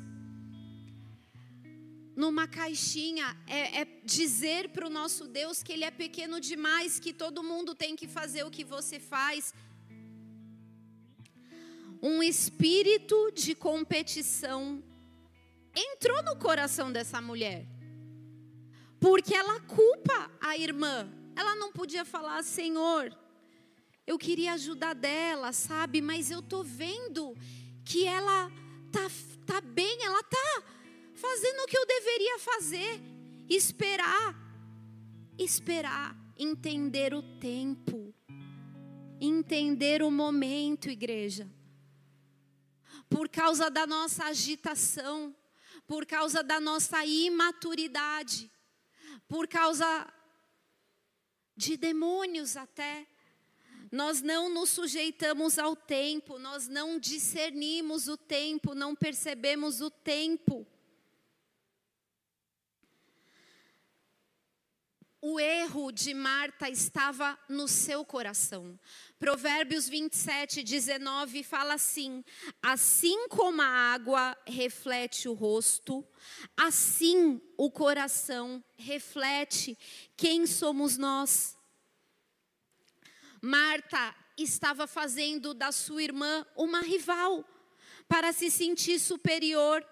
numa 2.16 2.48
caixinha, 2.48 3.36
é, 3.48 3.82
é 3.82 3.86
dizer 4.04 4.70
para 4.70 4.88
o 4.88 4.90
nosso 4.90 5.28
Deus 5.28 5.64
que 5.64 5.74
Ele 5.74 5.84
é 5.84 5.92
pequeno 5.92 6.40
demais, 6.40 7.00
que 7.00 7.14
todo 7.14 7.44
mundo 7.44 7.74
tem 7.74 7.96
que 7.96 8.08
fazer 8.08 8.44
o 8.44 8.52
que 8.52 8.64
você 8.64 9.00
faz. 9.00 9.54
Um 12.02 12.22
espírito 12.22 13.32
de 13.32 13.56
competição 13.56 14.84
entrou 15.76 16.22
no 16.24 16.36
coração 16.36 16.92
dessa 16.92 17.22
mulher. 17.22 17.66
Porque 19.00 19.34
ela 19.34 19.60
culpa 19.62 20.32
a 20.40 20.58
irmã. 20.58 21.10
Ela 21.36 21.56
não 21.56 21.72
podia 21.72 22.06
falar, 22.06 22.44
Senhor, 22.44 23.18
eu 24.06 24.18
queria 24.20 24.54
ajudar 24.54 24.94
dela, 24.94 25.52
sabe? 25.52 26.02
Mas 26.02 26.30
eu 26.30 26.42
tô 26.42 26.64
vendo 26.64 27.36
que 27.84 28.06
ela 28.06 28.52
tá, 28.92 29.10
tá 29.46 29.62
bem, 29.62 30.04
ela 30.04 30.22
tá 30.24 30.64
fazendo 31.24 31.60
o 31.62 31.68
que 31.68 31.78
eu 31.78 31.86
deveria 31.86 32.40
fazer. 32.40 33.02
Esperar. 33.50 34.36
Esperar. 35.38 36.16
Entender 36.38 37.14
o 37.14 37.24
tempo. 37.40 38.14
Entender 39.20 40.04
o 40.04 40.12
momento, 40.12 40.90
igreja. 40.90 41.50
Por 43.10 43.30
causa 43.30 43.70
da 43.70 43.88
nossa 43.88 44.26
agitação 44.26 45.36
por 45.88 46.06
causa 46.06 46.42
da 46.44 46.60
nossa 46.60 47.06
imaturidade, 47.06 48.50
por 49.28 49.48
causa 49.48 50.12
de 51.56 51.78
demônios 51.78 52.56
até. 52.58 53.08
Nós 53.92 54.22
não 54.22 54.50
nos 54.50 54.70
sujeitamos 54.70 55.60
ao 55.60 55.76
tempo, 55.76 56.40
nós 56.40 56.68
não 56.68 56.98
discernimos 56.98 58.08
o 58.08 58.18
tempo, 58.18 58.74
não 58.74 58.96
percebemos 58.96 59.82
o 59.82 59.92
tempo. 59.92 60.66
O 65.26 65.40
erro 65.40 65.90
de 65.90 66.14
Marta 66.14 66.70
estava 66.70 67.40
no 67.48 67.66
seu 67.66 68.04
coração. 68.04 68.78
Provérbios 69.18 69.88
27, 69.88 70.62
19 70.62 71.44
fala 71.44 71.76
assim: 71.76 72.26
Assim 72.62 73.30
como 73.30 73.62
a 73.62 73.66
água 73.66 74.38
reflete 74.46 75.30
o 75.30 75.34
rosto, 75.34 76.06
assim 76.58 77.40
o 77.56 77.72
coração 77.72 78.62
reflete 78.76 79.78
quem 80.18 80.46
somos 80.46 80.98
nós. 80.98 81.58
Marta 83.42 84.14
estava 84.38 84.86
fazendo 84.88 85.54
da 85.54 85.72
sua 85.72 86.04
irmã 86.04 86.46
uma 86.54 86.82
rival, 86.82 87.46
para 88.10 88.34
se 88.34 88.52
sentir 88.52 89.00
superior, 89.00 89.88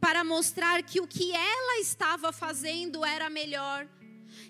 para 0.00 0.24
mostrar 0.24 0.82
que 0.82 1.00
o 1.00 1.06
que 1.06 1.30
ela 1.30 1.78
estava 1.78 2.32
fazendo 2.32 3.04
era 3.04 3.30
melhor, 3.30 3.88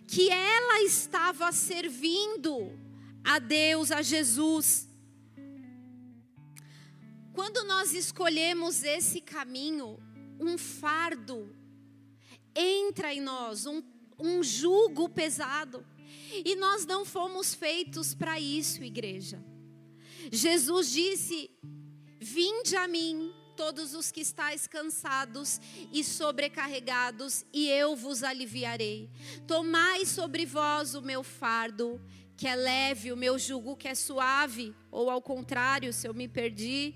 que 0.06 0.30
ela 0.30 0.82
estava 0.82 1.50
servindo 1.52 2.72
a 3.24 3.38
Deus, 3.38 3.90
a 3.90 4.02
Jesus. 4.02 4.88
Quando 7.32 7.64
nós 7.64 7.92
escolhemos 7.92 8.82
esse 8.82 9.20
caminho, 9.20 9.98
um 10.40 10.56
fardo 10.56 11.54
entra 12.56 13.12
em 13.12 13.20
nós, 13.20 13.66
um, 13.66 13.82
um 14.18 14.42
jugo 14.42 15.08
pesado. 15.08 15.84
E 16.44 16.56
nós 16.56 16.86
não 16.86 17.04
fomos 17.04 17.54
feitos 17.54 18.14
para 18.14 18.40
isso, 18.40 18.82
igreja. 18.82 19.42
Jesus 20.32 20.90
disse: 20.90 21.50
Vinde 22.18 22.76
a 22.76 22.88
mim, 22.88 23.32
todos 23.56 23.94
os 23.94 24.12
que 24.12 24.20
estáis 24.20 24.66
cansados 24.66 25.60
e 25.92 26.04
sobrecarregados, 26.04 27.44
e 27.52 27.68
eu 27.68 27.96
vos 27.96 28.22
aliviarei. 28.22 29.10
Tomai 29.46 30.04
sobre 30.04 30.44
vós 30.44 30.94
o 30.94 31.02
meu 31.02 31.22
fardo, 31.22 32.00
que 32.36 32.46
é 32.46 32.54
leve, 32.54 33.10
o 33.10 33.16
meu 33.16 33.38
jugo 33.38 33.76
que 33.76 33.88
é 33.88 33.94
suave, 33.94 34.74
ou 34.90 35.08
ao 35.10 35.22
contrário, 35.22 35.92
se 35.92 36.06
eu 36.06 36.12
me 36.12 36.28
perdi, 36.28 36.94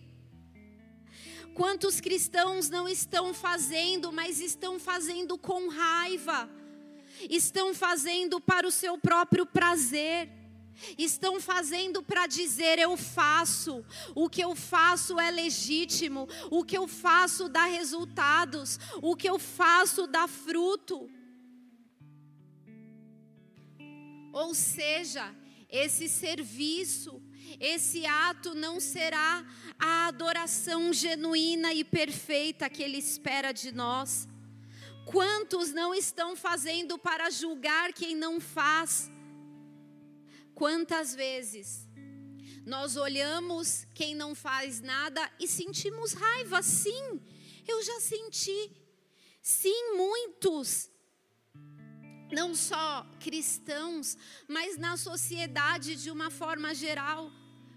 Quantos 1.55 2.01
cristãos 2.01 2.71
não 2.71 2.89
estão 2.89 3.35
fazendo, 3.35 4.13
mas 4.13 4.41
estão 4.41 4.79
fazendo 4.79 5.37
com 5.37 5.69
raiva, 5.69 6.49
estão 7.29 7.75
fazendo 7.75 8.41
para 8.41 8.67
o 8.67 8.71
seu 8.71 8.97
próprio 8.97 9.45
prazer, 9.45 10.31
estão 10.99 11.41
fazendo 11.41 12.03
para 12.03 12.27
dizer: 12.27 12.79
eu 12.79 12.97
faço, 12.97 13.85
o 14.15 14.29
que 14.29 14.43
eu 14.43 14.55
faço 14.55 15.19
é 15.19 15.31
legítimo, 15.31 16.29
o 16.51 16.65
que 16.65 16.77
eu 16.77 16.87
faço 16.89 17.49
dá 17.49 17.65
resultados, 17.65 18.79
o 19.03 19.17
que 19.17 19.29
eu 19.29 19.39
faço 19.39 20.07
dá 20.07 20.27
fruto. 20.27 21.11
Ou 24.33 24.55
seja, 24.55 25.35
esse 25.69 26.09
serviço, 26.09 27.23
esse 27.59 28.07
ato 28.07 28.55
não 28.55 28.81
será 28.81 29.45
a 29.79 30.07
adoração 30.07 30.93
genuína 30.93 31.73
e 31.73 31.85
perfeita 31.85 32.69
que 32.69 32.83
Ele 32.83 32.99
espera 32.99 33.53
de 33.53 33.73
nós. 33.73 34.29
Quantos 35.05 35.73
não 35.73 35.93
estão 35.93 36.37
fazendo 36.37 36.97
para 36.99 37.31
julgar 37.31 37.93
quem 37.93 38.15
não 38.15 38.41
faz? 38.41 39.11
Quantas 40.61 41.15
vezes 41.15 41.89
nós 42.67 42.95
olhamos 42.95 43.87
quem 43.95 44.15
não 44.15 44.35
faz 44.35 44.83
nada 44.83 45.33
e 45.41 45.49
sentimos 45.49 46.13
raiva? 46.13 46.63
Sim, 46.63 47.19
eu 47.67 47.83
já 47.83 47.99
senti. 47.99 48.71
Sim, 49.41 49.97
muitos. 49.97 50.91
Não 52.31 52.55
só 52.55 53.07
cristãos, 53.19 54.19
mas 54.47 54.77
na 54.77 54.99
sociedade 54.99 55.97
de 55.97 56.11
uma 56.11 56.31
forma 56.31 56.75
geral. 56.75 57.31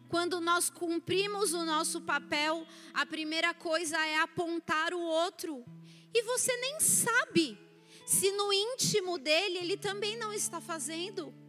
Quando 0.10 0.42
nós 0.42 0.70
cumprimos 0.70 1.54
o 1.54 1.64
nosso 1.64 2.02
papel, 2.02 2.68
a 2.94 3.06
primeira 3.06 3.54
coisa 3.54 3.98
é 4.06 4.20
apontar 4.20 4.94
o 4.94 5.00
outro. 5.00 5.64
E 6.14 6.22
você 6.24 6.54
nem 6.58 6.82
sabe 6.82 7.58
se 8.06 8.30
no 8.34 8.52
íntimo 8.52 9.18
dele 9.18 9.60
ele 9.60 9.78
também 9.78 10.18
não 10.18 10.34
está 10.34 10.60
fazendo. 10.60 11.43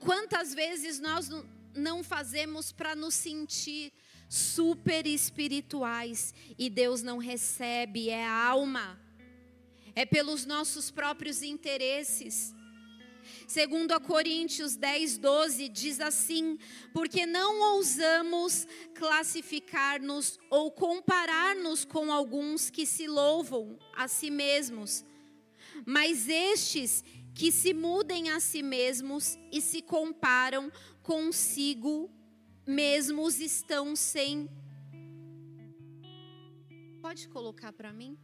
Quantas 0.00 0.54
vezes 0.54 1.00
nós 1.00 1.30
não 1.74 2.02
fazemos 2.02 2.72
para 2.72 2.94
nos 2.94 3.14
sentir 3.14 3.92
super 4.28 5.06
espirituais 5.06 6.34
e 6.58 6.68
Deus 6.68 7.02
não 7.02 7.18
recebe, 7.18 8.10
é 8.10 8.24
a 8.24 8.44
alma, 8.44 9.00
é 9.94 10.04
pelos 10.04 10.44
nossos 10.44 10.90
próprios 10.90 11.42
interesses. 11.42 12.54
Segundo 13.46 13.92
a 13.92 14.00
Coríntios 14.00 14.76
10, 14.76 15.18
12, 15.18 15.68
diz 15.68 16.00
assim: 16.00 16.58
porque 16.92 17.26
não 17.26 17.74
ousamos 17.74 18.66
classificar-nos 18.94 20.38
ou 20.50 20.70
comparar-nos 20.70 21.84
com 21.84 22.12
alguns 22.12 22.70
que 22.70 22.84
se 22.84 23.06
louvam 23.06 23.78
a 23.94 24.06
si 24.08 24.30
mesmos, 24.30 25.04
mas 25.84 26.28
estes 26.28 27.04
que 27.36 27.52
se 27.52 27.74
mudem 27.74 28.30
a 28.30 28.40
si 28.40 28.62
mesmos 28.62 29.38
e 29.52 29.60
se 29.60 29.82
comparam 29.82 30.72
consigo 31.02 32.10
mesmos 32.66 33.38
estão 33.38 33.94
sem. 33.94 34.48
Pode 37.02 37.28
colocar 37.28 37.74
para 37.74 37.92
mim? 37.92 38.18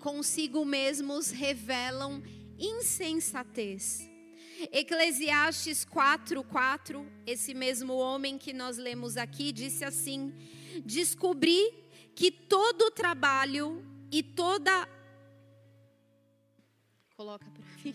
Consigo 0.00 0.66
mesmos 0.66 1.30
revelam 1.30 2.22
insensatez. 2.58 4.06
Eclesiastes 4.70 5.82
4, 5.86 6.44
4, 6.44 7.10
esse 7.26 7.54
mesmo 7.54 7.94
homem 7.94 8.36
que 8.36 8.52
nós 8.52 8.76
lemos 8.76 9.16
aqui, 9.16 9.50
disse 9.50 9.82
assim: 9.82 10.34
Descobri 10.84 11.72
que 12.14 12.30
todo 12.30 12.90
trabalho 12.90 13.82
e 14.12 14.22
toda. 14.22 14.99
Coloca 17.20 17.44
para 17.50 17.62
mim. 17.84 17.94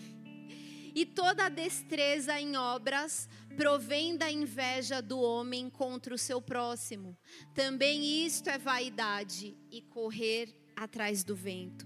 E 0.94 1.04
toda 1.04 1.48
destreza 1.48 2.40
em 2.40 2.56
obras 2.56 3.28
provém 3.56 4.16
da 4.16 4.30
inveja 4.30 5.02
do 5.02 5.18
homem 5.18 5.68
contra 5.68 6.14
o 6.14 6.18
seu 6.18 6.40
próximo. 6.40 7.18
Também 7.52 8.24
isto 8.24 8.48
é 8.48 8.56
vaidade 8.56 9.58
e 9.68 9.82
correr 9.82 10.54
atrás 10.76 11.24
do 11.24 11.34
vento. 11.34 11.84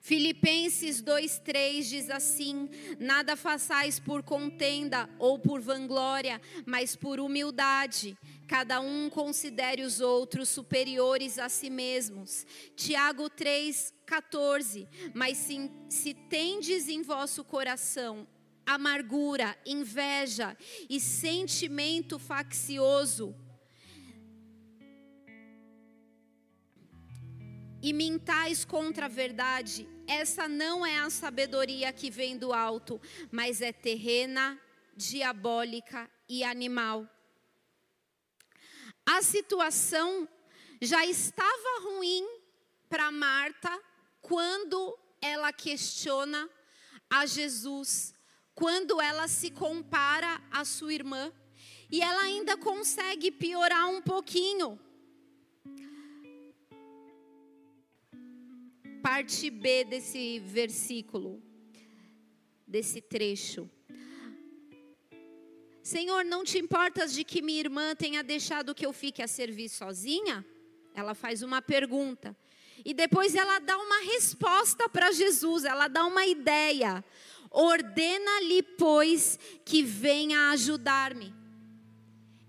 Filipenses 0.00 1.00
2:3 1.00 1.88
diz 1.88 2.08
assim: 2.08 2.70
Nada 2.98 3.36
façais 3.36 4.00
por 4.00 4.22
contenda 4.22 5.08
ou 5.18 5.38
por 5.38 5.60
vanglória, 5.60 6.40
mas 6.66 6.96
por 6.96 7.20
humildade. 7.20 8.18
Cada 8.52 8.82
um 8.82 9.08
considere 9.08 9.80
os 9.80 10.02
outros 10.02 10.50
superiores 10.50 11.38
a 11.38 11.48
si 11.48 11.70
mesmos. 11.70 12.46
Tiago 12.76 13.30
3:14 13.30 14.86
Mas 15.14 15.38
se, 15.38 15.70
se 15.88 16.12
tendes 16.12 16.86
em 16.86 17.00
vosso 17.00 17.42
coração 17.44 18.28
amargura, 18.66 19.56
inveja 19.64 20.54
e 20.86 21.00
sentimento 21.00 22.18
faccioso, 22.18 23.34
e 27.82 27.90
mintais 27.94 28.66
contra 28.66 29.06
a 29.06 29.08
verdade, 29.08 29.88
essa 30.06 30.46
não 30.46 30.84
é 30.84 30.98
a 30.98 31.08
sabedoria 31.08 31.90
que 31.90 32.10
vem 32.10 32.36
do 32.36 32.52
alto, 32.52 33.00
mas 33.30 33.62
é 33.62 33.72
terrena, 33.72 34.60
diabólica 34.94 36.06
e 36.28 36.44
animal. 36.44 37.08
A 39.06 39.22
situação 39.22 40.28
já 40.80 41.04
estava 41.06 41.80
ruim 41.84 42.26
para 42.88 43.10
Marta 43.10 43.70
quando 44.20 44.98
ela 45.20 45.52
questiona 45.52 46.48
a 47.08 47.26
Jesus, 47.26 48.14
quando 48.54 49.00
ela 49.00 49.28
se 49.28 49.50
compara 49.50 50.40
à 50.50 50.64
sua 50.64 50.92
irmã, 50.92 51.32
e 51.90 52.00
ela 52.00 52.22
ainda 52.22 52.56
consegue 52.56 53.30
piorar 53.30 53.88
um 53.88 54.00
pouquinho 54.00 54.80
parte 59.02 59.50
B 59.50 59.84
desse 59.84 60.38
versículo, 60.38 61.42
desse 62.66 63.00
trecho. 63.00 63.68
Senhor, 65.82 66.24
não 66.24 66.44
te 66.44 66.58
importas 66.58 67.12
de 67.12 67.24
que 67.24 67.42
minha 67.42 67.60
irmã 67.60 67.94
tenha 67.94 68.22
deixado 68.22 68.74
que 68.74 68.86
eu 68.86 68.92
fique 68.92 69.22
a 69.22 69.26
servir 69.26 69.68
sozinha? 69.68 70.44
Ela 70.94 71.14
faz 71.14 71.42
uma 71.42 71.60
pergunta. 71.60 72.36
E 72.84 72.94
depois 72.94 73.34
ela 73.34 73.58
dá 73.58 73.76
uma 73.76 74.00
resposta 74.12 74.88
para 74.88 75.12
Jesus, 75.12 75.64
ela 75.64 75.88
dá 75.88 76.04
uma 76.04 76.26
ideia. 76.26 77.04
Ordena-lhe, 77.50 78.62
pois, 78.62 79.38
que 79.64 79.82
venha 79.82 80.50
ajudar-me. 80.50 81.34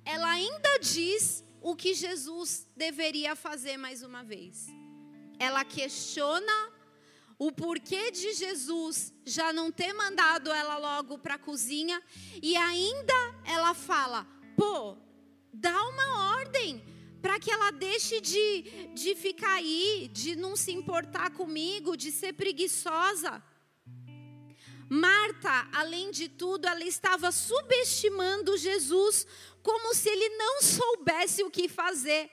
Ela 0.06 0.30
ainda 0.30 0.78
diz 0.80 1.44
o 1.62 1.76
que 1.76 1.94
Jesus 1.94 2.68
deveria 2.76 3.36
fazer 3.36 3.78
mais 3.78 4.04
uma 4.04 4.24
vez 4.24 4.68
ela 5.44 5.66
questiona 5.66 6.73
o 7.38 7.52
porquê 7.52 8.12
de 8.12 8.34
Jesus 8.34 9.14
já 9.26 9.52
não 9.52 9.72
ter 9.72 9.94
mandado 9.94 10.52
ela 10.52 10.78
logo 10.78 11.18
para 11.18 11.36
a 11.36 11.40
cozinha 11.40 12.02
e 12.42 12.56
ainda 12.56 13.14
ela 13.46 13.74
fala: 13.74 14.28
pô, 14.56 14.98
dá 15.54 15.82
uma 15.88 16.38
ordem 16.38 16.84
para 17.22 17.40
que 17.40 17.50
ela 17.50 17.72
deixe 17.72 18.20
de, 18.20 18.90
de 18.94 19.16
ficar 19.16 19.54
aí, 19.54 20.10
de 20.12 20.36
não 20.36 20.56
se 20.56 20.72
importar 20.72 21.32
comigo, 21.32 21.96
de 21.96 22.12
ser 22.12 22.34
preguiçosa. 22.34 23.42
Marta, 24.90 25.70
além 25.74 26.12
de 26.12 26.28
tudo, 26.28 26.68
ela 26.68 26.84
estava 26.84 27.32
subestimando 27.32 28.58
Jesus 28.58 29.26
como 29.62 29.96
se 29.96 30.10
ele 30.10 30.30
não 30.38 30.62
soubesse 30.62 31.44
o 31.44 31.50
que 31.50 31.70
fazer. 31.70 32.30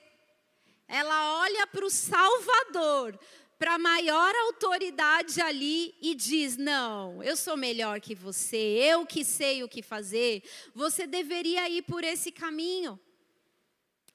Ela 0.87 1.39
olha 1.39 1.65
para 1.67 1.85
o 1.85 1.89
Salvador, 1.89 3.17
para 3.61 3.75
a 3.75 3.77
maior 3.77 4.33
autoridade 4.47 5.39
ali 5.39 5.93
e 6.01 6.15
diz: 6.15 6.57
Não, 6.57 7.21
eu 7.21 7.37
sou 7.37 7.55
melhor 7.55 8.01
que 8.01 8.15
você, 8.15 8.57
eu 8.57 9.05
que 9.05 9.23
sei 9.23 9.61
o 9.61 9.69
que 9.69 9.83
fazer. 9.83 10.41
Você 10.73 11.05
deveria 11.05 11.69
ir 11.69 11.83
por 11.83 12.03
esse 12.03 12.31
caminho. 12.31 12.99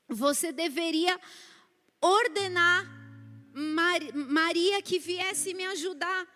Você 0.08 0.50
deveria 0.50 1.16
ordenar 2.00 2.84
Maria 3.54 4.82
que 4.82 4.98
viesse 4.98 5.54
me 5.54 5.64
ajudar. 5.66 6.26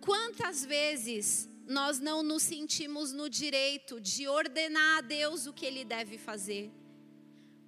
Quantas 0.00 0.64
vezes 0.64 1.48
nós 1.66 1.98
não 1.98 2.22
nos 2.22 2.44
sentimos 2.44 3.12
no 3.12 3.28
direito 3.28 4.00
de 4.00 4.28
ordenar 4.28 4.98
a 4.98 5.00
Deus 5.00 5.44
o 5.44 5.52
que 5.52 5.66
Ele 5.66 5.84
deve 5.84 6.18
fazer, 6.18 6.70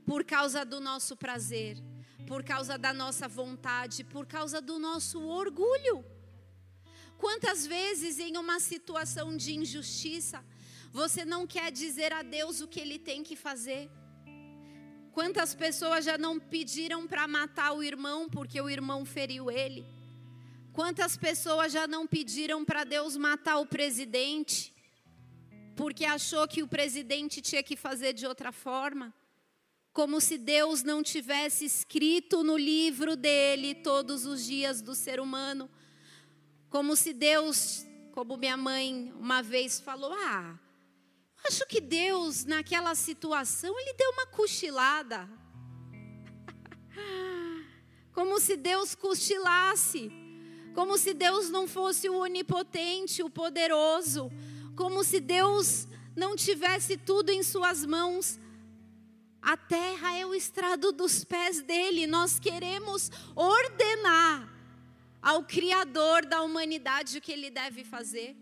por 0.06 0.22
causa 0.24 0.64
do 0.64 0.78
nosso 0.78 1.16
prazer? 1.16 1.89
Por 2.27 2.43
causa 2.43 2.79
da 2.79 2.93
nossa 2.93 3.27
vontade, 3.27 4.05
por 4.05 4.27
causa 4.27 4.61
do 4.61 4.79
nosso 4.79 5.21
orgulho. 5.21 6.05
Quantas 7.18 7.66
vezes 7.66 8.18
em 8.18 8.37
uma 8.37 8.59
situação 8.61 9.37
de 9.37 9.55
injustiça, 9.55 10.45
você 10.93 11.25
não 11.25 11.47
quer 11.47 11.71
dizer 11.71 12.12
a 12.12 12.23
Deus 12.23 12.61
o 12.61 12.68
que 12.68 12.81
ele 12.81 12.99
tem 12.99 13.23
que 13.23 13.37
fazer? 13.37 13.91
Quantas 15.12 15.55
pessoas 15.55 16.05
já 16.05 16.16
não 16.16 16.39
pediram 16.39 17.07
para 17.07 17.29
matar 17.29 17.73
o 17.73 17.83
irmão 17.83 18.29
porque 18.29 18.61
o 18.61 18.71
irmão 18.71 19.05
feriu 19.05 19.51
ele? 19.51 19.85
Quantas 20.73 21.16
pessoas 21.16 21.73
já 21.73 21.87
não 21.87 22.07
pediram 22.07 22.64
para 22.64 22.85
Deus 22.85 23.16
matar 23.16 23.59
o 23.59 23.66
presidente 23.66 24.73
porque 25.77 26.05
achou 26.05 26.47
que 26.47 26.62
o 26.62 26.68
presidente 26.68 27.41
tinha 27.41 27.62
que 27.62 27.77
fazer 27.77 28.12
de 28.12 28.27
outra 28.27 28.53
forma? 28.53 29.12
Como 30.01 30.18
se 30.18 30.38
Deus 30.38 30.82
não 30.82 31.03
tivesse 31.03 31.66
escrito 31.66 32.42
no 32.42 32.57
livro 32.57 33.14
dele 33.16 33.74
todos 33.74 34.24
os 34.24 34.46
dias 34.46 34.80
do 34.80 34.94
ser 34.94 35.20
humano, 35.20 35.68
como 36.70 36.96
se 36.96 37.12
Deus, 37.12 37.84
como 38.11 38.38
minha 38.38 38.57
mãe 38.57 39.12
uma 39.20 39.42
vez 39.42 39.78
falou, 39.78 40.11
ah, 40.14 40.59
acho 41.46 41.66
que 41.66 41.82
Deus 41.82 42.46
naquela 42.46 42.94
situação 42.94 43.78
ele 43.78 43.92
deu 43.92 44.11
uma 44.12 44.24
cochilada, 44.28 45.28
como 48.14 48.40
se 48.40 48.57
Deus 48.57 48.94
cochilasse, 48.94 50.11
como 50.74 50.96
se 50.96 51.12
Deus 51.12 51.51
não 51.51 51.68
fosse 51.68 52.09
o 52.09 52.20
onipotente, 52.20 53.22
o 53.22 53.28
poderoso, 53.28 54.32
como 54.74 55.05
se 55.05 55.20
Deus 55.20 55.86
não 56.16 56.34
tivesse 56.34 56.96
tudo 56.96 57.28
em 57.28 57.42
suas 57.42 57.84
mãos. 57.84 58.40
A 59.43 59.57
terra 59.57 60.16
é 60.16 60.26
o 60.26 60.34
estrado 60.34 60.93
dos 60.93 61.24
pés 61.24 61.62
dele. 61.62 62.07
Nós 62.07 62.38
queremos 62.38 63.11
ordenar 63.34 64.49
ao 65.22 65.45
Criador 65.45 66.24
da 66.26 66.43
humanidade 66.43 67.18
o 67.18 67.20
que 67.20 67.32
ele 67.32 67.51
deve 67.51 67.84
fazer. 67.84 68.36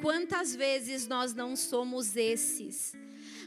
Quantas 0.00 0.54
vezes 0.54 1.06
nós 1.06 1.34
não 1.34 1.54
somos 1.54 2.16
esses? 2.16 2.94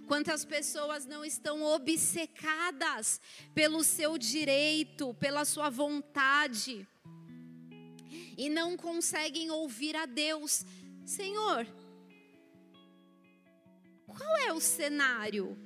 Quantas 0.07 0.45
pessoas 0.45 1.05
não 1.05 1.25
estão 1.25 1.63
obcecadas 1.63 3.19
pelo 3.53 3.83
seu 3.83 4.17
direito, 4.17 5.13
pela 5.15 5.43
sua 5.43 5.69
vontade, 5.69 6.87
e 8.37 8.49
não 8.49 8.77
conseguem 8.77 9.49
ouvir 9.49 9.95
a 9.95 10.05
Deus? 10.05 10.63
Senhor, 11.05 11.65
qual 14.05 14.37
é 14.37 14.53
o 14.53 14.61
cenário? 14.61 15.57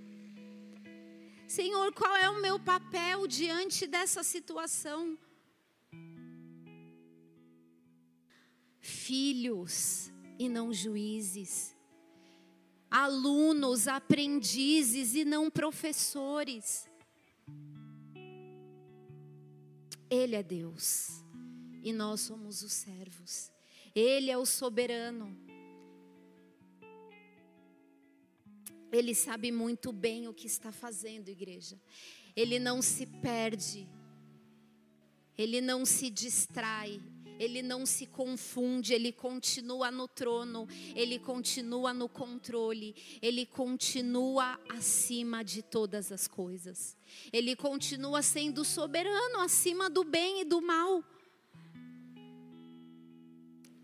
Senhor, 1.49 1.91
qual 1.93 2.15
é 2.15 2.29
o 2.29 2.39
meu 2.39 2.59
papel 2.59 3.25
diante 3.25 3.87
dessa 3.87 4.21
situação? 4.21 5.17
Filhos 8.77 10.11
e 10.37 10.47
não 10.47 10.71
juízes, 10.71 11.75
alunos, 12.89 13.87
aprendizes 13.87 15.15
e 15.15 15.25
não 15.25 15.49
professores. 15.49 16.87
Ele 20.07 20.35
é 20.35 20.43
Deus 20.43 21.23
e 21.81 21.91
nós 21.91 22.21
somos 22.21 22.61
os 22.61 22.73
servos. 22.73 23.51
Ele 23.95 24.29
é 24.29 24.37
o 24.37 24.45
soberano. 24.45 25.48
Ele 28.91 29.13
sabe 29.13 29.51
muito 29.51 29.91
bem 29.91 30.27
o 30.27 30.33
que 30.33 30.47
está 30.47 30.71
fazendo, 30.71 31.29
igreja. 31.29 31.79
Ele 32.35 32.59
não 32.59 32.81
se 32.81 33.05
perde. 33.05 33.87
Ele 35.37 35.61
não 35.61 35.85
se 35.85 36.09
distrai. 36.09 36.99
Ele 37.39 37.61
não 37.61 37.85
se 37.85 38.05
confunde, 38.05 38.93
ele 38.93 39.13
continua 39.13 39.89
no 39.89 40.09
trono, 40.09 40.67
ele 40.93 41.17
continua 41.17 41.93
no 41.93 42.09
controle, 42.09 42.93
ele 43.21 43.45
continua 43.45 44.59
acima 44.67 45.41
de 45.41 45.61
todas 45.61 46.11
as 46.11 46.27
coisas. 46.27 46.97
Ele 47.31 47.55
continua 47.55 48.21
sendo 48.21 48.65
soberano 48.65 49.39
acima 49.39 49.89
do 49.89 50.03
bem 50.03 50.41
e 50.41 50.43
do 50.43 50.61
mal. 50.61 51.01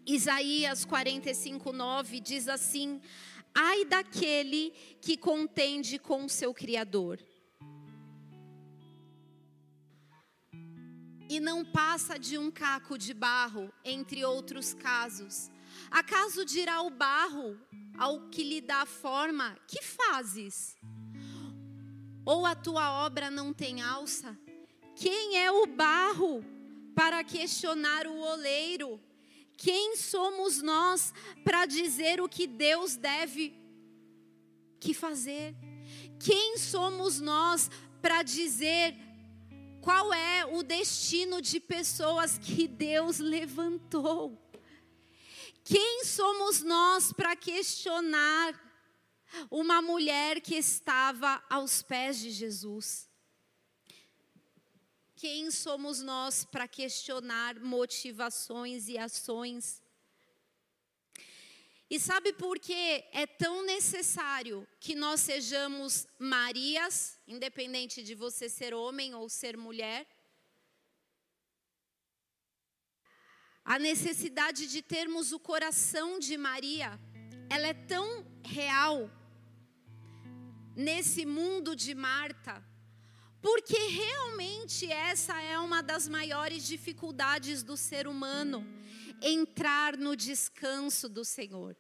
Isaías 0.06 0.84
45, 0.84 1.72
9 1.72 2.20
diz 2.20 2.50
assim: 2.50 3.02
ai 3.56 3.86
daquele 3.86 4.72
que 5.02 5.16
contende 5.16 5.98
com 5.98 6.28
seu 6.28 6.54
Criador. 6.54 7.20
E 11.30 11.40
não 11.40 11.66
passa 11.66 12.20
de 12.20 12.38
um 12.38 12.52
caco 12.52 12.98
de 12.98 13.14
barro, 13.14 13.72
entre 13.84 14.24
outros 14.26 14.74
casos. 14.74 15.50
Acaso 15.90 16.46
dirá 16.46 16.82
o 16.82 16.90
barro 16.90 17.58
ao 17.98 18.30
que 18.30 18.44
lhe 18.44 18.62
dá 18.62 18.86
forma: 18.86 19.58
Que 19.68 19.82
fazes? 19.82 20.78
Ou 22.26 22.46
a 22.46 22.56
tua 22.56 23.06
obra 23.06 23.32
não 23.32 23.54
tem 23.54 23.82
alça? 23.82 24.38
Quem 24.96 25.38
é 25.38 25.52
o 25.52 25.66
barro 25.66 26.44
para 26.96 27.24
questionar 27.24 28.08
o 28.08 28.18
oleiro? 28.18 29.00
Quem 29.58 29.96
somos 29.96 30.62
nós 30.62 31.14
para 31.44 31.66
dizer 31.66 32.22
o 32.22 32.30
que 32.30 32.46
Deus 32.48 32.96
deve 32.96 33.54
que 34.80 34.94
fazer? 34.94 35.56
Quem 36.20 36.58
somos 36.58 37.20
nós 37.20 37.70
para 38.02 38.22
dizer 38.24 38.96
qual 39.82 40.14
é 40.14 40.46
o 40.46 40.64
destino 40.64 41.42
de 41.42 41.60
pessoas 41.60 42.38
que 42.38 42.68
Deus 42.68 43.20
levantou? 43.20 44.42
Quem 45.64 46.04
somos 46.04 46.62
nós 46.62 47.14
para 47.14 47.36
questionar 47.36 48.60
uma 49.50 49.82
mulher 49.82 50.42
que 50.42 50.56
estava 50.56 51.44
aos 51.50 51.82
pés 51.82 52.20
de 52.20 52.32
Jesus? 52.32 53.10
Quem 55.16 55.50
somos 55.50 56.02
nós 56.02 56.44
para 56.44 56.68
questionar 56.68 57.58
motivações 57.62 58.90
e 58.90 58.98
ações? 58.98 59.82
E 61.90 61.98
sabe 62.00 62.34
por 62.34 62.60
que 62.60 63.06
é 63.14 63.26
tão 63.26 63.64
necessário 63.66 64.68
que 64.78 64.94
nós 64.94 65.22
sejamos 65.22 66.06
Marias, 66.20 67.18
independente 67.26 68.04
de 68.04 68.14
você 68.14 68.50
ser 68.50 68.74
homem 68.74 69.16
ou 69.16 69.30
ser 69.30 69.56
mulher? 69.56 70.06
A 73.64 73.80
necessidade 73.80 74.68
de 74.68 74.82
termos 74.82 75.32
o 75.32 75.40
coração 75.40 76.20
de 76.20 76.36
Maria, 76.36 77.00
ela 77.50 77.68
é 77.68 77.74
tão 77.74 78.26
real 78.44 79.10
nesse 80.76 81.26
mundo 81.26 81.74
de 81.74 81.96
Marta 81.96 82.75
porque 83.46 83.78
realmente 83.78 84.92
essa 84.92 85.40
é 85.40 85.60
uma 85.60 85.84
das 85.84 86.08
maiores 86.08 86.66
dificuldades 86.66 87.62
do 87.62 87.78
ser 87.78 88.08
humano, 88.08 88.66
entrar 89.22 89.96
no 89.96 90.16
descanso 90.16 91.08
do 91.08 91.24
Senhor. 91.24 91.78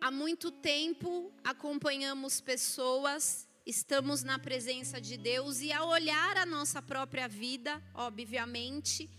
Há 0.00 0.10
muito 0.10 0.50
tempo 0.50 1.30
acompanhamos 1.44 2.40
pessoas, 2.40 3.46
estamos 3.66 4.22
na 4.22 4.38
presença 4.38 4.98
de 4.98 5.18
Deus 5.18 5.60
e 5.60 5.70
ao 5.70 5.90
olhar 5.90 6.38
a 6.38 6.46
nossa 6.46 6.80
própria 6.80 7.28
vida, 7.28 7.82
obviamente, 7.92 9.10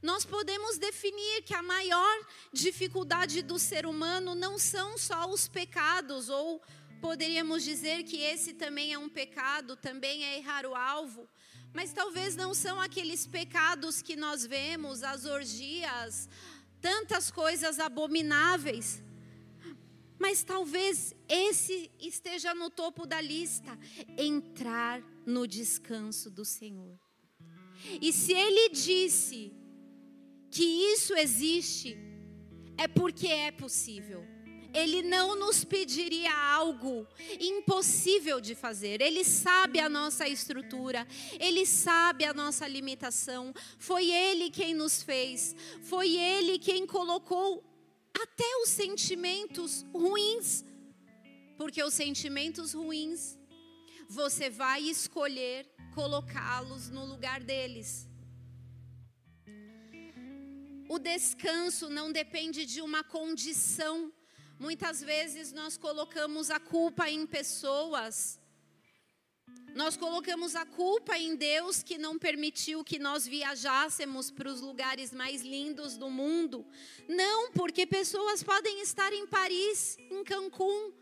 nós 0.00 0.24
podemos 0.24 0.78
definir 0.78 1.42
que 1.42 1.52
a 1.52 1.64
maior 1.64 2.26
dificuldade 2.52 3.42
do 3.42 3.58
ser 3.58 3.86
humano 3.86 4.36
não 4.36 4.56
são 4.56 4.96
só 4.96 5.28
os 5.28 5.48
pecados 5.48 6.28
ou 6.28 6.62
Poderíamos 7.00 7.64
dizer 7.64 8.02
que 8.04 8.18
esse 8.18 8.52
também 8.52 8.92
é 8.92 8.98
um 8.98 9.08
pecado, 9.08 9.74
também 9.76 10.24
é 10.24 10.38
errar 10.38 10.66
o 10.66 10.74
alvo, 10.74 11.28
Mas 11.72 11.92
talvez 11.92 12.34
não 12.34 12.52
são 12.52 12.80
aqueles 12.80 13.28
pecados 13.28 14.02
que 14.02 14.16
nós 14.16 14.44
vemos, 14.44 15.04
as 15.04 15.24
orgias, 15.24 16.28
tantas 16.80 17.30
coisas 17.30 17.78
abomináveis. 17.78 19.00
Mas 20.18 20.42
talvez 20.42 21.14
esse 21.28 21.90
esteja 22.00 22.52
no 22.54 22.70
topo 22.70 23.06
da 23.06 23.20
lista: 23.20 23.78
entrar 24.18 25.00
no 25.24 25.46
descanso 25.46 26.28
do 26.28 26.44
Senhor. 26.44 26.98
E 28.02 28.12
se 28.12 28.32
Ele 28.32 28.70
disse 28.70 29.52
que 30.50 30.64
isso 30.64 31.14
existe, 31.14 31.96
é 32.76 32.88
porque 32.88 33.28
é 33.28 33.52
possível. 33.52 34.26
Ele 34.72 35.02
não 35.02 35.36
nos 35.36 35.64
pediria 35.64 36.32
algo 36.32 37.06
impossível 37.40 38.40
de 38.40 38.54
fazer. 38.54 39.00
Ele 39.00 39.24
sabe 39.24 39.80
a 39.80 39.88
nossa 39.88 40.28
estrutura, 40.28 41.06
ele 41.38 41.66
sabe 41.66 42.24
a 42.24 42.32
nossa 42.32 42.66
limitação. 42.66 43.52
Foi 43.78 44.10
ele 44.10 44.50
quem 44.50 44.74
nos 44.74 45.02
fez, 45.02 45.54
foi 45.82 46.16
ele 46.16 46.58
quem 46.58 46.86
colocou 46.86 47.64
até 48.14 48.56
os 48.62 48.68
sentimentos 48.68 49.84
ruins. 49.92 50.64
Porque 51.56 51.82
os 51.82 51.94
sentimentos 51.94 52.72
ruins, 52.72 53.38
você 54.08 54.48
vai 54.48 54.82
escolher 54.82 55.68
colocá-los 55.94 56.88
no 56.88 57.04
lugar 57.04 57.42
deles. 57.42 58.08
O 60.88 60.98
descanso 60.98 61.88
não 61.88 62.10
depende 62.10 62.66
de 62.66 62.80
uma 62.80 63.04
condição 63.04 64.12
Muitas 64.60 65.00
vezes 65.02 65.52
nós 65.52 65.78
colocamos 65.78 66.50
a 66.50 66.60
culpa 66.60 67.08
em 67.08 67.26
pessoas. 67.26 68.38
Nós 69.74 69.96
colocamos 69.96 70.54
a 70.54 70.66
culpa 70.66 71.16
em 71.16 71.34
Deus 71.34 71.82
que 71.82 71.96
não 71.96 72.18
permitiu 72.18 72.84
que 72.84 72.98
nós 72.98 73.26
viajássemos 73.26 74.30
para 74.30 74.50
os 74.50 74.60
lugares 74.60 75.14
mais 75.14 75.40
lindos 75.40 75.96
do 75.96 76.10
mundo. 76.10 76.66
Não, 77.08 77.50
porque 77.52 77.86
pessoas 77.86 78.42
podem 78.42 78.82
estar 78.82 79.10
em 79.14 79.26
Paris, 79.26 79.96
em 80.10 80.22
Cancún. 80.22 80.92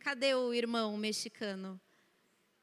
Cadê 0.00 0.34
o 0.34 0.52
irmão 0.52 0.96
mexicano? 0.96 1.80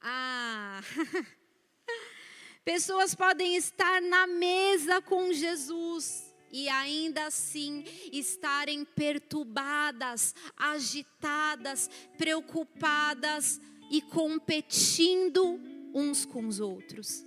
Ah! 0.02 0.82
Pessoas 2.66 3.16
podem 3.16 3.56
estar 3.56 4.02
na 4.02 4.28
mesa 4.28 5.02
com 5.02 5.32
Jesus 5.32 6.33
e 6.54 6.70
ainda 6.70 7.26
assim 7.26 7.84
estarem 8.12 8.86
perturbadas, 8.86 10.36
agitadas, 10.56 11.90
preocupadas 12.16 13.60
e 13.90 14.00
competindo 14.00 15.60
uns 15.96 16.26
com 16.26 16.46
os 16.46 16.60
outros. 16.60 17.26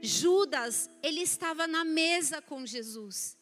Judas, 0.00 0.88
ele 1.02 1.20
estava 1.20 1.66
na 1.66 1.84
mesa 1.84 2.40
com 2.40 2.64
Jesus, 2.64 3.36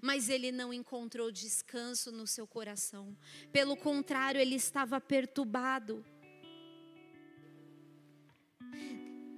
mas 0.00 0.28
ele 0.28 0.52
não 0.52 0.72
encontrou 0.72 1.32
descanso 1.32 2.12
no 2.12 2.26
seu 2.26 2.46
coração. 2.46 3.16
Pelo 3.52 3.76
contrário, 3.76 4.40
ele 4.40 4.54
estava 4.54 5.00
perturbado. 5.00 6.04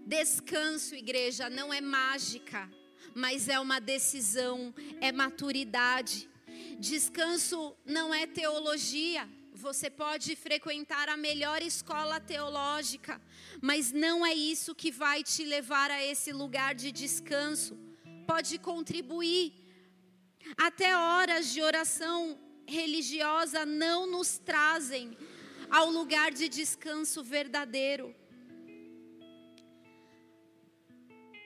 Descanso, 0.07 0.95
igreja, 0.95 1.49
não 1.49 1.72
é 1.72 1.80
mágica 1.80 2.70
mas 3.15 3.49
é 3.49 3.59
uma 3.59 3.81
decisão, 3.81 4.75
é 5.01 5.13
maturidade. 5.13 6.29
Descanso 6.79 7.77
não 7.85 8.13
é 8.13 8.27
teologia. 8.27 9.29
Você 9.55 9.91
pode 9.91 10.35
frequentar 10.35 11.09
a 11.09 11.17
melhor 11.17 11.63
escola 11.63 12.19
teológica, 12.19 13.21
mas 13.61 13.93
não 13.93 14.25
é 14.25 14.35
isso 14.35 14.75
que 14.75 14.91
vai 14.91 15.23
te 15.23 15.45
levar 15.45 15.91
a 15.91 16.05
esse 16.05 16.33
lugar 16.33 16.75
de 16.75 16.91
descanso. 16.91 17.79
Pode 18.27 18.59
contribuir. 18.59 19.53
Até 20.57 20.97
horas 20.97 21.53
de 21.53 21.63
oração 21.63 22.39
religiosa 22.67 23.65
não 23.67 24.07
nos 24.07 24.39
trazem 24.39 25.17
ao 25.71 25.91
lugar 25.91 26.33
de 26.33 26.49
descanso 26.49 27.23
verdadeiro. 27.23 28.15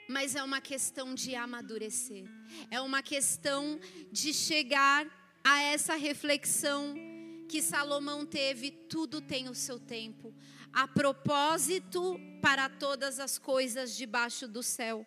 Mas 0.09 0.35
é 0.35 0.43
uma 0.43 0.61
questão 0.61 1.15
de 1.15 1.35
amadurecer, 1.35 2.25
é 2.71 2.81
uma 2.81 3.03
questão 3.03 3.79
de 4.13 4.33
chegar 4.33 5.07
a 5.45 5.63
essa 5.63 5.95
reflexão 5.95 6.95
que 7.49 7.63
Salomão 7.63 8.27
teve: 8.27 8.71
tudo 8.71 9.21
tem 9.21 9.49
o 9.49 9.55
seu 9.55 9.79
tempo, 9.79 10.35
a 10.73 10.87
propósito 10.87 12.21
para 12.41 12.69
todas 12.69 13.19
as 13.19 13.39
coisas 13.39 13.97
debaixo 13.97 14.47
do 14.47 14.63
céu. 14.63 15.07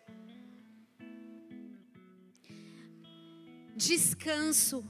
Descanso 3.76 4.84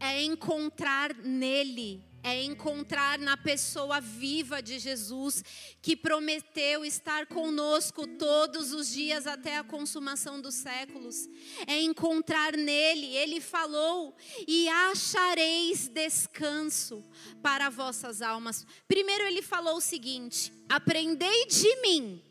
é 0.00 0.22
encontrar 0.22 1.14
nele 1.14 2.02
é 2.24 2.42
encontrar 2.42 3.18
na 3.18 3.36
pessoa 3.36 4.00
viva 4.00 4.62
de 4.62 4.78
Jesus, 4.78 5.44
que 5.82 5.94
prometeu 5.94 6.82
estar 6.82 7.26
conosco 7.26 8.06
todos 8.06 8.72
os 8.72 8.88
dias 8.88 9.26
até 9.26 9.58
a 9.58 9.62
consumação 9.62 10.40
dos 10.40 10.54
séculos. 10.54 11.28
É 11.66 11.78
encontrar 11.82 12.56
nele, 12.56 13.14
ele 13.14 13.42
falou, 13.42 14.16
e 14.48 14.66
achareis 14.70 15.86
descanso 15.86 17.04
para 17.42 17.68
vossas 17.68 18.22
almas. 18.22 18.66
Primeiro, 18.88 19.24
ele 19.24 19.42
falou 19.42 19.76
o 19.76 19.82
seguinte: 19.82 20.50
aprendei 20.66 21.44
de 21.44 21.76
mim. 21.82 22.24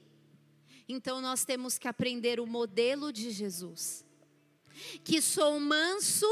Então, 0.89 1.21
nós 1.21 1.45
temos 1.45 1.77
que 1.77 1.87
aprender 1.87 2.39
o 2.39 2.47
modelo 2.47 3.13
de 3.13 3.29
Jesus, 3.29 4.03
que 5.03 5.21
sou 5.21 5.59
manso 5.59 6.25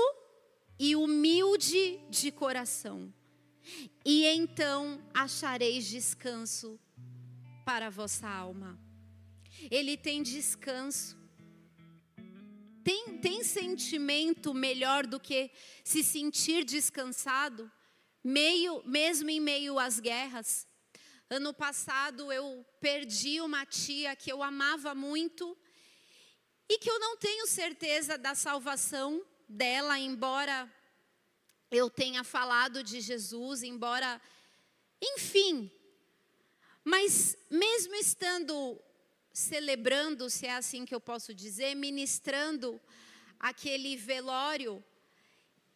e 0.80 0.95
humilde 0.95 1.99
de 2.09 2.32
coração 2.32 3.14
e 4.05 4.26
então 4.26 5.01
achareis 5.14 5.86
descanso 5.86 6.80
para 7.66 7.88
a 7.88 7.89
vossa 7.89 8.28
alma. 8.28 8.80
Ele 9.70 9.95
tem 9.97 10.24
descanso. 10.24 11.18
Tem, 12.84 13.20
tem 13.20 13.43
sentimento 13.43 14.53
melhor 14.53 15.05
do 15.05 15.20
que 15.20 15.51
se 15.84 16.03
sentir 16.03 16.64
descansado, 16.66 17.72
meio, 18.24 18.82
mesmo 18.86 19.30
em 19.30 19.39
meio 19.39 19.78
às 19.78 19.99
guerras. 19.99 20.68
Ano 21.30 21.53
passado 21.53 22.32
eu 22.32 22.66
perdi 22.80 23.39
uma 23.39 23.66
tia 23.66 24.16
que 24.16 24.32
eu 24.32 24.41
amava 24.41 24.95
muito 24.95 25.55
e 26.68 26.80
que 26.80 26.89
eu 26.89 26.99
não 26.99 27.18
tenho 27.18 27.45
certeza 27.45 28.18
da 28.18 28.34
salvação 28.34 29.24
dela, 29.47 29.99
embora 29.99 30.70
eu 31.72 31.89
tenha 31.89 32.24
falado 32.24 32.84
de 32.84 32.99
Jesus, 32.99 33.63
embora, 33.63 34.22
enfim, 35.01 35.72
mas 36.84 37.38
mesmo 37.49 37.95
estando 37.95 38.80
celebrando, 39.32 40.30
se 40.30 40.45
é 40.45 40.55
assim 40.55 40.84
que 40.84 40.93
eu 40.93 40.99
posso 40.99 41.34
dizer, 41.34 41.74
ministrando 41.76 42.80
aquele 43.39 43.95
velório, 43.95 44.84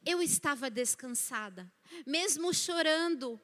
eu 0.05 0.21
estava 0.21 0.69
descansada, 0.69 1.71
mesmo 2.05 2.53
chorando, 2.53 3.39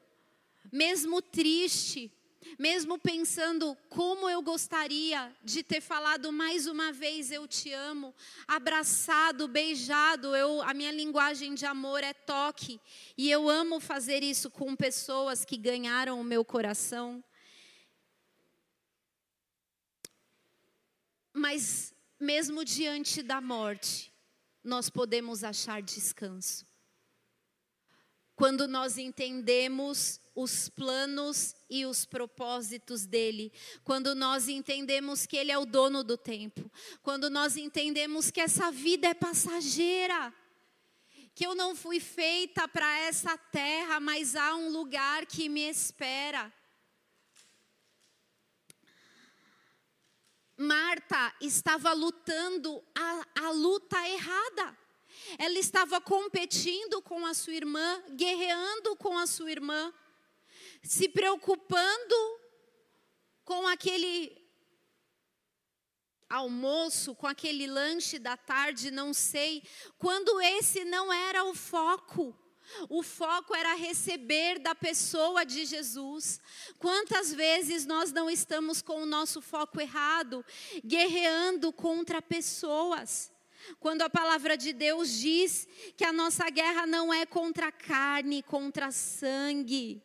mesmo 0.71 1.21
triste, 1.21 2.11
mesmo 2.57 2.97
pensando 2.97 3.77
como 3.89 4.29
eu 4.29 4.41
gostaria 4.41 5.35
de 5.43 5.63
ter 5.63 5.81
falado 5.81 6.31
mais 6.31 6.67
uma 6.67 6.91
vez 6.91 7.31
eu 7.31 7.47
te 7.47 7.71
amo, 7.71 8.13
abraçado, 8.47 9.47
beijado, 9.47 10.35
eu 10.35 10.61
a 10.61 10.73
minha 10.73 10.91
linguagem 10.91 11.53
de 11.53 11.65
amor 11.65 12.03
é 12.03 12.13
toque, 12.13 12.79
e 13.17 13.29
eu 13.29 13.49
amo 13.49 13.79
fazer 13.79 14.23
isso 14.23 14.49
com 14.49 14.75
pessoas 14.75 15.43
que 15.43 15.57
ganharam 15.57 16.19
o 16.19 16.23
meu 16.23 16.45
coração. 16.45 17.23
Mas 21.33 21.93
mesmo 22.19 22.63
diante 22.63 23.23
da 23.23 23.41
morte, 23.41 24.13
nós 24.63 24.89
podemos 24.89 25.43
achar 25.43 25.81
descanso. 25.81 26.65
Quando 28.35 28.67
nós 28.67 28.97
entendemos 28.97 30.20
os 30.33 30.69
planos 30.69 31.53
e 31.69 31.85
os 31.85 32.05
propósitos 32.05 33.05
dele, 33.05 33.51
quando 33.83 34.15
nós 34.15 34.47
entendemos 34.47 35.25
que 35.25 35.35
ele 35.35 35.51
é 35.51 35.57
o 35.57 35.65
dono 35.65 36.03
do 36.03 36.17
tempo, 36.17 36.71
quando 37.01 37.29
nós 37.29 37.57
entendemos 37.57 38.31
que 38.31 38.39
essa 38.39 38.71
vida 38.71 39.07
é 39.07 39.13
passageira, 39.13 40.33
que 41.33 41.45
eu 41.45 41.55
não 41.55 41.75
fui 41.75 41.99
feita 41.99 42.67
para 42.67 42.99
essa 42.99 43.37
terra, 43.37 43.99
mas 43.99 44.35
há 44.35 44.55
um 44.55 44.69
lugar 44.69 45.25
que 45.25 45.49
me 45.49 45.69
espera. 45.69 46.51
Marta 50.57 51.33
estava 51.41 51.91
lutando 51.93 52.83
a, 52.95 53.47
a 53.47 53.51
luta 53.51 53.97
errada. 54.07 54.77
Ela 55.37 55.57
estava 55.57 55.99
competindo 55.99 57.01
com 57.01 57.25
a 57.25 57.33
sua 57.33 57.53
irmã, 57.53 58.03
guerreando 58.11 58.95
com 58.95 59.17
a 59.17 59.25
sua 59.25 59.51
irmã 59.51 59.91
se 60.81 61.09
preocupando 61.09 62.15
com 63.43 63.67
aquele 63.67 64.41
almoço, 66.29 67.13
com 67.13 67.27
aquele 67.27 67.67
lanche 67.67 68.17
da 68.17 68.37
tarde, 68.37 68.89
não 68.89 69.13
sei, 69.13 69.63
quando 69.97 70.39
esse 70.41 70.85
não 70.85 71.11
era 71.11 71.43
o 71.43 71.53
foco. 71.53 72.37
O 72.87 73.03
foco 73.03 73.53
era 73.53 73.73
receber 73.73 74.59
da 74.59 74.73
pessoa 74.73 75.43
de 75.43 75.65
Jesus. 75.65 76.39
Quantas 76.79 77.33
vezes 77.33 77.85
nós 77.85 78.13
não 78.13 78.29
estamos 78.29 78.81
com 78.81 79.01
o 79.01 79.05
nosso 79.05 79.41
foco 79.41 79.81
errado, 79.81 80.45
guerreando 80.85 81.73
contra 81.73 82.21
pessoas? 82.21 83.29
Quando 83.79 84.03
a 84.03 84.09
palavra 84.09 84.55
de 84.55 84.71
Deus 84.71 85.09
diz 85.11 85.67
que 85.97 86.05
a 86.05 86.13
nossa 86.13 86.49
guerra 86.49 86.87
não 86.87 87.13
é 87.13 87.25
contra 87.25 87.71
carne, 87.71 88.41
contra 88.41 88.89
sangue. 88.91 90.01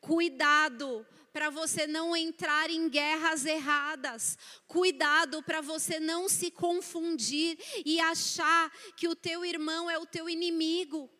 Cuidado, 0.00 1.06
para 1.32 1.50
você 1.50 1.86
não 1.86 2.16
entrar 2.16 2.70
em 2.70 2.88
guerras 2.88 3.44
erradas. 3.44 4.38
Cuidado 4.66 5.42
para 5.42 5.60
você 5.60 5.98
não 5.98 6.28
se 6.28 6.50
confundir 6.50 7.58
e 7.84 7.98
achar 7.98 8.70
que 8.96 9.08
o 9.08 9.16
teu 9.16 9.44
irmão 9.44 9.90
é 9.90 9.98
o 9.98 10.06
teu 10.06 10.28
inimigo. 10.28 11.10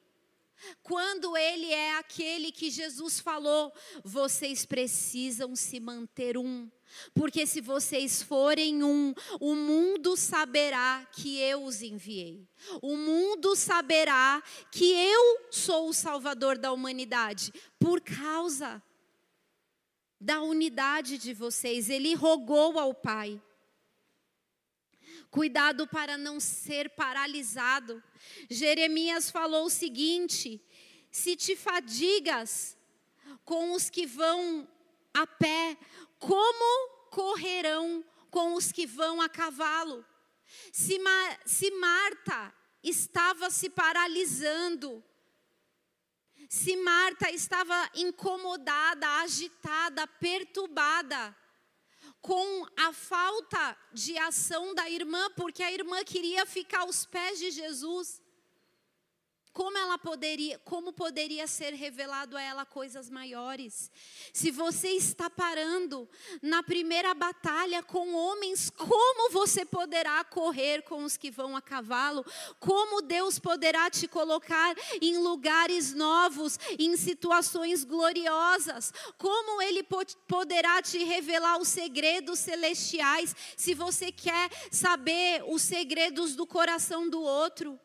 Quando 0.82 1.36
ele 1.36 1.70
é 1.72 1.96
aquele 1.96 2.50
que 2.50 2.70
Jesus 2.70 3.20
falou, 3.20 3.72
vocês 4.02 4.64
precisam 4.64 5.54
se 5.54 5.80
manter 5.80 6.38
um. 6.38 6.70
Porque 7.12 7.46
se 7.46 7.60
vocês 7.60 8.22
forem 8.22 8.82
um, 8.82 9.14
o 9.40 9.54
mundo 9.54 10.16
saberá 10.16 11.06
que 11.12 11.38
eu 11.38 11.64
os 11.64 11.82
enviei. 11.82 12.48
O 12.82 12.96
mundo 12.96 13.54
saberá 13.56 14.42
que 14.70 14.92
eu 14.92 15.46
sou 15.50 15.88
o 15.88 15.94
Salvador 15.94 16.58
da 16.58 16.72
humanidade 16.72 17.52
por 17.78 18.00
causa 18.00 18.82
da 20.20 20.40
unidade 20.40 21.18
de 21.18 21.34
vocês. 21.34 21.90
Ele 21.90 22.14
rogou 22.14 22.78
ao 22.78 22.94
Pai. 22.94 23.40
Cuidado 25.30 25.86
para 25.88 26.16
não 26.16 26.38
ser 26.38 26.90
paralisado. 26.90 28.02
Jeremias 28.48 29.30
falou 29.30 29.66
o 29.66 29.70
seguinte: 29.70 30.62
se 31.10 31.36
te 31.36 31.56
fadigas 31.56 32.76
com 33.44 33.72
os 33.72 33.90
que 33.90 34.06
vão 34.06 34.66
a 35.12 35.26
pé, 35.26 35.76
como 36.26 37.08
correrão 37.10 38.04
com 38.30 38.54
os 38.54 38.72
que 38.72 38.86
vão 38.86 39.20
a 39.20 39.28
cavalo? 39.28 40.04
Se, 40.72 40.98
se 41.44 41.70
Marta 41.72 42.54
estava 42.82 43.50
se 43.50 43.68
paralisando, 43.68 45.04
se 46.48 46.76
Marta 46.76 47.30
estava 47.30 47.90
incomodada, 47.94 49.06
agitada, 49.20 50.06
perturbada 50.06 51.36
com 52.20 52.66
a 52.78 52.92
falta 52.92 53.76
de 53.92 54.16
ação 54.16 54.74
da 54.74 54.88
irmã, 54.88 55.30
porque 55.36 55.62
a 55.62 55.72
irmã 55.72 56.02
queria 56.04 56.46
ficar 56.46 56.80
aos 56.80 57.04
pés 57.04 57.38
de 57.38 57.50
Jesus 57.50 58.22
como 59.54 59.78
ela 59.78 59.96
poderia, 59.96 60.58
como 60.64 60.92
poderia 60.92 61.46
ser 61.46 61.74
revelado 61.74 62.36
a 62.36 62.42
ela 62.42 62.66
coisas 62.66 63.08
maiores? 63.08 63.88
Se 64.32 64.50
você 64.50 64.88
está 64.88 65.30
parando 65.30 66.10
na 66.42 66.60
primeira 66.60 67.14
batalha 67.14 67.80
com 67.80 68.14
homens, 68.14 68.68
como 68.68 69.30
você 69.30 69.64
poderá 69.64 70.24
correr 70.24 70.82
com 70.82 71.04
os 71.04 71.16
que 71.16 71.30
vão 71.30 71.56
a 71.56 71.62
cavalo? 71.62 72.26
Como 72.58 73.00
Deus 73.00 73.38
poderá 73.38 73.88
te 73.88 74.08
colocar 74.08 74.74
em 75.00 75.18
lugares 75.18 75.94
novos, 75.94 76.58
em 76.76 76.96
situações 76.96 77.84
gloriosas? 77.84 78.92
Como 79.16 79.62
ele 79.62 79.86
poderá 80.26 80.82
te 80.82 80.98
revelar 81.04 81.60
os 81.60 81.68
segredos 81.68 82.40
celestiais 82.40 83.36
se 83.56 83.72
você 83.72 84.10
quer 84.10 84.50
saber 84.72 85.44
os 85.46 85.62
segredos 85.62 86.34
do 86.34 86.44
coração 86.44 87.08
do 87.08 87.22
outro? 87.22 87.78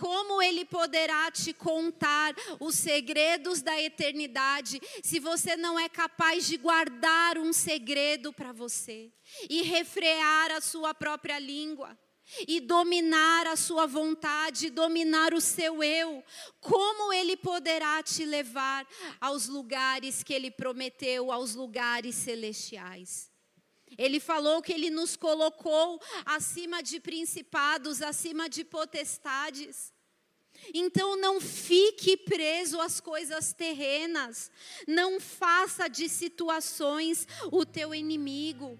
Como 0.00 0.40
ele 0.40 0.64
poderá 0.64 1.30
te 1.30 1.52
contar 1.52 2.34
os 2.58 2.74
segredos 2.74 3.60
da 3.60 3.78
eternidade 3.78 4.80
se 5.02 5.20
você 5.20 5.58
não 5.58 5.78
é 5.78 5.90
capaz 5.90 6.46
de 6.46 6.56
guardar 6.56 7.36
um 7.36 7.52
segredo 7.52 8.32
para 8.32 8.50
você 8.50 9.12
e 9.50 9.60
refrear 9.60 10.52
a 10.52 10.60
sua 10.62 10.94
própria 10.94 11.38
língua? 11.38 11.98
e 12.46 12.60
dominar 12.60 13.44
a 13.48 13.56
sua 13.56 13.86
vontade, 13.86 14.70
dominar 14.70 15.34
o 15.34 15.40
seu 15.40 15.82
eu, 15.82 16.22
como 16.60 17.12
ele 17.12 17.36
poderá 17.36 18.00
te 18.04 18.24
levar 18.24 18.86
aos 19.20 19.48
lugares 19.48 20.22
que 20.22 20.32
ele 20.32 20.48
prometeu, 20.48 21.32
aos 21.32 21.56
lugares 21.56 22.14
celestiais? 22.14 23.29
Ele 23.98 24.20
falou 24.20 24.62
que 24.62 24.72
ele 24.72 24.90
nos 24.90 25.16
colocou 25.16 26.00
acima 26.24 26.82
de 26.82 27.00
principados, 27.00 28.02
acima 28.02 28.48
de 28.48 28.64
potestades. 28.64 29.92
Então 30.74 31.16
não 31.16 31.40
fique 31.40 32.16
preso 32.16 32.80
às 32.80 33.00
coisas 33.00 33.52
terrenas, 33.52 34.50
não 34.86 35.18
faça 35.18 35.88
de 35.88 36.08
situações 36.08 37.26
o 37.50 37.64
teu 37.64 37.94
inimigo. 37.94 38.78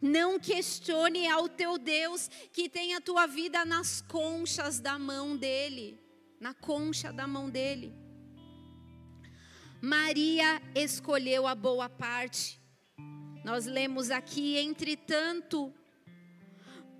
Não 0.00 0.38
questione 0.40 1.28
ao 1.28 1.46
teu 1.48 1.76
Deus 1.76 2.30
que 2.52 2.68
tem 2.68 2.94
a 2.94 3.00
tua 3.00 3.26
vida 3.26 3.64
nas 3.66 4.00
conchas 4.00 4.80
da 4.80 4.98
mão 4.98 5.36
dele, 5.36 6.00
na 6.40 6.54
concha 6.54 7.12
da 7.12 7.26
mão 7.26 7.50
dele. 7.50 7.92
Maria 9.82 10.60
escolheu 10.74 11.46
a 11.46 11.54
boa 11.54 11.88
parte. 11.88 12.59
Nós 13.42 13.64
lemos 13.64 14.10
aqui, 14.10 14.58
entretanto, 14.58 15.72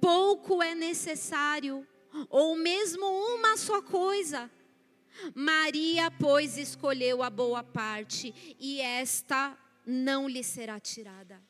pouco 0.00 0.62
é 0.62 0.74
necessário, 0.74 1.86
ou 2.30 2.56
mesmo 2.56 3.04
uma 3.06 3.56
só 3.58 3.82
coisa. 3.82 4.50
Maria, 5.34 6.10
pois, 6.10 6.56
escolheu 6.56 7.22
a 7.22 7.28
boa 7.28 7.62
parte, 7.62 8.56
e 8.58 8.80
esta 8.80 9.56
não 9.84 10.26
lhe 10.26 10.42
será 10.42 10.80
tirada. 10.80 11.42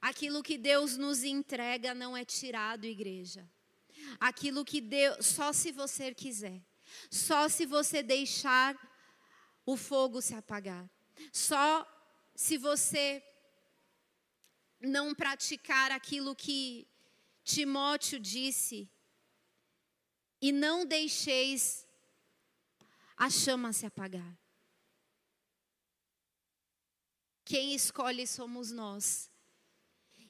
Aquilo 0.00 0.42
que 0.42 0.56
Deus 0.56 0.96
nos 0.96 1.24
entrega 1.24 1.92
não 1.92 2.16
é 2.16 2.24
tirado, 2.24 2.84
igreja. 2.84 3.48
Aquilo 4.20 4.64
que 4.64 4.80
Deus, 4.80 5.26
só 5.26 5.52
se 5.52 5.72
você 5.72 6.14
quiser, 6.14 6.62
só 7.10 7.48
se 7.48 7.66
você 7.66 8.00
deixar 8.00 8.76
o 9.66 9.76
fogo 9.76 10.22
se 10.22 10.34
apagar, 10.34 10.88
só 11.32 11.84
se 12.38 12.56
você 12.56 13.20
não 14.80 15.12
praticar 15.12 15.90
aquilo 15.90 16.36
que 16.36 16.86
Timóteo 17.42 18.20
disse, 18.20 18.88
e 20.40 20.52
não 20.52 20.86
deixeis 20.86 21.84
a 23.16 23.28
chama 23.28 23.72
se 23.72 23.84
apagar. 23.86 24.38
Quem 27.44 27.74
escolhe 27.74 28.24
somos 28.24 28.70
nós. 28.70 29.28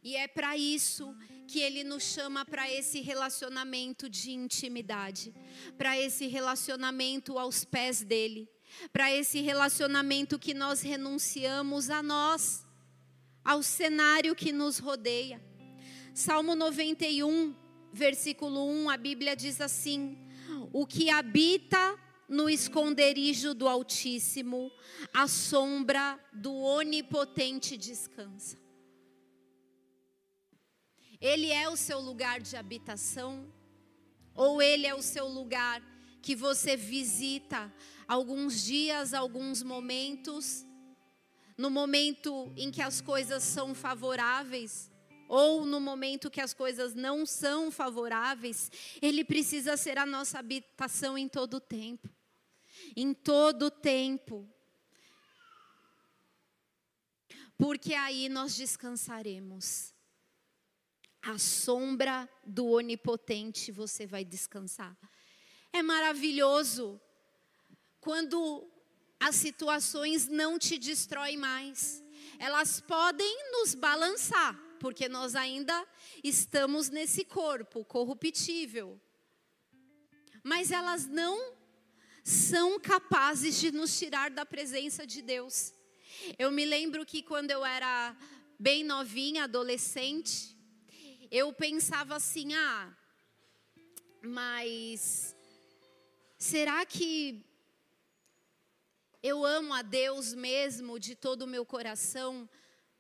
E 0.03 0.17
é 0.17 0.27
para 0.27 0.57
isso 0.57 1.15
que 1.47 1.61
ele 1.61 1.85
nos 1.85 2.05
chama 2.05 2.43
para 2.47 2.73
esse 2.73 3.03
relacionamento 3.03 4.09
de 4.09 4.31
intimidade, 4.31 5.35
para 5.77 5.99
esse 5.99 6.27
relacionamento 6.27 7.39
aos 7.39 7.67
pés 7.67 8.03
dele 8.03 8.49
para 8.93 9.13
esse 9.13 9.41
relacionamento 9.41 10.39
que 10.39 10.55
nós 10.55 10.81
renunciamos 10.81 11.91
a 11.91 12.03
nós, 12.03 12.65
ao 13.45 13.63
cenário 13.63 14.35
que 14.35 14.53
nos 14.53 14.79
rodeia. 14.79 15.41
Salmo 16.15 16.55
91, 16.55 17.55
versículo 17.93 18.67
1, 18.67 18.91
a 18.91 18.97
Bíblia 18.97 19.37
diz 19.37 19.61
assim: 19.61 20.19
O 20.73 20.87
que 20.87 21.11
habita 21.11 21.99
no 22.29 22.51
esconderijo 22.51 23.55
do 23.55 23.67
Altíssimo, 23.67 24.71
a 25.15 25.27
sombra 25.27 26.19
do 26.33 26.55
Onipotente 26.55 27.77
descansa. 27.77 28.59
Ele 31.21 31.51
é 31.51 31.69
o 31.69 31.77
seu 31.77 31.99
lugar 31.99 32.41
de 32.41 32.57
habitação? 32.57 33.53
Ou 34.35 34.63
ele 34.63 34.87
é 34.87 34.95
o 34.95 35.03
seu 35.03 35.27
lugar 35.27 35.83
que 36.23 36.37
você 36.37 36.77
visita 36.77 37.73
alguns 38.09 38.65
dias, 38.65 39.13
alguns 39.13 39.63
momentos, 39.63 40.67
no 41.59 41.69
momento 41.69 42.51
em 42.57 42.71
que 42.71 42.81
as 42.81 43.03
coisas 43.03 43.43
são 43.43 43.75
favoráveis, 43.75 44.91
ou 45.29 45.67
no 45.67 45.79
momento 45.79 46.31
que 46.31 46.41
as 46.41 46.55
coisas 46.55 46.95
não 46.95 47.27
são 47.27 47.71
favoráveis, 47.71 48.73
Ele 49.03 49.23
precisa 49.23 49.77
ser 49.77 49.99
a 49.99 50.07
nossa 50.07 50.39
habitação 50.39 51.19
em 51.19 51.29
todo 51.29 51.59
o 51.59 51.61
tempo. 51.61 52.09
Em 52.97 53.13
todo 53.13 53.67
o 53.67 53.71
tempo. 53.71 54.49
Porque 57.59 57.93
aí 57.93 58.31
nós 58.31 58.57
descansaremos. 58.57 59.93
A 61.21 61.37
sombra 61.37 62.27
do 62.47 62.69
Onipotente 62.69 63.71
você 63.71 64.07
vai 64.07 64.25
descansar. 64.25 64.97
É 65.73 65.83
maravilhoso 65.83 66.99
quando 68.09 68.67
as 69.21 69.37
situações 69.37 70.29
não 70.29 70.59
te 70.59 70.79
destroem 70.79 71.37
mais. 71.37 72.03
elas 72.39 72.81
podem 72.81 73.53
nos 73.53 73.75
balançar, 73.75 74.59
porque 74.81 75.11
nós 75.11 75.35
ainda 75.35 75.87
estamos 76.25 76.89
nesse 76.89 77.23
corpo 77.23 77.85
corruptível. 77.85 78.99
Mas 80.43 80.71
elas 80.71 81.07
não 81.07 81.55
são 82.25 82.81
capazes 82.81 83.61
de 83.61 83.71
nos 83.71 83.99
tirar 83.99 84.31
da 84.31 84.47
presença 84.47 85.07
de 85.07 85.21
Deus. 85.21 85.75
Eu 86.39 86.51
me 86.51 86.65
lembro 86.65 87.05
que 87.05 87.23
quando 87.23 87.51
eu 87.51 87.63
era 87.63 88.17
bem 88.59 88.83
novinha, 88.85 89.45
adolescente, 89.45 90.57
eu 91.31 91.53
pensava 91.53 92.17
assim: 92.17 92.55
ah, 92.55 92.91
mas 94.23 95.37
será 96.39 96.87
que 96.87 97.47
eu 99.23 99.45
amo 99.45 99.75
a 99.75 99.83
Deus 99.83 100.33
mesmo 100.33 100.99
de 100.99 101.15
todo 101.15 101.43
o 101.43 101.47
meu 101.47 101.67
coração? 101.67 102.49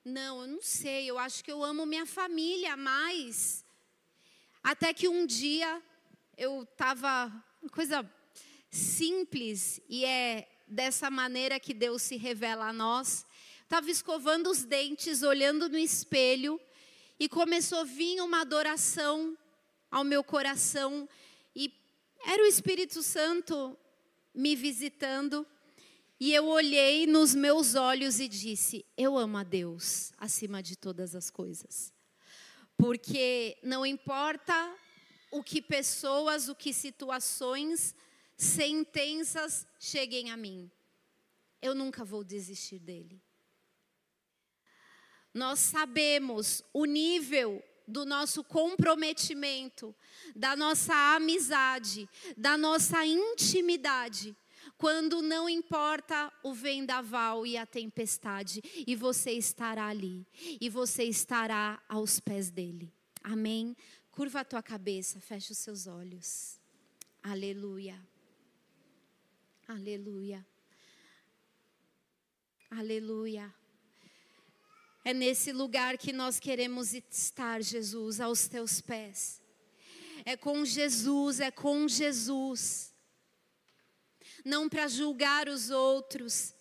Não, 0.04 0.42
eu 0.42 0.48
não 0.48 0.62
sei, 0.62 1.08
eu 1.08 1.18
acho 1.18 1.44
que 1.44 1.52
eu 1.52 1.62
amo 1.62 1.86
minha 1.86 2.06
família 2.06 2.76
mais. 2.76 3.64
Até 4.62 4.92
que 4.92 5.06
um 5.06 5.24
dia 5.24 5.82
eu 6.36 6.64
estava, 6.64 7.32
coisa 7.72 8.08
simples, 8.70 9.80
e 9.88 10.04
é 10.04 10.48
dessa 10.66 11.08
maneira 11.10 11.60
que 11.60 11.72
Deus 11.72 12.02
se 12.02 12.16
revela 12.16 12.68
a 12.68 12.72
nós. 12.72 13.24
Estava 13.62 13.90
escovando 13.90 14.50
os 14.50 14.64
dentes, 14.64 15.22
olhando 15.22 15.68
no 15.68 15.78
espelho, 15.78 16.60
e 17.20 17.28
começou 17.28 17.80
a 17.80 17.84
vir 17.84 18.20
uma 18.22 18.40
adoração 18.40 19.36
ao 19.90 20.04
meu 20.04 20.24
coração, 20.24 21.08
e 21.54 21.72
era 22.26 22.42
o 22.42 22.46
Espírito 22.46 23.02
Santo 23.02 23.78
me 24.34 24.56
visitando. 24.56 25.46
E 26.20 26.34
eu 26.34 26.46
olhei 26.46 27.06
nos 27.06 27.34
meus 27.34 27.74
olhos 27.74 28.18
e 28.18 28.28
disse: 28.28 28.84
Eu 28.96 29.16
amo 29.16 29.38
a 29.38 29.44
Deus 29.44 30.12
acima 30.18 30.62
de 30.62 30.76
todas 30.76 31.14
as 31.14 31.30
coisas. 31.30 31.92
Porque 32.76 33.56
não 33.62 33.86
importa 33.86 34.74
o 35.30 35.42
que 35.42 35.62
pessoas, 35.62 36.48
o 36.48 36.54
que 36.54 36.72
situações 36.72 37.94
sentenças 38.36 39.66
cheguem 39.78 40.30
a 40.30 40.36
mim, 40.36 40.70
eu 41.60 41.74
nunca 41.74 42.04
vou 42.04 42.24
desistir 42.24 42.78
dele. 42.78 43.20
Nós 45.34 45.58
sabemos 45.58 46.62
o 46.72 46.84
nível 46.84 47.62
do 47.86 48.04
nosso 48.04 48.44
comprometimento, 48.44 49.94
da 50.34 50.54
nossa 50.54 50.94
amizade, 51.14 52.08
da 52.36 52.56
nossa 52.56 53.04
intimidade, 53.04 54.36
quando 54.78 55.20
não 55.20 55.48
importa 55.48 56.32
o 56.42 56.54
vendaval 56.54 57.44
e 57.44 57.56
a 57.56 57.66
tempestade, 57.66 58.62
e 58.86 58.94
você 58.94 59.32
estará 59.32 59.88
ali, 59.88 60.24
e 60.60 60.70
você 60.70 61.02
estará 61.02 61.82
aos 61.88 62.20
pés 62.20 62.48
dele. 62.48 62.94
Amém? 63.22 63.76
Curva 64.12 64.40
a 64.40 64.44
tua 64.44 64.62
cabeça, 64.62 65.20
fecha 65.20 65.52
os 65.52 65.58
seus 65.58 65.88
olhos. 65.88 66.60
Aleluia. 67.20 68.00
Aleluia. 69.66 70.46
Aleluia. 72.70 73.52
É 75.04 75.12
nesse 75.12 75.52
lugar 75.52 75.98
que 75.98 76.12
nós 76.12 76.38
queremos 76.38 76.94
estar, 76.94 77.62
Jesus, 77.62 78.20
aos 78.20 78.46
teus 78.46 78.80
pés. 78.80 79.42
É 80.24 80.36
com 80.36 80.64
Jesus, 80.64 81.40
é 81.40 81.50
com 81.50 81.88
Jesus. 81.88 82.87
Não 84.44 84.68
para 84.68 84.88
julgar 84.88 85.48
os 85.48 85.70
outros, 85.70 86.54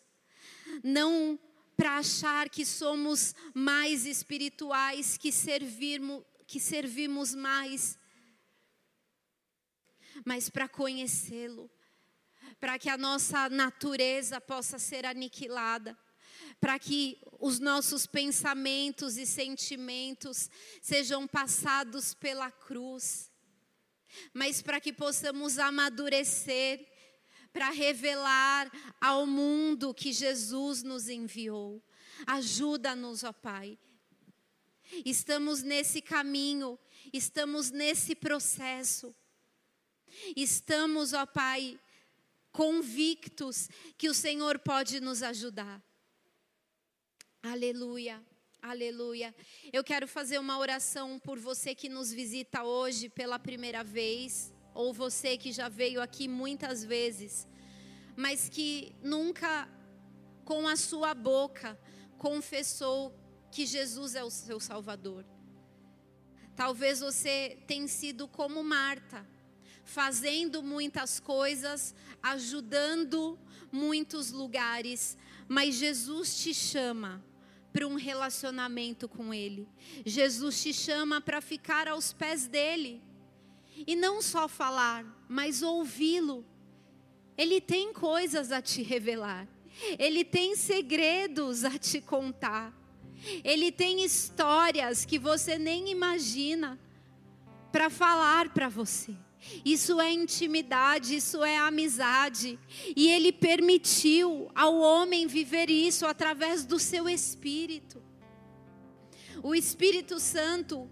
não 0.84 1.40
para 1.76 1.98
achar 1.98 2.50
que 2.50 2.66
somos 2.66 3.36
mais 3.54 4.06
espirituais, 4.06 5.18
que 5.18 5.32
servimos, 5.32 6.24
que 6.48 6.60
servimos 6.60 7.36
mais, 7.36 7.98
mas 10.26 10.50
para 10.50 10.68
conhecê-lo 10.68 11.70
para 12.60 12.80
que 12.80 12.90
a 12.90 12.98
nossa 12.98 13.50
natureza 13.50 14.42
possa 14.42 14.80
ser 14.80 15.06
aniquilada, 15.06 15.98
para 16.60 16.80
que 16.80 17.20
os 17.40 17.60
nossos 17.60 18.06
pensamentos 18.06 19.18
e 19.18 19.26
sentimentos 19.26 20.50
sejam 20.82 21.28
passados 21.28 22.14
pela 22.14 22.52
cruz, 22.52 23.32
mas 24.34 24.62
para 24.62 24.82
que 24.82 24.92
possamos 24.92 25.60
amadurecer, 25.60 26.86
para 27.54 27.70
revelar 27.70 28.72
ao 29.00 29.26
mundo 29.26 29.94
que 29.94 30.12
Jesus 30.12 30.84
nos 30.84 31.10
enviou. 31.10 31.82
Ajuda-nos, 32.26 33.24
ó 33.24 33.34
Pai. 33.34 33.78
Estamos 35.06 35.62
nesse 35.62 36.02
caminho, 36.02 36.80
estamos 37.12 37.72
nesse 37.72 38.16
processo. 38.16 39.16
Estamos, 40.36 41.14
ó 41.14 41.26
Pai, 41.26 41.80
convictos 42.52 43.70
que 43.98 44.10
o 44.10 44.14
Senhor 44.14 44.60
pode 44.60 45.00
nos 45.00 45.22
ajudar. 45.22 45.82
Aleluia. 47.44 48.24
Aleluia. 48.62 49.34
Eu 49.72 49.84
quero 49.84 50.08
fazer 50.08 50.40
uma 50.40 50.58
oração 50.58 51.20
por 51.20 51.40
você 51.40 51.76
que 51.76 51.88
nos 51.88 52.12
visita 52.12 52.64
hoje 52.64 53.08
pela 53.08 53.38
primeira 53.38 53.84
vez, 53.84 54.52
ou 54.78 54.94
você 54.94 55.38
que 55.38 55.52
já 55.52 55.68
veio 55.68 56.00
aqui 56.00 56.28
muitas 56.28 56.84
vezes, 56.84 57.48
mas 58.16 58.48
que 58.48 58.96
nunca 59.02 59.68
com 60.46 60.68
a 60.68 60.76
sua 60.76 61.16
boca 61.16 61.78
confessou 62.20 63.12
que 63.52 63.66
Jesus 63.66 64.14
é 64.14 64.24
o 64.24 64.30
seu 64.30 64.60
Salvador. 64.60 65.26
Talvez 66.56 67.00
você 67.00 67.58
tenha 67.66 67.88
sido 67.88 68.28
como 68.28 68.64
Marta, 68.64 69.28
fazendo 69.84 70.62
muitas 70.62 71.20
coisas, 71.20 71.96
ajudando 72.22 73.40
muitos 73.72 74.32
lugares, 74.32 75.18
mas 75.48 75.74
Jesus 75.74 76.38
te 76.38 76.54
chama 76.54 77.26
para 77.74 77.88
um 77.88 77.96
relacionamento 77.96 79.10
com 79.10 79.34
Ele. 79.34 79.68
Jesus 80.06 80.62
te 80.62 80.72
chama 80.72 81.20
para 81.20 81.42
ficar 81.42 81.88
aos 81.88 82.14
pés 82.14 82.48
dele. 82.48 83.07
E 83.86 83.96
não 83.96 84.22
só 84.22 84.48
falar, 84.48 85.06
mas 85.28 85.62
ouvi-lo. 85.62 86.46
Ele 87.38 87.62
tem 87.62 87.94
coisas 87.94 88.52
a 88.52 88.62
te 88.62 88.82
revelar. 88.82 89.48
Ele 90.00 90.24
tem 90.24 90.56
segredos 90.56 91.64
a 91.64 91.78
te 91.78 92.02
contar. 92.02 92.74
Ele 93.44 93.72
tem 93.72 94.04
histórias 94.04 95.06
que 95.06 95.20
você 95.20 95.58
nem 95.58 95.90
imagina 95.92 96.80
para 97.72 97.90
falar 97.90 98.50
para 98.50 98.70
você. 98.70 99.14
Isso 99.64 100.02
é 100.02 100.12
intimidade, 100.12 101.16
isso 101.16 101.44
é 101.44 101.58
amizade. 101.58 102.60
E 102.96 103.10
Ele 103.10 103.32
permitiu 103.32 104.50
ao 104.56 104.76
homem 104.78 105.28
viver 105.28 105.70
isso 105.70 106.06
através 106.06 106.66
do 106.66 106.80
seu 106.80 107.08
Espírito. 107.08 108.02
O 109.44 109.54
Espírito 109.54 110.20
Santo 110.20 110.90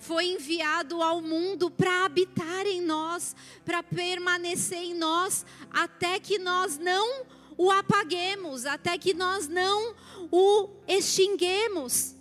foi 0.00 0.28
enviado 0.28 1.02
ao 1.02 1.20
mundo 1.20 1.70
para 1.70 2.06
habitar 2.06 2.66
em 2.66 2.80
nós, 2.80 3.36
para 3.66 3.82
permanecer 3.82 4.78
em 4.78 4.94
nós, 4.94 5.44
até 5.70 6.18
que 6.18 6.38
nós 6.38 6.78
não 6.78 7.26
o 7.56 7.70
apaguemos, 7.70 8.64
até 8.64 8.96
que 8.96 9.12
nós 9.12 9.46
não 9.46 9.94
o 10.32 10.70
extinguemos. 10.88 12.16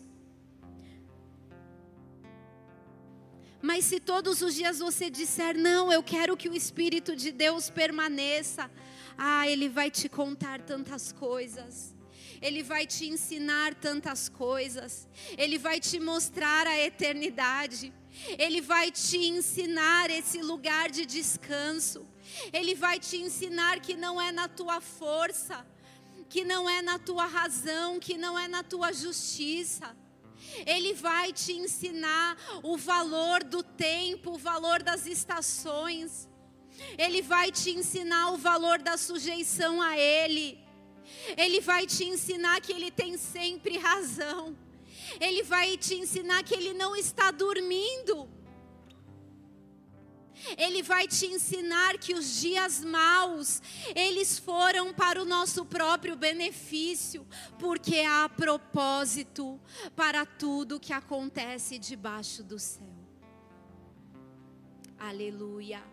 Mas 3.61 3.85
se 3.85 3.99
todos 4.01 4.41
os 4.41 4.55
dias 4.55 4.79
você 4.79 5.09
disser, 5.09 5.57
não, 5.57 5.91
eu 5.91 6.03
quero 6.03 6.35
que 6.35 6.49
o 6.49 6.55
Espírito 6.55 7.15
de 7.15 7.31
Deus 7.31 7.69
permaneça, 7.69 8.69
ah, 9.17 9.47
Ele 9.47 9.69
vai 9.69 9.89
te 9.89 10.09
contar 10.09 10.61
tantas 10.61 11.13
coisas. 11.13 11.95
Ele 12.41 12.63
vai 12.63 12.85
te 12.85 13.05
ensinar 13.07 13.73
tantas 13.75 14.29
coisas. 14.29 15.07
Ele 15.37 15.57
vai 15.57 15.79
te 15.79 15.99
mostrar 15.99 16.67
a 16.67 16.77
eternidade. 16.77 17.93
Ele 18.37 18.61
vai 18.61 18.91
te 18.91 19.17
ensinar 19.17 20.09
esse 20.09 20.41
lugar 20.41 20.89
de 20.89 21.05
descanso. 21.05 22.07
Ele 22.51 22.75
vai 22.75 22.99
te 22.99 23.17
ensinar 23.17 23.79
que 23.79 23.95
não 23.95 24.21
é 24.21 24.31
na 24.31 24.47
tua 24.47 24.81
força, 24.81 25.65
que 26.29 26.43
não 26.43 26.69
é 26.69 26.81
na 26.81 26.99
tua 26.99 27.25
razão, 27.25 27.99
que 27.99 28.17
não 28.17 28.37
é 28.37 28.47
na 28.47 28.63
tua 28.63 28.91
justiça 28.91 29.95
ele 30.65 30.93
vai 30.93 31.31
te 31.31 31.53
ensinar 31.53 32.37
o 32.63 32.77
valor 32.77 33.43
do 33.43 33.63
tempo, 33.63 34.31
o 34.31 34.37
valor 34.37 34.81
das 34.81 35.05
estações. 35.05 36.27
Ele 36.97 37.21
vai 37.21 37.51
te 37.51 37.71
ensinar 37.71 38.31
o 38.31 38.37
valor 38.37 38.79
da 38.79 38.97
sujeição 38.97 39.81
a 39.81 39.97
Ele. 39.97 40.57
Ele 41.37 41.59
vai 41.61 41.85
te 41.85 42.05
ensinar 42.05 42.61
que 42.61 42.71
Ele 42.71 42.91
tem 42.91 43.17
sempre 43.17 43.77
razão. 43.77 44.57
Ele 45.19 45.43
vai 45.43 45.77
te 45.77 45.95
ensinar 45.95 46.43
que 46.43 46.53
Ele 46.53 46.73
não 46.73 46.95
está 46.95 47.31
dormindo. 47.31 48.29
Ele 50.57 50.81
vai 50.81 51.07
te 51.07 51.25
ensinar 51.25 51.97
que 51.97 52.13
os 52.13 52.39
dias 52.39 52.83
maus, 52.83 53.61
eles 53.93 54.39
foram 54.39 54.93
para 54.93 55.21
o 55.21 55.25
nosso 55.25 55.65
próprio 55.65 56.15
benefício, 56.15 57.27
porque 57.59 57.99
há 57.99 58.29
propósito 58.29 59.59
para 59.95 60.25
tudo 60.25 60.79
que 60.79 60.93
acontece 60.93 61.77
debaixo 61.77 62.41
do 62.41 62.57
céu. 62.57 62.87
Aleluia. 64.97 65.83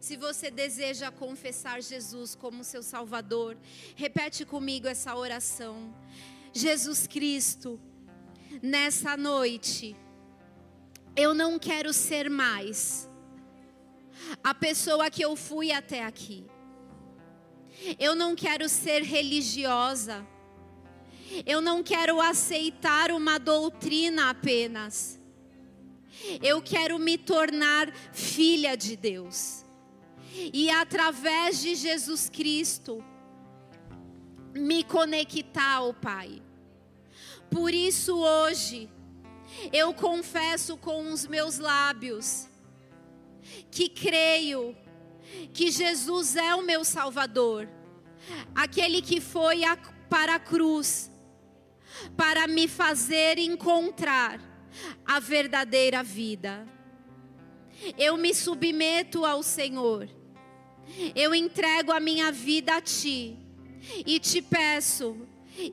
Se 0.00 0.16
você 0.16 0.50
deseja 0.50 1.10
confessar 1.10 1.82
Jesus 1.82 2.34
como 2.34 2.62
seu 2.62 2.82
Salvador, 2.82 3.56
repete 3.96 4.44
comigo 4.44 4.86
essa 4.86 5.14
oração. 5.16 5.92
Jesus 6.52 7.06
Cristo, 7.06 7.80
nessa 8.62 9.16
noite, 9.16 9.96
eu 11.16 11.34
não 11.34 11.58
quero 11.58 11.92
ser 11.92 12.30
mais 12.30 13.08
a 14.42 14.54
pessoa 14.54 15.10
que 15.10 15.22
eu 15.22 15.34
fui 15.34 15.72
até 15.72 16.04
aqui. 16.04 16.46
Eu 17.98 18.14
não 18.14 18.36
quero 18.36 18.68
ser 18.68 19.02
religiosa. 19.02 20.26
Eu 21.44 21.60
não 21.60 21.82
quero 21.82 22.20
aceitar 22.20 23.10
uma 23.10 23.38
doutrina 23.38 24.30
apenas. 24.30 25.20
Eu 26.42 26.62
quero 26.62 26.98
me 26.98 27.18
tornar 27.18 27.92
filha 28.12 28.76
de 28.76 28.96
Deus. 28.96 29.67
E 30.34 30.70
através 30.70 31.60
de 31.60 31.74
Jesus 31.74 32.28
Cristo, 32.28 33.04
me 34.54 34.84
conectar 34.84 35.76
ao 35.76 35.94
Pai. 35.94 36.42
Por 37.50 37.72
isso 37.72 38.18
hoje, 38.18 38.88
eu 39.72 39.94
confesso 39.94 40.76
com 40.76 41.10
os 41.12 41.26
meus 41.26 41.58
lábios 41.58 42.48
que 43.70 43.88
creio 43.88 44.76
que 45.52 45.70
Jesus 45.70 46.36
é 46.36 46.54
o 46.54 46.62
meu 46.62 46.84
Salvador, 46.84 47.68
aquele 48.54 49.00
que 49.00 49.20
foi 49.20 49.64
a, 49.64 49.76
para 50.08 50.34
a 50.34 50.40
cruz 50.40 51.10
para 52.16 52.46
me 52.46 52.68
fazer 52.68 53.38
encontrar 53.38 54.40
a 55.04 55.18
verdadeira 55.18 56.02
vida. 56.02 56.66
Eu 57.96 58.16
me 58.16 58.34
submeto 58.34 59.24
ao 59.24 59.42
Senhor, 59.42 60.08
eu 61.14 61.34
entrego 61.34 61.92
a 61.92 62.00
minha 62.00 62.32
vida 62.32 62.76
a 62.76 62.80
Ti 62.80 63.36
e 64.06 64.18
te 64.18 64.42
peço, 64.42 65.16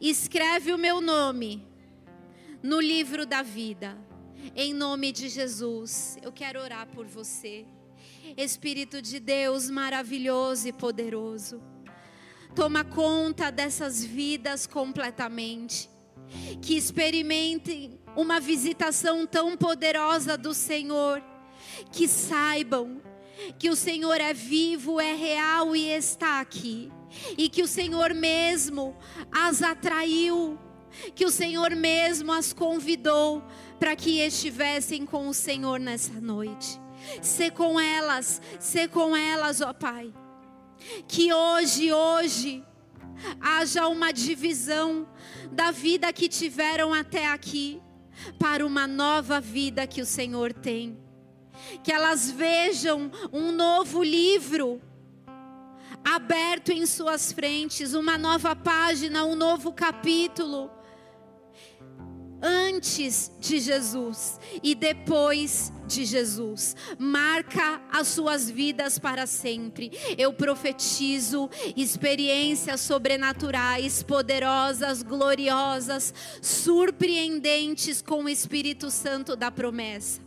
escreve 0.02 0.74
o 0.74 0.78
meu 0.78 1.02
nome 1.02 1.66
no 2.62 2.80
livro 2.80 3.26
da 3.26 3.42
vida. 3.42 3.98
Em 4.56 4.74
nome 4.74 5.12
de 5.12 5.30
Jesus, 5.30 6.18
eu 6.22 6.32
quero 6.32 6.60
orar 6.62 6.88
por 6.88 7.06
você. 7.06 7.66
Espírito 8.38 9.02
de 9.02 9.20
Deus 9.20 9.70
maravilhoso 9.70 10.68
e 10.68 10.74
poderoso, 10.74 11.62
toma 12.56 12.84
conta 12.84 13.52
dessas 13.52 14.04
vidas 14.04 14.66
completamente. 14.66 15.90
Que 16.62 16.76
experimentem 16.76 18.00
uma 18.16 18.40
visitação 18.40 19.28
tão 19.28 19.56
poderosa 19.56 20.38
do 20.38 20.54
Senhor. 20.54 21.22
Que 21.92 22.08
saibam 22.08 23.02
que 23.58 23.70
o 23.70 23.76
Senhor 23.76 24.20
é 24.20 24.34
vivo, 24.34 25.00
é 25.00 25.14
real 25.14 25.76
e 25.76 25.90
está 25.90 26.40
aqui. 26.40 26.92
E 27.38 27.50
que 27.50 27.62
o 27.62 27.68
Senhor 27.68 28.14
mesmo 28.14 28.96
as 29.32 29.62
atraiu, 29.62 30.60
que 31.14 31.26
o 31.26 31.32
Senhor 31.32 31.76
mesmo 31.76 32.32
as 32.32 32.54
convidou 32.54 33.44
para 33.80 33.96
que 33.96 34.20
estivessem 34.20 35.06
com 35.06 35.28
o 35.28 35.34
Senhor 35.34 35.80
nessa 35.80 36.20
noite. 36.20 36.80
Ser 37.22 37.52
com 37.52 37.80
elas, 37.80 38.42
ser 38.60 38.90
com 38.90 39.16
elas, 39.16 39.62
ó 39.62 39.74
Pai. 39.74 40.14
Que 41.08 41.34
hoje, 41.34 41.92
hoje, 41.92 42.64
haja 43.40 43.88
uma 43.88 44.12
divisão 44.12 45.08
da 45.52 45.72
vida 45.72 46.12
que 46.12 46.28
tiveram 46.28 46.94
até 46.94 47.28
aqui 47.28 47.82
para 48.40 48.66
uma 48.66 48.88
nova 48.88 49.40
vida 49.40 49.88
que 49.88 50.02
o 50.02 50.06
Senhor 50.06 50.54
tem. 50.54 51.05
Que 51.84 51.92
elas 51.92 52.30
vejam 52.32 53.12
um 53.32 53.52
novo 53.52 54.04
livro 54.04 54.82
aberto 56.04 56.72
em 56.72 56.86
suas 56.86 57.32
frentes, 57.32 57.94
uma 57.94 58.18
nova 58.18 58.56
página, 58.56 59.26
um 59.26 59.36
novo 59.36 59.74
capítulo 59.74 60.70
antes 62.42 63.32
de 63.40 63.60
Jesus 63.60 64.40
e 64.62 64.76
depois 64.76 65.72
de 65.88 66.06
Jesus. 66.06 66.76
Marca 66.98 67.82
as 67.92 68.08
suas 68.10 68.50
vidas 68.50 69.00
para 69.00 69.26
sempre. 69.26 69.92
Eu 70.18 70.34
profetizo 70.34 71.50
experiências 71.76 72.82
sobrenaturais, 72.82 74.04
poderosas, 74.04 75.02
gloriosas, 75.02 76.14
surpreendentes 76.42 78.02
com 78.02 78.26
o 78.26 78.30
Espírito 78.30 78.92
Santo 78.92 79.36
da 79.36 79.50
promessa 79.50 80.25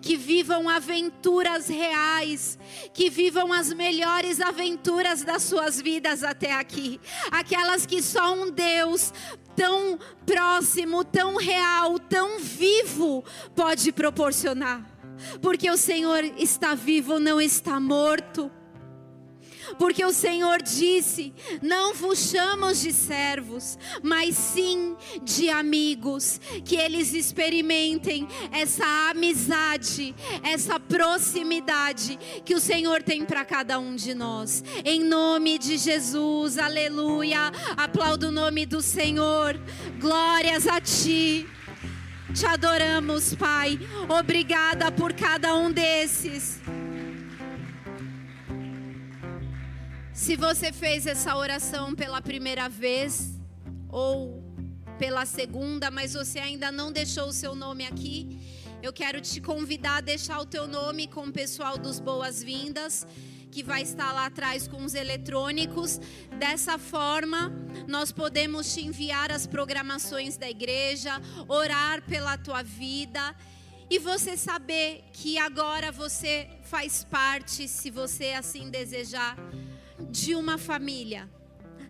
que 0.00 0.16
vivam 0.16 0.68
aventuras 0.68 1.68
reais, 1.68 2.58
que 2.92 3.10
vivam 3.10 3.52
as 3.52 3.72
melhores 3.72 4.40
aventuras 4.40 5.22
das 5.22 5.42
suas 5.42 5.80
vidas 5.80 6.22
até 6.22 6.52
aqui, 6.52 7.00
aquelas 7.30 7.86
que 7.86 8.02
só 8.02 8.34
um 8.34 8.50
Deus 8.50 9.12
tão 9.56 9.98
próximo, 10.26 11.04
tão 11.04 11.36
real, 11.36 11.98
tão 11.98 12.38
vivo 12.38 13.24
pode 13.54 13.92
proporcionar. 13.92 14.84
Porque 15.40 15.70
o 15.70 15.76
Senhor 15.76 16.24
está 16.38 16.74
vivo, 16.74 17.18
não 17.18 17.40
está 17.40 17.78
morto. 17.78 18.50
Porque 19.78 20.04
o 20.04 20.12
Senhor 20.12 20.62
disse: 20.62 21.32
Não 21.62 21.94
vos 21.94 22.30
chamamos 22.30 22.80
de 22.80 22.92
servos, 22.92 23.78
mas 24.02 24.36
sim 24.36 24.96
de 25.22 25.48
amigos. 25.48 26.40
Que 26.64 26.76
eles 26.76 27.14
experimentem 27.14 28.26
essa 28.52 29.10
amizade, 29.10 30.14
essa 30.42 30.78
proximidade 30.78 32.18
que 32.44 32.54
o 32.54 32.60
Senhor 32.60 33.02
tem 33.02 33.24
para 33.24 33.44
cada 33.44 33.78
um 33.78 33.94
de 33.94 34.14
nós. 34.14 34.62
Em 34.84 35.02
nome 35.02 35.58
de 35.58 35.76
Jesus, 35.78 36.58
aleluia. 36.58 37.52
Aplaudo 37.76 38.28
o 38.28 38.32
nome 38.32 38.66
do 38.66 38.80
Senhor. 38.80 39.58
Glórias 40.00 40.66
a 40.66 40.80
Ti. 40.80 41.46
Te 42.34 42.46
adoramos, 42.46 43.34
Pai. 43.34 43.78
Obrigada 44.08 44.90
por 44.90 45.12
cada 45.12 45.54
um 45.54 45.70
desses. 45.70 46.60
Se 50.14 50.36
você 50.36 50.72
fez 50.72 51.08
essa 51.08 51.36
oração 51.36 51.92
pela 51.92 52.22
primeira 52.22 52.68
vez 52.68 53.32
ou 53.88 54.44
pela 54.96 55.26
segunda, 55.26 55.90
mas 55.90 56.14
você 56.14 56.38
ainda 56.38 56.70
não 56.70 56.92
deixou 56.92 57.26
o 57.26 57.32
seu 57.32 57.52
nome 57.52 57.84
aqui, 57.84 58.38
eu 58.80 58.92
quero 58.92 59.20
te 59.20 59.40
convidar 59.40 59.96
a 59.96 60.00
deixar 60.00 60.38
o 60.38 60.46
teu 60.46 60.68
nome 60.68 61.08
com 61.08 61.26
o 61.26 61.32
pessoal 61.32 61.76
dos 61.76 61.98
boas-vindas, 61.98 63.04
que 63.50 63.64
vai 63.64 63.82
estar 63.82 64.12
lá 64.12 64.26
atrás 64.26 64.68
com 64.68 64.84
os 64.84 64.94
eletrônicos. 64.94 66.00
Dessa 66.38 66.78
forma, 66.78 67.52
nós 67.88 68.12
podemos 68.12 68.72
te 68.72 68.82
enviar 68.82 69.32
as 69.32 69.48
programações 69.48 70.36
da 70.36 70.48
igreja, 70.48 71.20
orar 71.48 72.02
pela 72.02 72.38
tua 72.38 72.62
vida 72.62 73.34
e 73.90 73.98
você 73.98 74.36
saber 74.36 75.04
que 75.12 75.38
agora 75.38 75.90
você 75.90 76.48
faz 76.62 77.02
parte, 77.02 77.66
se 77.66 77.90
você 77.90 78.32
assim 78.32 78.70
desejar 78.70 79.36
de 80.14 80.36
uma 80.36 80.56
família. 80.56 81.28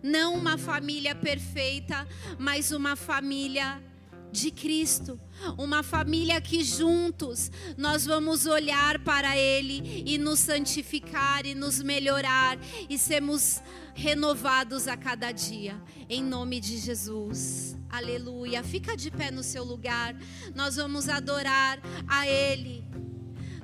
Não 0.01 0.33
uma 0.33 0.57
família 0.57 1.13
perfeita, 1.13 2.07
mas 2.39 2.71
uma 2.71 2.95
família 2.95 3.79
de 4.31 4.49
Cristo, 4.49 5.19
uma 5.57 5.83
família 5.83 6.41
que 6.41 6.63
juntos 6.63 7.51
nós 7.77 8.03
vamos 8.03 8.47
olhar 8.47 8.99
para 8.99 9.37
Ele 9.37 10.03
e 10.05 10.17
nos 10.17 10.39
santificar 10.39 11.45
e 11.45 11.53
nos 11.53 11.81
melhorar 11.81 12.57
e 12.89 12.97
sermos 12.97 13.61
renovados 13.93 14.87
a 14.87 14.97
cada 14.97 15.31
dia, 15.31 15.79
em 16.09 16.23
nome 16.23 16.59
de 16.59 16.77
Jesus. 16.77 17.77
Aleluia. 17.89 18.63
Fica 18.63 18.97
de 18.97 19.09
pé 19.11 19.29
no 19.29 19.43
seu 19.43 19.63
lugar, 19.63 20.15
nós 20.53 20.75
vamos 20.75 21.07
adorar 21.07 21.79
a 22.07 22.27
Ele, 22.27 22.83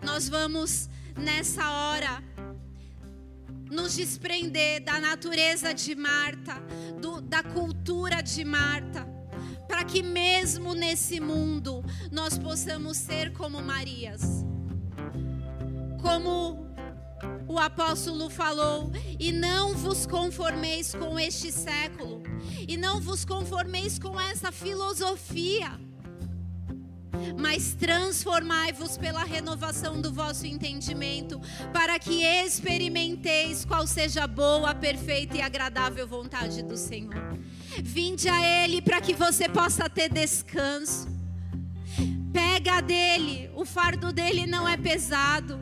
nós 0.04 0.30
vamos 0.30 0.88
nessa 1.18 1.70
hora 1.70 2.31
nos 3.72 3.96
desprender 3.96 4.84
da 4.84 5.00
natureza 5.00 5.74
de 5.74 5.96
Marta, 5.96 6.62
do, 7.00 7.22
da 7.22 7.42
cultura 7.42 8.22
de 8.22 8.44
Marta, 8.44 9.08
para 9.66 9.86
que 9.86 10.04
mesmo 10.04 10.74
nesse 10.74 11.22
mundo 11.22 11.82
nós 12.12 12.38
possamos 12.38 12.98
ser 12.98 13.32
como 13.32 13.62
Marias. 13.62 14.46
Como 16.02 16.68
o 17.48 17.58
apóstolo 17.58 18.30
falou: 18.30 18.92
e 19.18 19.32
não 19.32 19.74
vos 19.74 20.06
conformeis 20.06 20.94
com 20.94 21.18
este 21.18 21.50
século, 21.50 22.22
e 22.68 22.76
não 22.76 23.00
vos 23.00 23.24
conformeis 23.24 23.98
com 23.98 24.20
essa 24.20 24.52
filosofia 24.52 25.80
mas 27.38 27.74
transformai-vos 27.74 28.98
pela 28.98 29.24
renovação 29.24 30.02
do 30.02 30.12
vosso 30.12 30.46
entendimento, 30.46 31.40
para 31.74 32.00
que 32.00 32.24
experimenteis 32.24 33.66
qual 33.66 33.86
seja 33.86 34.24
a 34.24 34.28
boa, 34.28 34.74
perfeita 34.74 35.38
e 35.38 35.42
agradável 35.42 36.08
vontade 36.08 36.64
do 36.64 36.78
Senhor. 36.78 37.16
Vinde 37.82 38.28
a 38.28 38.64
Ele 38.64 38.82
para 38.82 39.02
que 39.02 39.14
você 39.14 39.48
possa 39.48 39.90
ter 39.90 40.12
descanso. 40.12 41.08
Pega 42.34 42.82
dele, 42.82 43.50
o 43.56 43.66
fardo 43.66 44.12
dele 44.14 44.46
não 44.46 44.68
é 44.68 44.78
pesado, 44.78 45.60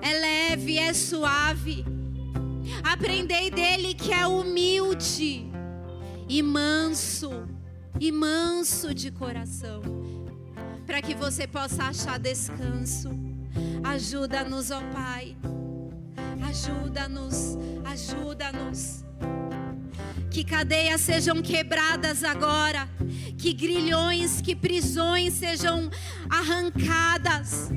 é 0.00 0.12
leve, 0.12 0.78
é 0.78 0.92
suave. 0.92 1.84
Aprendei 2.82 3.50
dele 3.50 3.94
que 3.94 4.12
é 4.12 4.26
humilde 4.26 5.46
e 6.28 6.42
manso, 6.42 7.44
e 8.00 8.10
manso 8.10 8.94
de 8.94 9.10
coração, 9.10 9.82
para 10.86 11.00
que 11.00 11.14
você 11.14 11.46
possa 11.46 11.84
achar 11.84 12.18
descanso. 12.18 13.10
Ajuda-nos, 13.84 14.70
ó 14.70 14.80
Pai. 14.92 15.36
Ajuda-nos, 16.48 17.56
ajuda-nos. 17.84 19.04
Que 20.30 20.44
cadeias 20.44 21.00
sejam 21.02 21.42
quebradas 21.42 22.24
agora, 22.24 22.88
que 23.38 23.52
grilhões, 23.52 24.40
que 24.40 24.56
prisões 24.56 25.34
sejam 25.34 25.90
arrancadas 26.28 27.70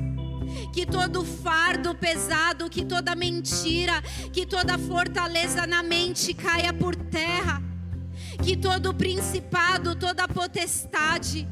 que 0.72 0.84
todo 0.84 1.24
fardo 1.24 1.94
pesado, 1.94 2.68
que 2.68 2.84
toda 2.84 3.14
mentira, 3.14 4.02
que 4.30 4.44
toda 4.44 4.76
fortaleza 4.76 5.66
na 5.66 5.82
mente 5.82 6.34
caia 6.34 6.70
por 6.70 6.94
terra, 6.94 7.62
que 8.36 8.56
todo 8.56 8.94
principado, 8.94 9.96
toda 9.96 10.28
potestade, 10.28 11.46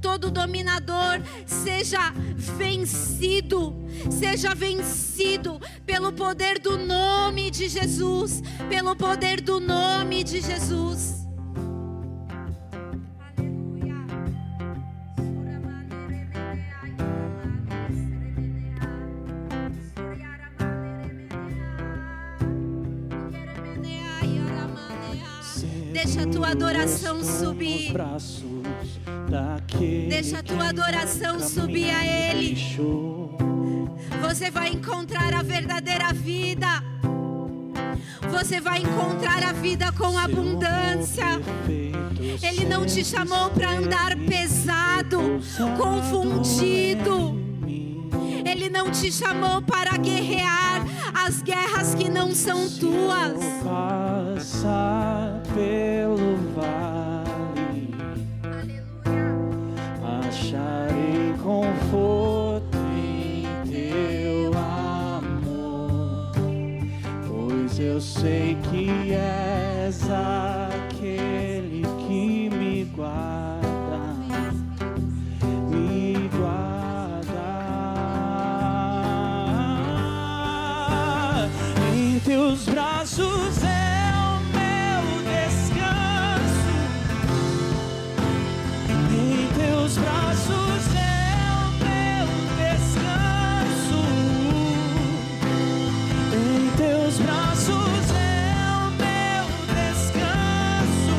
todo 0.00 0.30
dominador 0.30 1.20
seja 1.46 2.12
vencido, 2.36 3.74
seja 4.10 4.54
vencido 4.54 5.60
pelo 5.86 6.12
poder 6.12 6.58
do 6.58 6.78
nome 6.78 7.50
de 7.50 7.68
Jesus, 7.68 8.42
pelo 8.68 8.96
poder 8.96 9.40
do 9.40 9.60
nome 9.60 10.24
de 10.24 10.40
Jesus. 10.40 11.29
Deixa 26.02 26.22
a 26.22 26.26
tua 26.26 26.48
adoração 26.48 27.22
subir. 27.22 27.92
Deixa 30.08 30.38
a 30.38 30.42
tua 30.42 30.68
adoração 30.70 31.38
subir 31.38 31.90
a 31.90 32.06
Ele. 32.06 32.56
Você 34.22 34.50
vai 34.50 34.70
encontrar 34.70 35.34
a 35.34 35.42
verdadeira 35.42 36.10
vida. 36.14 36.82
Você 38.30 38.62
vai 38.62 38.78
encontrar 38.78 39.44
a 39.44 39.52
vida 39.52 39.92
com 39.92 40.16
abundância. 40.16 41.38
Ele 41.68 42.64
não 42.64 42.86
te 42.86 43.04
chamou 43.04 43.50
para 43.50 43.72
andar 43.72 44.16
pesado, 44.16 45.20
confundido. 45.76 47.49
Ele 48.50 48.68
não 48.68 48.90
te 48.90 49.12
chamou 49.12 49.62
para 49.62 49.96
guerrear 49.96 50.84
as 51.24 51.40
guerras 51.40 51.94
que 51.94 52.10
não 52.10 52.34
são 52.34 52.68
tuas. 52.68 53.38
Passar 53.62 55.40
pelo 55.54 56.36
vale, 56.52 57.94
acharei 60.26 61.32
conforto 61.40 62.76
em 62.96 63.46
teu 63.70 64.52
amor, 64.58 66.32
pois 67.28 67.78
eu 67.78 68.00
sei 68.00 68.58
que 68.68 69.12
és 69.12 70.02
aquele 70.10 70.59
teus 82.50 82.64
braços 82.64 83.62
é 83.62 84.12
o 84.18 84.40
meu 84.58 85.02
descanso. 85.22 86.74
Em 89.12 89.46
teus 89.54 89.96
braços 89.98 90.82
é 90.96 91.46
o 91.54 91.70
meu 91.78 92.26
descanso. 92.58 94.02
Em 96.34 96.76
teus 96.76 97.18
braços 97.18 98.10
é 98.16 98.66
o 98.74 98.90
meu 98.98 99.46
descanso. 99.76 101.18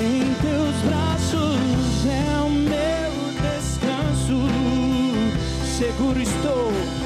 Em 0.00 0.34
teus 0.40 0.76
braços 0.88 2.06
é 2.06 2.40
o 2.40 2.48
meu 2.48 3.12
descanso. 3.42 4.38
Seguro 5.76 6.18
estou. 6.18 7.05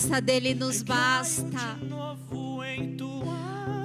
Graça 0.00 0.18
dele 0.18 0.54
nos 0.54 0.82
basta. 0.82 1.78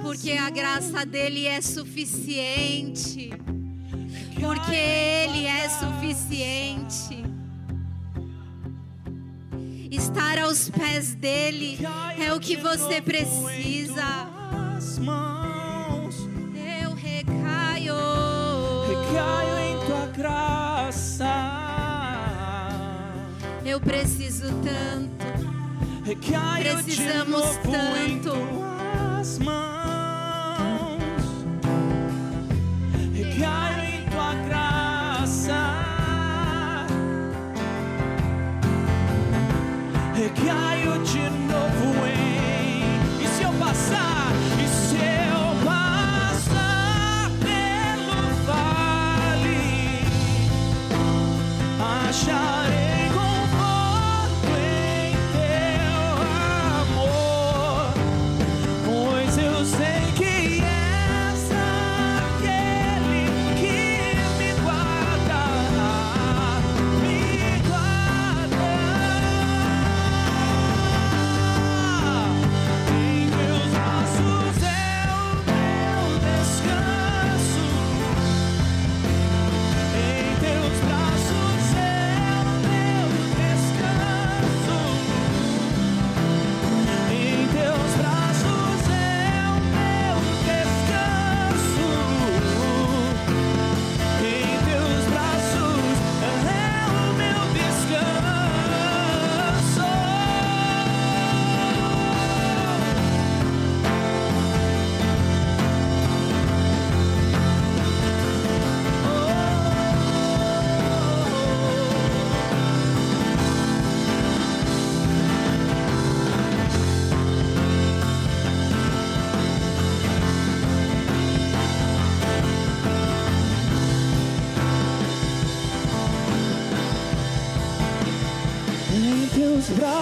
Porque 0.02 0.32
a 0.32 0.48
graça 0.48 1.04
dele 1.04 1.46
é 1.46 1.60
suficiente. 1.60 3.30
Porque 4.40 4.74
ele 4.74 5.44
é 5.44 5.68
suficiente. 5.68 7.22
Estar 9.90 10.38
aos 10.38 10.70
pés 10.70 11.14
dele 11.14 11.78
é 12.18 12.32
o 12.32 12.40
que 12.40 12.56
você 12.56 13.02
precisa. 13.02 14.30
Eu 16.80 16.94
recaio. 16.94 17.94
recaio 18.88 19.58
em 19.58 19.86
tua 19.86 20.06
graça. 20.06 21.26
Eu 23.66 23.78
preciso 23.80 24.46
tanto. 24.62 25.15
Precisamos 26.06 27.58
tanto. 27.64 28.32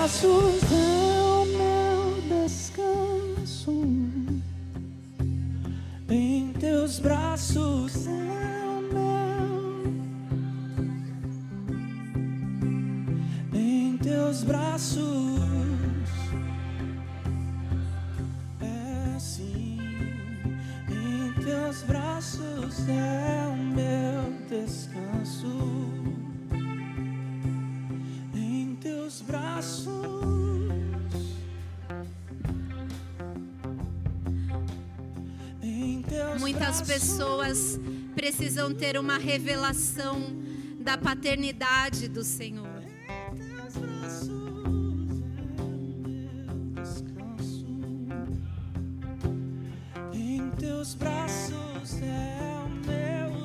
Braços 0.05 0.54
precisam 38.65 38.75
ter 38.75 38.99
uma 38.99 39.19
revelação 39.19 40.33
da 40.81 40.97
paternidade 40.97 42.09
do 42.09 42.25
Senhor. 42.25 42.65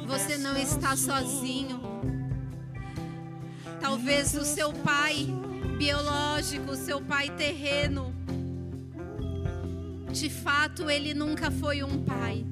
Você 0.08 0.38
não 0.38 0.58
está 0.58 0.96
sozinho. 0.96 1.82
Talvez 3.80 4.34
o 4.36 4.46
seu 4.46 4.72
pai 4.72 5.28
biológico, 5.78 6.72
o 6.72 6.76
seu 6.76 7.02
pai 7.02 7.30
terreno, 7.32 8.14
de 10.12 10.30
fato 10.30 10.90
ele 10.90 11.14
nunca 11.14 11.50
foi 11.50 11.84
um 11.84 12.04
pai. 12.04 12.46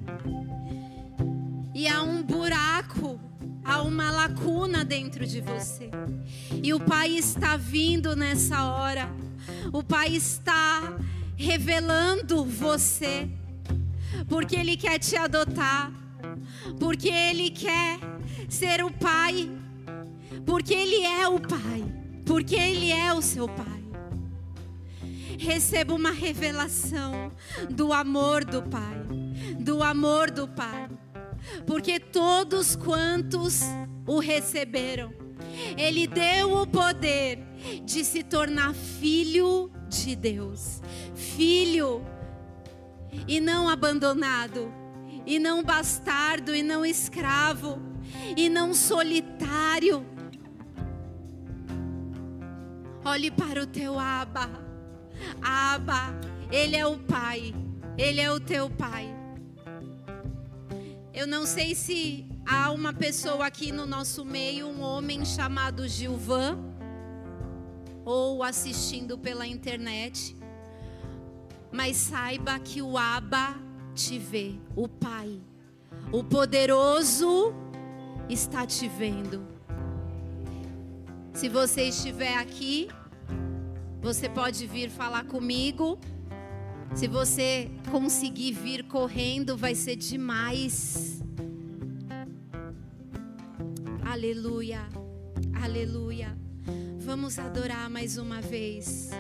Uma 3.88 4.12
lacuna 4.12 4.84
dentro 4.84 5.26
de 5.26 5.42
você. 5.42 5.90
E 6.62 6.74
o 6.74 6.80
pai 6.80 7.10
está 7.12 7.58
vindo 7.58 8.16
nessa 8.16 8.64
hora. 8.64 9.10
O 9.72 9.84
pai 9.84 10.16
está 10.16 10.98
revelando 11.36 12.44
você. 12.46 13.30
Porque 14.28 14.56
ele 14.56 14.76
quer 14.76 15.00
te 15.00 15.16
adotar. 15.16 15.92
Porque 16.80 17.10
ele 17.10 17.50
quer 17.50 18.00
ser 18.50 18.84
o 18.84 18.92
pai 18.92 19.50
porque 20.48 20.74
Ele 20.74 21.04
é 21.04 21.28
o 21.28 21.40
Pai, 21.42 21.84
porque 22.26 22.56
Ele 22.56 22.90
é 22.90 23.14
o 23.14 23.22
seu 23.22 23.48
Pai. 23.48 23.84
Receba 25.38 25.94
uma 25.94 26.12
revelação 26.12 27.32
do 27.70 27.92
amor 27.92 28.46
do 28.46 28.64
Pai, 28.64 29.06
do 29.60 29.84
amor 29.84 30.32
do 30.32 30.48
Pai, 30.48 30.88
porque 31.66 32.00
todos 32.00 32.76
quantos 32.76 33.62
o 34.06 34.20
receberam, 34.20 35.14
Ele 35.78 36.08
deu 36.08 36.54
o 36.62 36.68
poder 36.68 37.40
de 37.84 38.04
se 38.04 38.24
tornar 38.24 38.74
filho 38.74 39.72
de 39.90 40.16
Deus, 40.16 40.82
filho 41.16 42.06
e 43.28 43.40
não 43.40 43.70
abandonado, 43.70 44.72
e 45.26 45.40
não 45.40 45.64
bastardo, 45.64 46.56
e 46.56 46.62
não 46.62 46.86
escravo, 46.86 47.80
e 48.36 48.50
não 48.50 48.74
solitário. 48.74 50.06
Olhe 53.04 53.32
para 53.32 53.64
o 53.64 53.68
teu 53.68 53.98
Aba. 53.98 54.50
Aba, 55.42 56.14
ele 56.52 56.76
é 56.76 56.86
o 56.86 56.98
Pai. 56.98 57.54
Ele 57.98 58.22
é 58.22 58.32
o 58.32 58.40
teu 58.40 58.70
Pai. 58.70 59.17
Eu 61.18 61.26
não 61.26 61.48
sei 61.48 61.74
se 61.74 62.28
há 62.46 62.70
uma 62.70 62.94
pessoa 62.94 63.48
aqui 63.48 63.72
no 63.72 63.88
nosso 63.88 64.24
meio, 64.24 64.68
um 64.68 64.82
homem 64.82 65.26
chamado 65.26 65.88
Gilvan, 65.88 66.60
ou 68.06 68.44
assistindo 68.44 69.18
pela 69.18 69.48
internet. 69.48 70.38
Mas 71.72 71.98
saiba 71.98 72.60
que 72.60 72.84
o 72.84 73.00
Aba 73.00 73.56
te 73.96 74.20
vê, 74.20 74.60
o 74.76 74.88
Pai. 74.88 75.42
O 76.12 76.24
poderoso 76.24 77.52
está 78.30 78.68
te 78.68 78.88
vendo. 78.88 79.44
Se 81.34 81.50
você 81.50 81.86
estiver 81.86 82.38
aqui, 82.38 82.90
você 84.00 84.30
pode 84.30 84.68
vir 84.68 84.92
falar 84.92 85.26
comigo. 85.26 86.00
Se 86.96 87.08
você 87.08 87.70
conseguir 87.92 88.54
vir 88.54 88.84
correndo, 88.84 89.56
vai 89.56 89.76
ser 89.76 89.96
demais. 89.96 91.22
Aleluia, 94.04 94.82
aleluia. 95.64 96.36
Vamos 97.00 97.38
adorar 97.38 97.90
mais 97.90 98.18
uma 98.18 98.42
vez. 98.42 99.12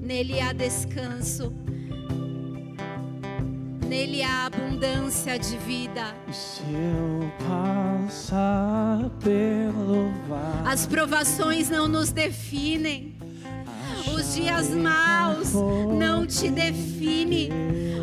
Nele 0.00 0.40
há 0.40 0.52
descanso. 0.52 1.52
Nele 3.86 4.22
há 4.22 4.46
abundância 4.46 5.38
de 5.38 5.56
vida. 5.58 6.16
E 6.26 6.32
se 6.32 6.62
eu 6.62 7.30
passar 7.46 9.10
pelo 9.22 10.10
vale, 10.26 10.68
As 10.68 10.86
provações 10.86 11.68
não 11.68 11.86
nos 11.86 12.10
definem. 12.10 13.11
Os 14.06 14.34
dias 14.34 14.70
maus 14.70 15.52
não 15.98 16.26
te 16.26 16.50
definem. 16.50 17.50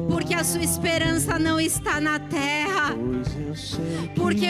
Porque 0.09 0.33
a 0.33 0.43
sua 0.43 0.63
esperança 0.63 1.37
não 1.37 1.59
está 1.59 1.99
na 1.99 2.19
terra. 2.19 2.95
Porque 4.15 4.47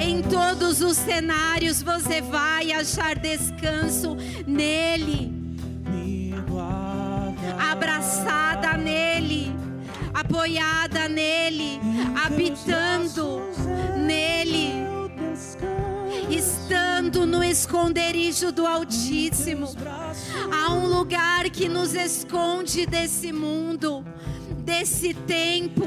em 0.00 0.22
todos 0.22 0.80
os 0.82 0.96
cenários 0.96 1.82
você 1.82 2.20
vai 2.20 2.72
achar 2.72 3.18
descanso 3.18 4.16
nele, 4.46 5.32
abraçada 7.70 8.76
nele, 8.76 9.54
apoiada 10.12 11.08
nele, 11.08 11.80
habitando 12.24 13.42
nele, 13.96 14.72
Eu 16.70 16.91
estando 17.12 17.26
no 17.26 17.44
esconderijo 17.44 18.50
do 18.50 18.66
Altíssimo. 18.66 19.68
Há 20.50 20.72
um 20.72 20.86
lugar 20.86 21.50
que 21.50 21.68
nos 21.68 21.94
esconde 21.94 22.86
desse 22.86 23.30
mundo, 23.32 24.02
desse 24.64 25.12
tempo, 25.12 25.82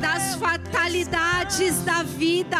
das 0.00 0.34
fatalidades 0.34 1.84
da 1.84 2.02
vida. 2.02 2.58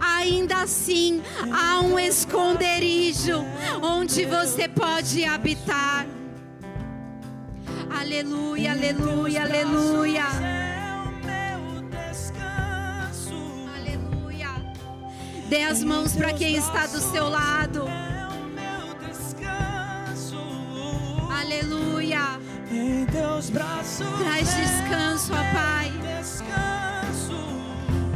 Ainda 0.00 0.62
assim, 0.62 1.20
há 1.52 1.80
um 1.80 1.98
esconderijo 1.98 3.44
onde 3.82 4.24
você 4.26 4.68
pode 4.68 5.24
habitar. 5.24 6.06
Aleluia, 7.90 8.70
aleluia, 8.70 9.42
aleluia. 9.42 10.73
Dê 15.48 15.62
as 15.62 15.82
mãos 15.84 16.14
para 16.14 16.32
quem 16.32 16.56
está 16.56 16.86
do 16.86 17.00
seu 17.00 17.28
lado. 17.28 17.84
Aleluia. 21.30 22.40
Em 22.70 23.04
teus 23.06 23.50
braços. 23.50 24.06
Traz 24.18 24.48
descanso, 24.56 25.32
ó 25.32 25.54
Pai. 25.54 25.92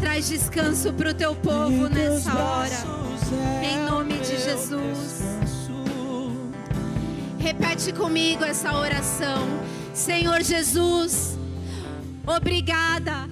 Traz 0.01 0.29
descanso 0.29 0.93
para 0.93 1.11
o 1.11 1.15
teu 1.15 1.35
povo 1.35 1.89
nessa 1.89 2.35
hora. 2.35 2.99
Em 3.63 3.79
nome 3.85 4.15
de 4.19 4.39
Jesus. 4.43 5.23
Repete 7.39 7.93
comigo 7.93 8.45
essa 8.45 8.75
oração. 8.75 9.47
Senhor 9.95 10.43
Jesus, 10.43 11.39
obrigada, 12.27 13.29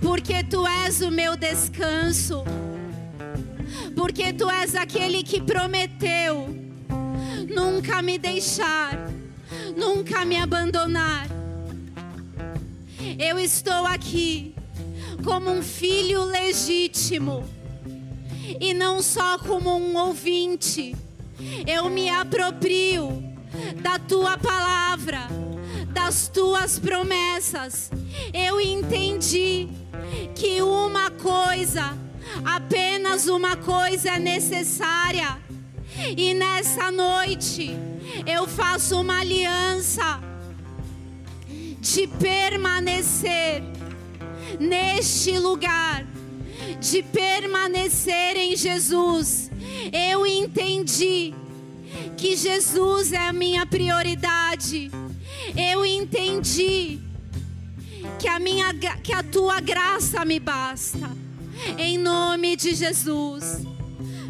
porque 0.00 0.44
tu 0.44 0.66
és 0.66 1.00
o 1.00 1.10
meu 1.10 1.36
descanso. 1.36 2.44
Porque 4.16 4.32
tu 4.32 4.48
és 4.48 4.74
aquele 4.74 5.22
que 5.22 5.42
prometeu 5.42 6.48
nunca 7.54 8.00
me 8.00 8.16
deixar, 8.16 9.10
nunca 9.76 10.24
me 10.24 10.38
abandonar. 10.38 11.26
Eu 13.18 13.38
estou 13.38 13.84
aqui 13.84 14.54
como 15.22 15.50
um 15.50 15.62
filho 15.62 16.24
legítimo 16.24 17.46
e 18.58 18.72
não 18.72 19.02
só 19.02 19.38
como 19.38 19.76
um 19.76 19.94
ouvinte. 19.98 20.96
Eu 21.66 21.90
me 21.90 22.08
aproprio 22.08 23.22
da 23.82 23.98
tua 23.98 24.38
palavra, 24.38 25.28
das 25.92 26.26
tuas 26.26 26.78
promessas. 26.78 27.90
Eu 28.32 28.58
entendi 28.62 29.68
que 30.34 30.62
uma 30.62 31.10
coisa, 31.10 32.05
apenas 32.44 33.26
uma 33.26 33.56
coisa 33.56 34.10
é 34.10 34.18
necessária. 34.18 35.38
E 36.16 36.34
nessa 36.34 36.90
noite 36.90 37.70
eu 38.26 38.46
faço 38.46 39.00
uma 39.00 39.20
aliança 39.20 40.20
de 41.80 42.06
permanecer 42.06 43.62
neste 44.58 45.38
lugar, 45.38 46.04
de 46.80 47.02
permanecer 47.02 48.36
em 48.36 48.56
Jesus. 48.56 49.50
Eu 49.92 50.26
entendi 50.26 51.34
que 52.16 52.36
Jesus 52.36 53.12
é 53.12 53.18
a 53.28 53.32
minha 53.32 53.64
prioridade. 53.64 54.90
Eu 55.56 55.84
entendi 55.84 56.98
que 58.18 58.28
a 58.28 58.38
minha 58.38 58.74
que 58.74 59.12
a 59.12 59.22
tua 59.22 59.60
graça 59.60 60.24
me 60.24 60.40
basta. 60.40 61.25
Em 61.78 61.98
nome 61.98 62.56
de 62.56 62.74
Jesus. 62.74 63.64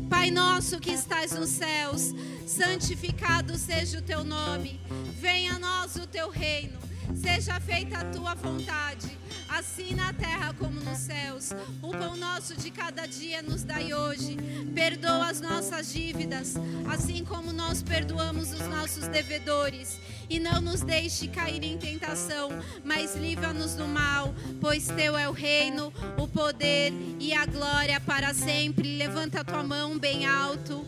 Pai 0.08 0.30
nosso 0.30 0.78
que 0.78 0.92
estás 0.92 1.32
nos 1.32 1.50
céus, 1.50 2.14
santificado 2.46 3.56
seja 3.58 3.98
o 3.98 4.02
teu 4.02 4.22
nome. 4.22 4.80
Venha 5.20 5.54
a 5.54 5.58
nós 5.58 5.96
o 5.96 6.06
teu 6.06 6.30
reino. 6.30 6.78
Seja 7.14 7.60
feita 7.60 7.98
a 7.98 8.04
tua 8.04 8.34
vontade, 8.34 9.18
assim 9.48 9.94
na 9.94 10.12
terra 10.12 10.55
como 10.59 10.81
nos 10.81 10.98
céus. 10.98 11.51
O 11.82 11.90
pão 11.90 12.16
nosso 12.16 12.56
de 12.56 12.70
cada 12.70 13.06
dia 13.06 13.43
nos 13.43 13.62
dai 13.62 13.94
hoje. 13.94 14.36
Perdoa 14.74 15.28
as 15.28 15.40
nossas 15.40 15.93
dívidas, 15.93 16.55
assim 16.90 17.24
como 17.24 17.52
nós 17.52 17.82
perdoamos 17.82 18.52
os 18.52 18.66
nossos 18.68 19.09
devedores. 19.09 19.98
E 20.28 20.40
não 20.40 20.60
nos 20.60 20.81
deixe 20.81 21.28
cair 21.28 21.62
em 21.62 21.78
tentação, 21.78 22.51
mas 22.85 23.14
livra-nos 23.14 23.74
do 23.74 23.86
mal, 23.86 24.35
pois 24.60 24.89
teu 24.89 25.16
é 25.16 25.28
o 25.28 25.32
reino, 25.32 25.93
o 26.18 26.27
poder 26.27 26.93
e 27.20 27.32
a 27.32 27.47
glória 27.47 28.01
para 28.01 28.35
sempre. 28.35 28.97
Levanta 28.97 29.40
a 29.40 29.44
tua 29.44 29.62
mão 29.62 29.98
bem 29.98 30.27
alto. 30.27 30.85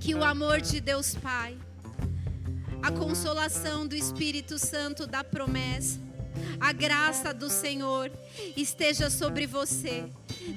Que 0.00 0.14
o 0.14 0.24
amor 0.24 0.60
de 0.60 0.80
Deus 0.80 1.14
Pai, 1.16 1.58
a 2.82 2.92
consolação 2.92 3.86
do 3.86 3.96
Espírito 3.96 4.58
Santo 4.58 5.06
da 5.06 5.24
promessa, 5.24 6.05
a 6.60 6.72
graça 6.72 7.32
do 7.32 7.48
Senhor 7.48 8.10
esteja 8.56 9.10
sobre 9.10 9.46
você, 9.46 10.04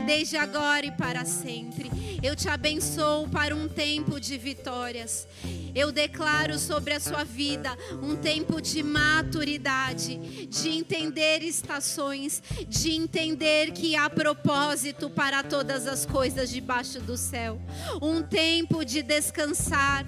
desde 0.06 0.38
agora 0.38 0.86
e 0.86 0.92
para 0.92 1.26
sempre. 1.26 1.90
Eu 2.22 2.36
te 2.36 2.50
abençoo 2.50 3.28
para 3.30 3.56
um 3.56 3.68
tempo 3.68 4.20
de 4.20 4.38
vitórias. 4.38 5.28
Eu 5.74 5.92
declaro 5.92 6.58
sobre 6.58 6.94
a 6.94 7.00
sua 7.00 7.24
vida 7.24 7.78
um 8.02 8.16
tempo 8.16 8.62
de 8.62 8.84
maturidade, 8.84 10.18
de 10.48 10.70
entender 10.70 11.42
estações, 11.44 12.42
de 12.68 12.92
entender 12.92 13.72
que 13.72 13.96
há 13.96 14.10
propósito 14.10 15.10
para 15.10 15.44
todas 15.44 15.88
as 15.88 16.06
coisas 16.06 16.50
debaixo 16.50 17.00
do 17.00 17.16
céu. 17.16 17.60
Um 18.02 18.22
tempo 18.22 18.84
de 18.84 19.02
descansar 19.02 20.06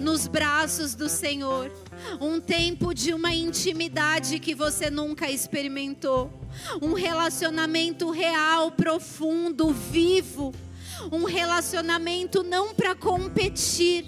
nos 0.00 0.26
braços 0.26 0.94
do 0.94 1.08
Senhor. 1.08 1.70
Um 2.20 2.40
tempo 2.40 2.94
de 2.94 3.12
uma 3.12 3.34
intimidade 3.34 4.38
que 4.38 4.54
você 4.54 4.90
nunca 4.90 5.30
experimentou. 5.30 6.30
Um 6.80 6.92
relacionamento 6.92 8.10
real, 8.10 8.70
profundo, 8.70 9.72
vivo. 9.72 10.54
Um 11.10 11.24
relacionamento 11.24 12.42
não 12.42 12.74
para 12.74 12.94
competir 12.94 14.06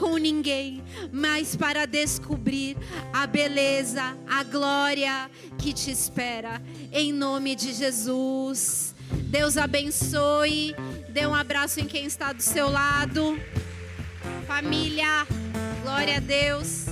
com 0.00 0.16
ninguém, 0.16 0.82
mas 1.12 1.54
para 1.54 1.86
descobrir 1.86 2.74
a 3.12 3.26
beleza, 3.26 4.16
a 4.26 4.42
glória 4.42 5.30
que 5.58 5.74
te 5.74 5.90
espera. 5.90 6.62
Em 6.90 7.12
nome 7.12 7.54
de 7.54 7.74
Jesus. 7.74 8.94
Deus 9.30 9.58
abençoe. 9.58 10.74
Dê 11.10 11.26
um 11.26 11.34
abraço 11.34 11.80
em 11.80 11.86
quem 11.86 12.06
está 12.06 12.32
do 12.32 12.42
seu 12.42 12.70
lado. 12.70 13.38
Família, 14.46 15.26
glória 15.82 16.16
a 16.16 16.20
Deus. 16.20 16.86